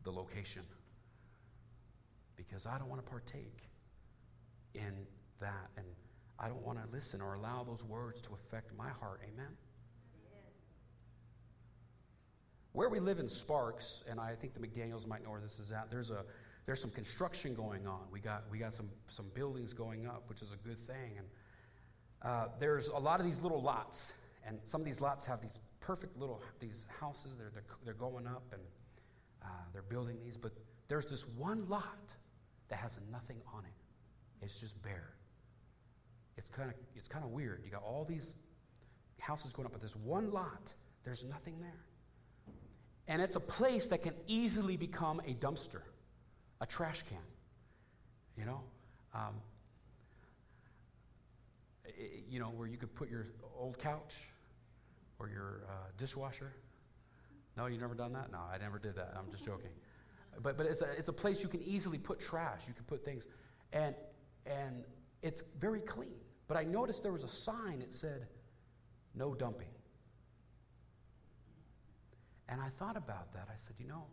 the 0.04 0.12
location 0.12 0.62
because 2.36 2.64
I 2.64 2.78
don't 2.78 2.88
want 2.88 3.04
to 3.04 3.10
partake 3.10 3.68
in 4.74 4.92
that. 5.40 5.70
And 5.76 5.86
I 6.38 6.46
don't 6.46 6.64
want 6.64 6.78
to 6.78 6.88
listen 6.92 7.20
or 7.20 7.34
allow 7.34 7.64
those 7.64 7.84
words 7.84 8.20
to 8.22 8.30
affect 8.34 8.70
my 8.78 8.88
heart. 8.88 9.20
Amen? 9.24 9.50
Where 12.72 12.88
we 12.88 13.00
live 13.00 13.18
in 13.18 13.28
Sparks, 13.28 14.04
and 14.08 14.20
I 14.20 14.36
think 14.36 14.54
the 14.54 14.60
McDaniels 14.60 15.06
might 15.06 15.24
know 15.24 15.30
where 15.30 15.40
this 15.40 15.58
is 15.58 15.72
at, 15.72 15.90
there's, 15.90 16.10
a, 16.10 16.24
there's 16.64 16.80
some 16.80 16.90
construction 16.90 17.54
going 17.54 17.88
on. 17.88 18.02
We 18.12 18.20
got, 18.20 18.44
we 18.52 18.58
got 18.58 18.72
some, 18.72 18.88
some 19.08 19.26
buildings 19.34 19.72
going 19.72 20.06
up, 20.06 20.24
which 20.28 20.42
is 20.42 20.52
a 20.52 20.68
good 20.68 20.86
thing. 20.86 21.18
And 21.18 21.26
uh, 22.22 22.46
there's 22.58 22.88
a 22.88 22.98
lot 22.98 23.20
of 23.20 23.26
these 23.26 23.40
little 23.40 23.62
lots, 23.62 24.12
and 24.46 24.58
some 24.64 24.80
of 24.80 24.84
these 24.84 25.00
lots 25.00 25.24
have 25.24 25.40
these 25.40 25.58
perfect 25.80 26.18
little 26.18 26.42
these 26.60 26.84
houses. 27.00 27.36
They're, 27.38 27.50
they're, 27.52 27.64
they're 27.84 27.94
going 27.94 28.26
up, 28.26 28.42
and 28.52 28.62
uh, 29.42 29.46
they're 29.72 29.82
building 29.82 30.16
these. 30.24 30.36
But 30.36 30.52
there's 30.88 31.06
this 31.06 31.26
one 31.36 31.68
lot 31.68 32.14
that 32.68 32.76
has 32.76 32.98
nothing 33.10 33.36
on 33.54 33.64
it. 33.64 34.44
It's 34.44 34.58
just 34.58 34.80
bare. 34.82 35.10
It's 36.36 36.48
kind 36.48 36.70
of 36.70 36.76
it's 36.96 37.08
kind 37.08 37.24
of 37.24 37.30
weird. 37.30 37.62
You 37.64 37.70
got 37.70 37.82
all 37.82 38.04
these 38.04 38.34
houses 39.18 39.52
going 39.52 39.66
up, 39.66 39.72
but 39.72 39.80
there's 39.80 39.96
one 39.96 40.30
lot. 40.30 40.72
There's 41.04 41.24
nothing 41.24 41.54
there. 41.60 41.84
And 43.06 43.22
it's 43.22 43.36
a 43.36 43.40
place 43.40 43.86
that 43.86 44.02
can 44.02 44.14
easily 44.26 44.76
become 44.76 45.20
a 45.20 45.34
dumpster, 45.34 45.80
a 46.60 46.66
trash 46.66 47.02
can. 47.08 47.18
You 48.36 48.44
know, 48.44 48.60
um, 49.14 49.34
you 52.28 52.40
know 52.40 52.46
where 52.46 52.66
you 52.66 52.76
could 52.76 52.94
put 52.94 53.10
your 53.10 53.26
old 53.58 53.78
couch 53.78 54.14
or 55.18 55.28
your 55.28 55.62
uh, 55.68 55.72
dishwasher. 55.96 56.52
No, 57.56 57.66
you've 57.66 57.80
never 57.80 57.94
done 57.94 58.12
that. 58.12 58.30
No, 58.30 58.38
I 58.52 58.58
never 58.58 58.78
did 58.78 58.94
that. 58.96 59.14
I'm 59.18 59.30
just 59.30 59.44
joking. 59.44 59.70
But 60.42 60.56
but 60.56 60.66
it's 60.66 60.82
a 60.82 60.90
it's 60.92 61.08
a 61.08 61.12
place 61.12 61.42
you 61.42 61.48
can 61.48 61.62
easily 61.62 61.98
put 61.98 62.20
trash. 62.20 62.60
You 62.68 62.74
can 62.74 62.84
put 62.84 63.04
things, 63.04 63.26
and 63.72 63.94
and 64.46 64.84
it's 65.22 65.42
very 65.58 65.80
clean. 65.80 66.20
But 66.46 66.56
I 66.56 66.64
noticed 66.64 67.02
there 67.02 67.12
was 67.12 67.24
a 67.24 67.28
sign 67.28 67.80
that 67.80 67.92
said, 67.92 68.26
no 69.14 69.34
dumping. 69.34 69.68
And 72.48 72.60
I 72.60 72.70
thought 72.78 72.96
about 72.96 73.32
that. 73.34 73.48
I 73.52 73.56
said, 73.56 73.76
you 73.78 73.86
know, 73.86 74.04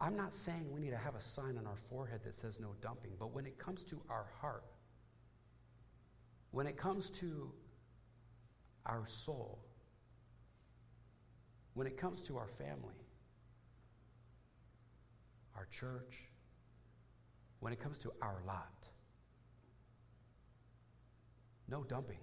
I'm 0.00 0.16
not 0.16 0.32
saying 0.32 0.70
we 0.70 0.80
need 0.80 0.90
to 0.90 0.96
have 0.96 1.16
a 1.16 1.20
sign 1.20 1.58
on 1.58 1.66
our 1.66 1.76
forehead 1.88 2.20
that 2.24 2.36
says 2.36 2.60
no 2.60 2.68
dumping, 2.80 3.12
but 3.18 3.34
when 3.34 3.46
it 3.46 3.58
comes 3.58 3.82
to 3.84 4.00
our 4.08 4.26
heart, 4.40 4.64
when 6.54 6.68
it 6.68 6.76
comes 6.76 7.10
to 7.10 7.50
our 8.86 9.04
soul, 9.08 9.58
when 11.74 11.84
it 11.88 11.96
comes 11.96 12.22
to 12.22 12.36
our 12.36 12.46
family, 12.46 12.94
our 15.56 15.66
church, 15.66 16.28
when 17.58 17.72
it 17.72 17.80
comes 17.80 17.98
to 17.98 18.12
our 18.22 18.40
lot, 18.46 18.86
no 21.68 21.82
dumping. 21.82 22.20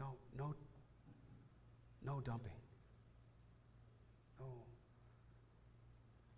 No, 0.00 0.16
no, 0.36 0.52
no 2.04 2.20
dumping. 2.20 2.50
No. 4.40 4.46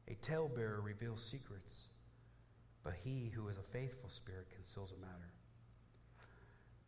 A 0.09 0.15
talebearer 0.17 0.83
reveals 0.83 1.25
secrets, 1.25 1.90
but 2.83 2.95
he 3.05 3.31
who 3.35 3.49
is 3.49 3.59
a 3.59 3.63
faithful 3.63 4.09
spirit 4.09 4.49
conceals 4.55 4.93
a 4.93 5.01
matter. 5.01 5.31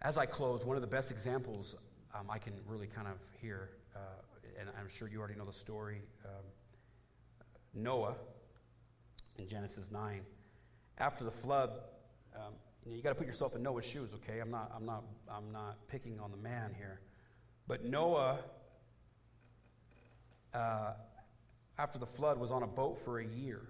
As 0.01 0.19
I 0.19 0.27
close, 0.27 0.65
one 0.65 0.77
of 0.77 0.83
the 0.83 0.89
best 0.89 1.11
examples 1.11 1.75
um, 2.15 2.27
I 2.31 2.39
can 2.39 2.55
really 2.67 2.87
kind 2.87 3.07
of 3.07 3.17
hear, 3.41 3.71
uh, 3.95 3.99
and 4.59 4.69
I'm 4.79 4.89
sure 4.89 5.09
you 5.09 5.19
already 5.19 5.35
know 5.35 5.45
the 5.45 5.53
story 5.53 6.03
um, 6.25 6.45
Noah 7.75 8.17
in 9.39 9.49
Genesis 9.49 9.91
9. 9.91 10.21
After 10.99 11.25
the 11.25 11.31
flood, 11.31 11.71
um, 12.35 12.53
you, 12.85 12.91
know, 12.91 12.97
you 12.97 13.03
got 13.03 13.11
to 13.11 13.15
put 13.15 13.27
yourself 13.27 13.55
in 13.57 13.63
Noah's 13.63 13.85
shoes, 13.85 14.11
okay? 14.15 14.41
I'm 14.41 14.51
not, 14.51 14.71
I'm, 14.77 14.85
not, 14.85 15.05
I'm 15.31 15.53
not 15.53 15.77
picking 15.89 16.21
on 16.21 16.31
the 16.31 16.37
man 16.37 16.75
here. 16.77 17.01
But 17.67 17.85
Noah, 17.85 18.41
uh, 20.53 20.93
after 21.79 21.99
the 21.99 22.07
flood, 22.07 22.39
was 22.39 22.51
on 22.51 22.63
a 22.63 22.67
boat 22.67 23.01
for 23.05 23.21
a 23.21 23.25
year. 23.25 23.63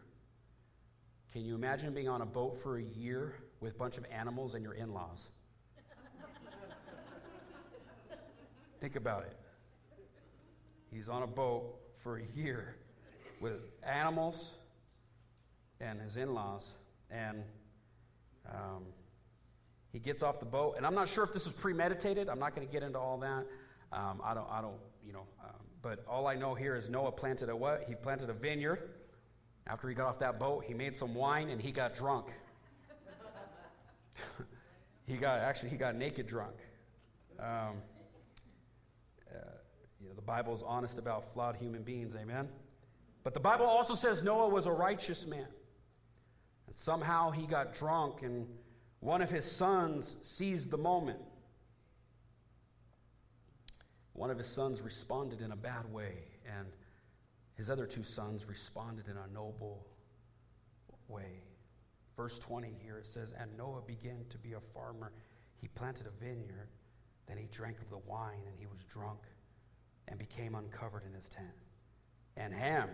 Can 1.33 1.47
you 1.47 1.55
imagine 1.55 1.95
being 1.95 2.11
on 2.11 2.21
a 2.21 2.27
boat 2.27 2.61
for 2.63 2.77
a 2.77 2.83
year 2.83 3.33
with 3.61 3.75
a 3.75 3.79
bunch 3.79 3.97
of 3.97 4.05
animals 4.13 4.55
and 4.55 4.63
your 4.63 4.75
in 4.75 4.93
laws? 4.93 5.29
Think 8.81 8.97
about 8.97 9.23
it. 9.23 9.37
He's 10.93 11.09
on 11.09 11.23
a 11.23 11.27
boat 11.27 11.75
for 12.03 12.19
a 12.19 12.23
year 12.37 12.75
with 13.41 13.63
animals 13.83 14.53
and 15.81 16.03
his 16.03 16.17
in 16.17 16.35
laws, 16.35 16.73
and 17.11 17.43
um, 18.51 18.85
he 19.91 19.99
gets 19.99 20.23
off 20.23 20.39
the 20.39 20.45
boat. 20.45 20.75
And 20.77 20.85
I'm 20.85 20.95
not 20.95 21.09
sure 21.09 21.25
if 21.25 21.33
this 21.33 21.47
was 21.47 21.55
premeditated. 21.55 22.29
I'm 22.29 22.39
not 22.39 22.55
going 22.55 22.67
to 22.67 22.73
get 22.73 22.83
into 22.83 22.99
all 22.99 23.17
that. 23.19 23.47
Um, 23.91 24.21
I 24.23 24.35
don't, 24.35 24.49
I 24.51 24.61
don't, 24.61 24.77
you 25.03 25.15
know, 25.15 25.25
um, 25.43 25.61
but 25.81 26.05
all 26.07 26.27
I 26.27 26.35
know 26.35 26.55
here 26.55 26.77
is 26.77 26.91
Noah 26.91 27.13
planted 27.13 27.49
a 27.49 27.57
what? 27.57 27.85
He 27.89 27.95
planted 27.95 28.29
a 28.29 28.35
vineyard. 28.35 28.91
After 29.73 29.89
he 29.89 29.95
got 29.95 30.07
off 30.07 30.19
that 30.19 30.39
boat, 30.39 30.65
he 30.67 30.75
made 30.75 30.95
some 30.95 31.15
wine 31.15 31.49
and 31.49 31.59
he 31.59 31.73
got 31.73 31.95
drunk. 31.95 32.27
he 35.07 35.17
got 35.17 35.41
actually 35.41 35.71
he 35.71 35.77
got 35.77 35.97
naked 35.97 36.27
drunk. 36.27 36.57
Um, 37.41 37.47
uh, 39.31 39.39
you 39.99 40.09
know, 40.09 40.15
the 40.15 40.21
Bible 40.21 40.53
is 40.53 40.63
honest 40.63 40.99
about 40.99 41.33
flawed 41.33 41.57
human 41.57 41.83
beings, 41.83 42.15
amen? 42.15 42.51
But 43.25 43.33
the 43.33 43.41
Bible 43.41 43.65
also 43.65 43.95
says 43.95 44.23
Noah 44.23 44.51
was 44.51 44.67
a 44.67 44.71
righteous 44.71 45.27
man. 45.27 45.47
And 46.67 46.77
somehow 46.77 47.31
he 47.31 47.47
got 47.47 47.73
drunk, 47.73 48.21
and 48.21 48.47
one 49.01 49.23
of 49.23 49.31
his 49.31 49.51
sons 49.51 50.19
seized 50.21 50.71
the 50.71 50.77
moment. 50.77 51.21
One 54.13 54.31
of 54.31 54.37
his 54.37 54.49
sons 54.49 54.83
responded 54.83 55.41
in 55.41 55.51
a 55.51 55.57
bad 55.57 55.91
way, 55.91 56.13
and 56.47 56.69
his 57.63 57.71
other 57.71 57.87
two 57.87 58.03
sons 58.03 58.49
responded 58.49 59.07
in 59.07 59.17
a 59.17 59.33
noble 59.33 59.87
way. 61.07 61.45
Verse 62.17 62.37
20 62.41 62.75
here 62.83 62.99
it 62.99 63.07
says, 63.07 63.33
And 63.39 63.57
Noah 63.57 63.83
began 63.87 64.25
to 64.31 64.39
be 64.39 64.55
a 64.55 64.61
farmer. 64.75 65.13
He 65.61 65.69
planted 65.69 66.09
a 66.09 66.25
vineyard. 66.25 66.71
Then 67.29 67.37
he 67.37 67.47
drank 67.53 67.79
of 67.81 67.89
the 67.89 67.99
wine, 67.99 68.43
and 68.49 68.59
he 68.59 68.67
was 68.67 68.83
drunk 68.91 69.21
and 70.09 70.19
became 70.19 70.57
uncovered 70.57 71.05
in 71.07 71.15
his 71.15 71.29
tent. 71.29 71.55
And 72.37 72.53
Ham, 72.53 72.89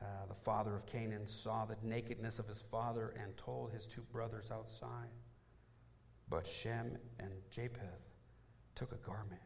uh, 0.00 0.04
the 0.26 0.34
father 0.34 0.74
of 0.74 0.86
Canaan, 0.86 1.26
saw 1.26 1.66
the 1.66 1.76
nakedness 1.82 2.38
of 2.38 2.46
his 2.46 2.62
father 2.62 3.12
and 3.22 3.36
told 3.36 3.70
his 3.70 3.86
two 3.86 4.00
brothers 4.14 4.50
outside. 4.50 5.10
But 6.30 6.46
Shem 6.46 6.96
and 7.18 7.32
Japheth 7.50 8.08
took 8.74 8.92
a 8.92 9.06
garment, 9.06 9.42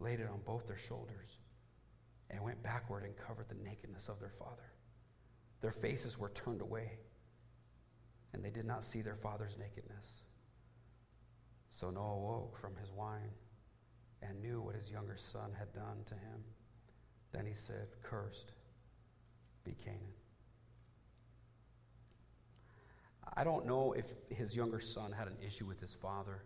laid 0.00 0.20
it 0.20 0.28
on 0.30 0.40
both 0.44 0.66
their 0.66 0.76
shoulders, 0.76 1.38
and 2.30 2.42
went 2.42 2.62
backward 2.62 3.04
and 3.04 3.16
covered 3.16 3.48
the 3.48 3.64
nakedness 3.64 4.08
of 4.08 4.20
their 4.20 4.32
father. 4.38 4.72
Their 5.60 5.72
faces 5.72 6.18
were 6.18 6.30
turned 6.30 6.60
away, 6.60 6.92
and 8.32 8.44
they 8.44 8.50
did 8.50 8.64
not 8.64 8.84
see 8.84 9.02
their 9.02 9.16
father's 9.16 9.56
nakedness. 9.58 10.22
So 11.70 11.90
Noah 11.90 12.18
woke 12.18 12.58
from 12.58 12.76
his 12.76 12.90
wine 12.92 13.32
and 14.22 14.40
knew 14.40 14.60
what 14.60 14.74
his 14.74 14.90
younger 14.90 15.16
son 15.16 15.52
had 15.58 15.72
done 15.72 16.04
to 16.06 16.14
him. 16.14 16.44
Then 17.32 17.46
he 17.46 17.54
said, 17.54 17.88
Cursed 18.02 18.52
be 19.64 19.72
Canaan. 19.72 20.00
I 23.36 23.44
don't 23.44 23.66
know 23.66 23.92
if 23.92 24.06
his 24.28 24.56
younger 24.56 24.80
son 24.80 25.12
had 25.12 25.28
an 25.28 25.36
issue 25.46 25.64
with 25.64 25.80
his 25.80 25.94
father 25.94 26.42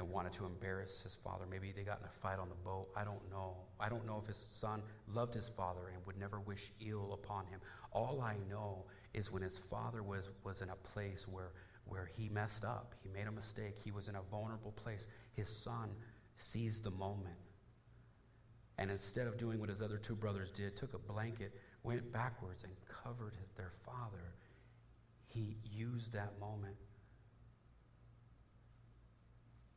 and 0.00 0.10
wanted 0.10 0.32
to 0.32 0.46
embarrass 0.46 1.00
his 1.00 1.14
father. 1.14 1.44
Maybe 1.48 1.72
they 1.76 1.82
got 1.82 2.00
in 2.00 2.06
a 2.06 2.20
fight 2.22 2.38
on 2.38 2.48
the 2.48 2.54
boat. 2.54 2.88
I 2.96 3.04
don't 3.04 3.20
know. 3.30 3.54
I 3.78 3.90
don't 3.90 4.06
know 4.06 4.18
if 4.20 4.26
his 4.26 4.46
son 4.50 4.82
loved 5.06 5.34
his 5.34 5.50
father 5.54 5.90
and 5.94 6.04
would 6.06 6.18
never 6.18 6.40
wish 6.40 6.72
ill 6.80 7.12
upon 7.12 7.46
him. 7.46 7.60
All 7.92 8.22
I 8.22 8.36
know 8.48 8.86
is 9.12 9.30
when 9.30 9.42
his 9.42 9.60
father 9.70 10.02
was, 10.02 10.30
was 10.42 10.62
in 10.62 10.70
a 10.70 10.76
place 10.76 11.28
where, 11.28 11.52
where 11.84 12.06
he 12.16 12.30
messed 12.30 12.64
up, 12.64 12.94
he 13.02 13.10
made 13.10 13.26
a 13.26 13.30
mistake, 13.30 13.76
he 13.78 13.90
was 13.90 14.08
in 14.08 14.16
a 14.16 14.22
vulnerable 14.30 14.72
place, 14.72 15.06
his 15.34 15.50
son 15.50 15.90
seized 16.36 16.82
the 16.82 16.90
moment. 16.90 17.36
And 18.78 18.90
instead 18.90 19.26
of 19.26 19.36
doing 19.36 19.60
what 19.60 19.68
his 19.68 19.82
other 19.82 19.98
two 19.98 20.16
brothers 20.16 20.50
did, 20.50 20.78
took 20.78 20.94
a 20.94 20.98
blanket, 20.98 21.52
went 21.82 22.10
backwards, 22.10 22.64
and 22.64 22.72
covered 23.04 23.34
their 23.54 23.72
father. 23.84 24.32
He 25.26 25.58
used 25.62 26.14
that 26.14 26.40
moment 26.40 26.76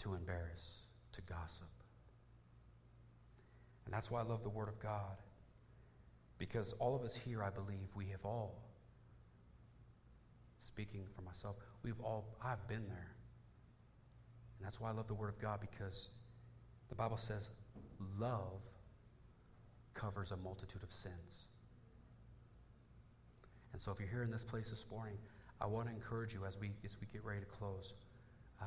to 0.03 0.13
embarrass, 0.13 0.83
to 1.13 1.21
gossip. 1.21 1.67
And 3.85 3.93
that's 3.93 4.11
why 4.11 4.21
I 4.21 4.23
love 4.23 4.43
the 4.43 4.49
Word 4.49 4.69
of 4.69 4.79
God. 4.79 5.17
Because 6.37 6.73
all 6.79 6.95
of 6.95 7.03
us 7.03 7.15
here, 7.15 7.43
I 7.43 7.49
believe, 7.49 7.87
we 7.95 8.07
have 8.07 8.23
all, 8.25 8.61
speaking 10.59 11.05
for 11.15 11.21
myself, 11.21 11.55
we've 11.83 11.99
all, 12.01 12.37
I've 12.43 12.65
been 12.67 12.87
there. 12.87 13.11
And 14.57 14.65
that's 14.65 14.79
why 14.79 14.89
I 14.89 14.93
love 14.93 15.07
the 15.07 15.13
Word 15.13 15.29
of 15.29 15.39
God, 15.39 15.59
because 15.61 16.09
the 16.89 16.95
Bible 16.95 17.17
says 17.17 17.49
love 18.19 18.61
covers 19.93 20.31
a 20.31 20.37
multitude 20.37 20.83
of 20.83 20.93
sins. 20.93 21.47
And 23.71 23.81
so 23.81 23.91
if 23.91 23.99
you're 23.99 24.09
here 24.09 24.23
in 24.23 24.31
this 24.31 24.43
place 24.43 24.69
this 24.69 24.85
morning, 24.91 25.17
I 25.61 25.65
want 25.65 25.87
to 25.87 25.93
encourage 25.93 26.33
you 26.33 26.45
as 26.45 26.59
we, 26.59 26.71
as 26.83 26.97
we 26.99 27.07
get 27.11 27.23
ready 27.23 27.39
to 27.39 27.45
close. 27.45 27.93
Uh, 28.61 28.65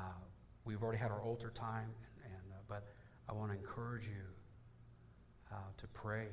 we've 0.66 0.82
already 0.82 0.98
had 0.98 1.10
our 1.10 1.22
altar 1.22 1.50
time, 1.54 1.88
and, 2.24 2.34
and 2.34 2.52
uh, 2.52 2.56
but 2.68 2.84
I 3.28 3.32
want 3.32 3.52
to 3.52 3.56
encourage 3.56 4.06
you 4.06 4.24
uh, 5.52 5.56
to 5.78 5.86
pray 5.88 6.26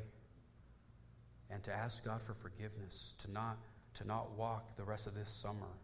and 1.50 1.64
to 1.64 1.72
ask 1.72 2.04
God 2.04 2.22
for 2.22 2.34
forgiveness, 2.34 3.14
to 3.20 3.32
not, 3.32 3.58
to 3.94 4.06
not 4.06 4.32
walk 4.32 4.76
the 4.76 4.84
rest 4.84 5.06
of 5.08 5.14
this 5.14 5.30
summer, 5.30 5.78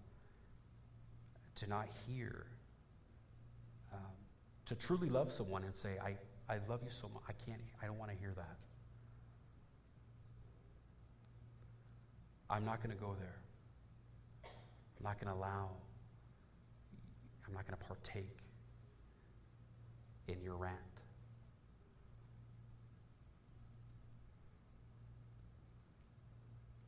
to 1.56 1.68
not 1.68 1.88
hear, 2.08 2.48
um, 3.94 4.00
to 4.66 4.76
truly 4.76 5.10
love 5.10 5.32
someone 5.32 5.64
and 5.64 5.76
say, 5.76 5.98
I, 6.04 6.16
I 6.52 6.58
love 6.68 6.82
you 6.84 6.90
so 6.90 7.10
much. 7.14 7.24
I 7.30 7.34
can't, 7.46 7.62
I 7.82 7.86
don't 7.86 8.00
want 8.00 8.12
to 8.12 8.18
hear 8.18 8.34
that. 8.36 8.58
I'm 12.50 12.66
not 12.66 12.82
going 12.82 12.96
to 12.96 13.02
go 13.02 13.16
there. 13.20 13.38
I'm 14.44 15.04
not 15.04 15.20
going 15.20 15.32
to 15.32 15.40
allow, 15.40 15.70
I'm 17.50 17.56
not 17.56 17.66
going 17.66 17.78
to 17.78 17.86
partake 17.86 18.38
in 20.28 20.42
your 20.44 20.56
rant. 20.56 20.76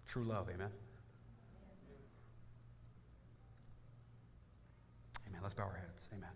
True 0.07 0.23
love, 0.23 0.49
amen? 0.53 0.69
Amen. 5.27 5.39
Let's 5.41 5.55
bow 5.55 5.63
our 5.63 5.73
heads. 5.73 6.09
Amen. 6.13 6.29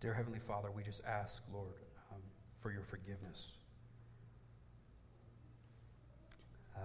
Dear 0.00 0.14
Heavenly 0.14 0.38
Father, 0.38 0.70
we 0.74 0.82
just 0.82 1.02
ask, 1.04 1.42
Lord, 1.52 1.66
um, 2.12 2.20
for 2.60 2.72
your 2.72 2.82
forgiveness. 2.82 3.50
Uh, 6.76 6.80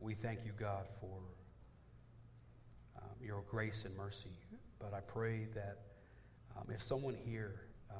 we 0.00 0.14
thank 0.14 0.44
you, 0.44 0.52
God, 0.58 0.86
for 1.00 1.18
um, 2.96 3.10
your 3.20 3.42
grace 3.48 3.84
and 3.84 3.96
mercy. 3.96 4.30
But 4.78 4.94
I 4.94 5.00
pray 5.00 5.46
that 5.54 5.78
um, 6.56 6.66
if 6.74 6.82
someone 6.82 7.14
here 7.14 7.60
um, 7.90 7.96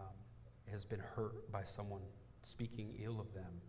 has 0.71 0.85
been 0.85 1.01
hurt 1.01 1.51
by 1.53 1.65
someone 1.65 2.03
speaking 2.43 2.95
ill 3.03 3.21
of 3.21 3.33
them, 3.35 3.61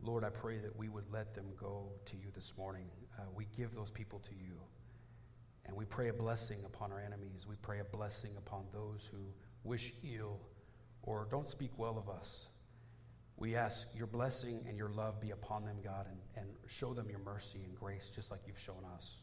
Lord, 0.00 0.24
I 0.24 0.30
pray 0.30 0.58
that 0.58 0.76
we 0.76 0.88
would 0.88 1.10
let 1.10 1.34
them 1.34 1.46
go 1.60 1.88
to 2.04 2.16
you 2.16 2.30
this 2.34 2.52
morning. 2.56 2.86
Uh, 3.18 3.22
we 3.34 3.46
give 3.56 3.74
those 3.74 3.90
people 3.90 4.20
to 4.20 4.34
you. 4.34 4.54
And 5.66 5.76
we 5.76 5.84
pray 5.84 6.08
a 6.08 6.12
blessing 6.12 6.58
upon 6.64 6.92
our 6.92 7.00
enemies. 7.00 7.46
We 7.48 7.56
pray 7.56 7.80
a 7.80 7.84
blessing 7.84 8.30
upon 8.38 8.64
those 8.72 9.10
who 9.12 9.18
wish 9.64 9.92
ill 10.04 10.38
or 11.02 11.26
don't 11.30 11.48
speak 11.48 11.70
well 11.76 11.98
of 11.98 12.08
us. 12.08 12.48
We 13.38 13.54
ask 13.54 13.86
your 13.94 14.08
blessing 14.08 14.64
and 14.68 14.76
your 14.76 14.88
love 14.88 15.20
be 15.20 15.30
upon 15.30 15.64
them, 15.64 15.76
God, 15.82 16.06
and, 16.10 16.18
and 16.36 16.56
show 16.66 16.92
them 16.92 17.08
your 17.08 17.20
mercy 17.20 17.60
and 17.64 17.72
grace 17.72 18.10
just 18.12 18.32
like 18.32 18.40
you've 18.48 18.58
shown 18.58 18.84
us. 18.96 19.18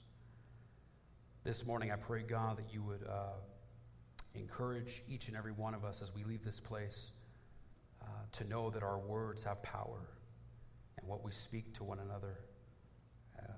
This 1.44 1.66
morning, 1.66 1.92
I 1.92 1.98
pray, 1.98 2.24
God, 2.24 2.58
that 2.58 2.74
you 2.74 2.82
would 2.82 3.04
uh, 3.04 3.34
encourage 4.34 5.04
each 5.10 5.28
and 5.28 5.36
every 5.36 5.52
one 5.52 5.74
of 5.74 5.84
us 5.84 6.02
as 6.02 6.16
we 6.16 6.24
leave 6.24 6.46
this 6.46 6.62
place 6.62 7.12
uh, 8.02 8.06
to 8.32 8.46
know 8.46 8.70
that 8.70 8.84
our 8.84 9.00
words 9.00 9.44
have 9.44 9.62
power 9.62 10.08
and 10.98 11.06
what 11.06 11.22
we 11.22 11.34
speak 11.34 11.74
to 11.74 11.84
one 11.84 12.00
another 12.00 12.40
uh, 13.38 13.52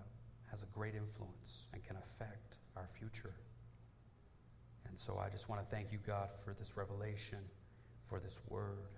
has 0.50 0.64
a 0.64 0.68
great 0.68 0.96
influence 0.96 1.68
and 1.74 1.84
can 1.84 1.98
affect 1.98 2.58
our 2.76 2.90
future. 2.98 3.36
And 4.88 5.00
so 5.00 5.22
I 5.24 5.30
just 5.30 5.50
want 5.50 5.62
to 5.62 5.68
thank 5.76 5.92
you, 5.92 6.00
God, 6.06 6.30
for 6.44 6.56
this 6.56 6.76
revelation, 6.76 7.40
for 8.10 8.20
this 8.20 8.40
word. 8.50 8.98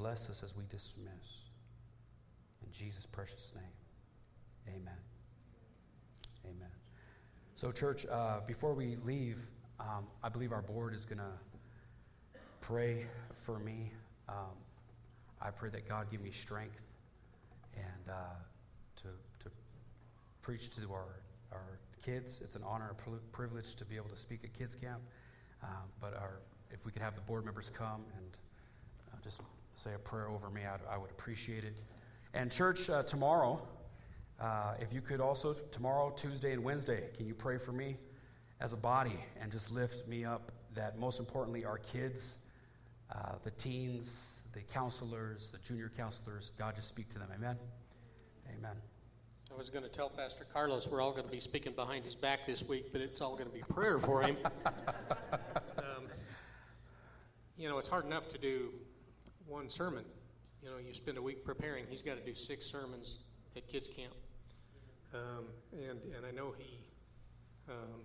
Bless 0.00 0.30
us 0.30 0.42
as 0.42 0.56
we 0.56 0.64
dismiss. 0.70 1.44
In 2.64 2.72
Jesus' 2.72 3.04
precious 3.04 3.52
name, 3.54 4.74
amen. 4.74 4.96
Amen. 6.46 6.70
So, 7.54 7.70
church, 7.70 8.06
uh, 8.06 8.40
before 8.46 8.72
we 8.72 8.96
leave, 9.04 9.36
um, 9.78 10.06
I 10.22 10.30
believe 10.30 10.52
our 10.52 10.62
board 10.62 10.94
is 10.94 11.04
going 11.04 11.18
to 11.18 12.40
pray 12.62 13.04
for 13.42 13.58
me. 13.58 13.92
Um, 14.26 14.56
I 15.42 15.50
pray 15.50 15.68
that 15.68 15.86
God 15.86 16.10
give 16.10 16.22
me 16.22 16.30
strength 16.30 16.80
and 17.76 18.08
uh, 18.08 18.14
to, 19.02 19.08
to 19.44 19.50
preach 20.40 20.74
to 20.76 20.92
our, 20.94 21.20
our 21.52 21.78
kids. 22.02 22.40
It's 22.42 22.56
an 22.56 22.62
honor 22.64 22.88
and 22.88 23.32
privilege 23.32 23.74
to 23.74 23.84
be 23.84 23.96
able 23.96 24.08
to 24.08 24.16
speak 24.16 24.44
at 24.44 24.54
kids 24.54 24.74
camp. 24.74 25.02
Um, 25.62 25.90
but 26.00 26.14
our, 26.14 26.40
if 26.70 26.86
we 26.86 26.90
could 26.90 27.02
have 27.02 27.16
the 27.16 27.20
board 27.20 27.44
members 27.44 27.70
come 27.76 28.00
and 28.16 28.38
uh, 29.12 29.16
just 29.22 29.42
say 29.74 29.94
a 29.94 29.98
prayer 29.98 30.28
over 30.28 30.50
me, 30.50 30.62
I'd, 30.62 30.80
I 30.90 30.98
would 30.98 31.10
appreciate 31.10 31.64
it. 31.64 31.76
And 32.34 32.50
church, 32.50 32.88
uh, 32.90 33.02
tomorrow, 33.02 33.60
uh, 34.40 34.74
if 34.80 34.92
you 34.92 35.00
could 35.00 35.20
also, 35.20 35.54
tomorrow, 35.70 36.10
Tuesday, 36.16 36.52
and 36.52 36.62
Wednesday, 36.62 37.08
can 37.16 37.26
you 37.26 37.34
pray 37.34 37.58
for 37.58 37.72
me 37.72 37.96
as 38.60 38.72
a 38.72 38.76
body 38.76 39.18
and 39.40 39.50
just 39.50 39.70
lift 39.70 40.06
me 40.06 40.24
up 40.24 40.52
that 40.74 40.98
most 40.98 41.18
importantly, 41.18 41.64
our 41.64 41.78
kids, 41.78 42.36
uh, 43.10 43.32
the 43.42 43.50
teens, 43.52 44.24
the 44.52 44.60
counselors, 44.60 45.50
the 45.50 45.58
junior 45.58 45.90
counselors. 45.96 46.52
God, 46.58 46.76
just 46.76 46.88
speak 46.88 47.08
to 47.10 47.18
them. 47.18 47.28
Amen. 47.34 47.56
Amen. 48.56 48.76
I 49.52 49.58
was 49.58 49.68
going 49.68 49.82
to 49.82 49.90
tell 49.90 50.08
Pastor 50.08 50.46
Carlos 50.52 50.86
we're 50.86 51.00
all 51.00 51.10
going 51.10 51.24
to 51.24 51.30
be 51.30 51.40
speaking 51.40 51.72
behind 51.72 52.04
his 52.04 52.14
back 52.14 52.46
this 52.46 52.62
week, 52.62 52.92
but 52.92 53.00
it's 53.00 53.20
all 53.20 53.32
going 53.32 53.48
to 53.48 53.54
be 53.54 53.62
prayer 53.62 53.98
for 53.98 54.22
him. 54.22 54.36
um, 54.64 56.06
you 57.56 57.68
know, 57.68 57.78
it's 57.78 57.88
hard 57.88 58.06
enough 58.06 58.28
to 58.30 58.38
do 58.38 58.70
one 59.50 59.68
sermon. 59.68 60.04
You 60.62 60.70
know, 60.70 60.76
you 60.78 60.94
spend 60.94 61.18
a 61.18 61.22
week 61.22 61.44
preparing. 61.44 61.84
He's 61.90 62.02
got 62.02 62.16
to 62.16 62.24
do 62.24 62.34
six 62.34 62.64
sermons 62.64 63.18
at 63.56 63.68
kids 63.68 63.88
camp, 63.88 64.14
um, 65.12 65.46
and 65.72 65.98
and 66.16 66.24
I 66.26 66.30
know 66.30 66.54
he 66.56 66.78
um, 67.68 68.02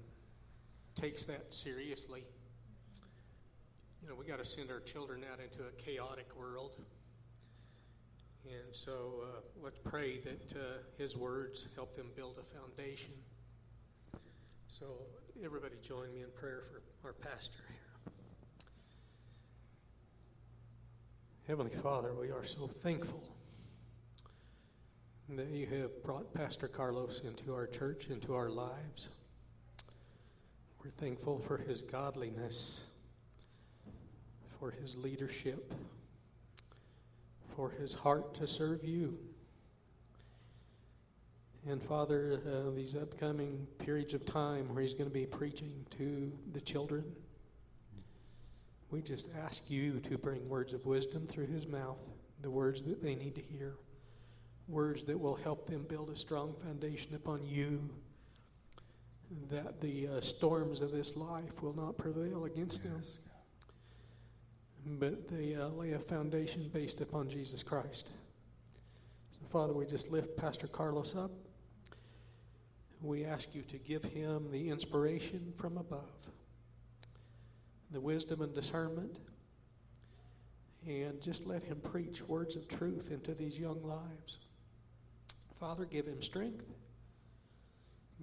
takes 0.96 1.26
that 1.26 1.54
seriously. 1.54 2.24
You 4.02 4.10
know, 4.10 4.16
we 4.16 4.26
got 4.26 4.40
to 4.40 4.46
send 4.46 4.72
our 4.72 4.80
children 4.80 5.24
out 5.32 5.40
into 5.40 5.68
a 5.68 5.72
chaotic 5.82 6.28
world. 6.38 6.78
And 8.46 8.76
so 8.76 9.24
uh, 9.24 9.42
let's 9.64 9.80
pray 9.84 10.20
that 10.20 10.54
uh, 10.56 10.64
his 11.00 11.18
words 11.18 11.68
help 11.74 11.96
them 11.96 12.12
build 12.16 12.38
a 12.40 12.44
foundation. 12.44 13.14
So, 14.68 14.86
everybody 15.44 15.76
join 15.82 16.14
me 16.14 16.22
in 16.22 16.30
prayer 16.36 16.64
for 17.02 17.08
our 17.08 17.14
pastor 17.14 17.64
here. 17.70 17.85
Heavenly 21.48 21.76
Father, 21.76 22.14
we 22.14 22.30
are 22.32 22.44
so 22.44 22.68
thankful 22.68 23.24
that 25.30 25.48
you 25.48 25.68
have 25.68 26.04
brought 26.04 26.34
Pastor 26.34 26.68
Carlos 26.68 27.22
into 27.22 27.54
our 27.54 27.68
church, 27.68 28.08
into 28.10 28.34
our 28.34 28.50
lives. 28.50 29.10
We're 30.84 30.92
thankful 30.92 31.40
for 31.40 31.58
his 31.58 31.82
godliness, 31.82 32.86
for 34.60 34.72
his 34.72 34.96
leadership 34.98 35.74
for 37.56 37.70
his 37.70 37.94
heart 37.94 38.34
to 38.36 38.48
serve 38.48 38.84
you. 38.84 39.18
And 41.68 41.82
Father, 41.82 42.42
uh, 42.46 42.76
these 42.76 42.96
upcoming 42.96 43.66
periods 43.80 44.14
of 44.14 44.26
time 44.26 44.74
where 44.74 44.82
he's 44.84 44.94
going 44.94 45.10
to 45.10 45.14
be 45.14 45.26
preaching 45.26 45.86
to 45.98 46.32
the 46.54 46.62
children, 46.62 47.04
we 48.92 49.02
just 49.02 49.30
ask 49.46 49.70
you 49.70 50.00
to 50.02 50.18
bring 50.18 50.48
words 50.48 50.74
of 50.74 50.86
wisdom 50.86 51.26
through 51.28 51.48
his 51.48 51.68
mouth, 51.68 52.00
the 52.42 52.52
words 52.52 52.84
that 52.84 53.02
they 53.02 53.16
need 53.16 53.36
to 53.36 53.42
hear, 53.42 53.76
words 54.68 55.06
that 55.06 55.20
will 55.20 55.36
help 55.36 55.68
them 55.68 55.86
build 55.88 56.10
a 56.10 56.16
strong 56.16 56.54
foundation 56.64 57.16
upon 57.16 57.46
you, 57.46 57.90
that 59.50 59.82
the 59.82 60.08
uh, 60.08 60.22
storms 60.22 60.82
of 60.82 60.92
this 60.92 61.18
life 61.18 61.62
will 61.62 61.76
not 61.76 61.98
prevail 61.98 62.46
against 62.46 62.84
them 62.84 63.02
but 64.86 65.28
they 65.28 65.56
uh, 65.56 65.68
lay 65.70 65.94
a 65.94 66.00
foundation 66.00 66.70
based 66.72 67.02
upon 67.02 67.28
Jesus 67.28 67.64
Christ. 67.64 68.12
So, 69.32 69.46
Father, 69.50 69.74
we 69.74 69.86
just 69.86 70.12
lift 70.12 70.38
Pastor 70.38 70.68
Carlos 70.68 71.16
up. 71.16 71.32
We 73.02 73.26
ask 73.26 73.54
you 73.54 73.64
to 73.64 73.78
give 73.78 74.04
him 74.04 74.50
the 74.52 74.70
inspiration 74.70 75.54
from 75.58 75.78
above, 75.78 76.30
the 77.92 78.02
wisdom 78.02 78.42
and 78.42 78.54
discernment, 78.54 79.20
and 80.86 81.22
just 81.22 81.46
let 81.46 81.64
him 81.64 81.80
preach 81.82 82.22
words 82.28 82.56
of 82.56 82.68
truth 82.68 83.12
into 83.12 83.34
these 83.34 83.58
young 83.58 83.82
lives. 83.84 84.40
Father, 85.60 85.86
give 85.86 86.06
him 86.06 86.22
strength. 86.22 86.66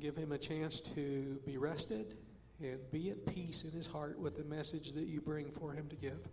Give 0.01 0.17
him 0.17 0.33
a 0.33 0.39
chance 0.39 0.81
to 0.81 1.41
be 1.45 1.59
rested 1.59 2.17
and 2.61 2.79
be 2.91 3.11
at 3.11 3.27
peace 3.27 3.65
in 3.65 3.73
his 3.73 3.87
heart 3.87 4.19
with 4.19 4.37
the 4.37 4.45
message 4.45 4.93
that 4.93 5.07
you 5.07 5.21
bring 5.21 5.51
for 5.51 5.73
him 5.73 5.89
to 5.89 5.97
give. 5.97 6.29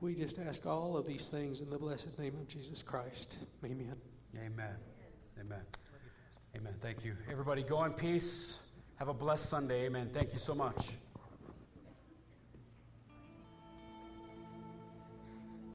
We 0.00 0.14
just 0.14 0.38
ask 0.38 0.64
all 0.64 0.96
of 0.96 1.06
these 1.06 1.28
things 1.28 1.60
in 1.60 1.70
the 1.70 1.78
blessed 1.78 2.16
name 2.18 2.34
of 2.34 2.46
Jesus 2.46 2.82
Christ. 2.82 3.36
Amen. 3.64 3.96
Amen. 4.36 4.76
Amen. 5.40 5.62
Amen. 6.56 6.74
Thank 6.80 7.04
you. 7.04 7.16
Everybody 7.30 7.62
go 7.62 7.82
in 7.84 7.92
peace. 7.92 8.58
Have 8.98 9.06
a 9.08 9.14
blessed 9.14 9.48
Sunday. 9.48 9.86
Amen. 9.86 10.10
Thank 10.12 10.32
you 10.32 10.40
so 10.40 10.56
much. 10.56 10.88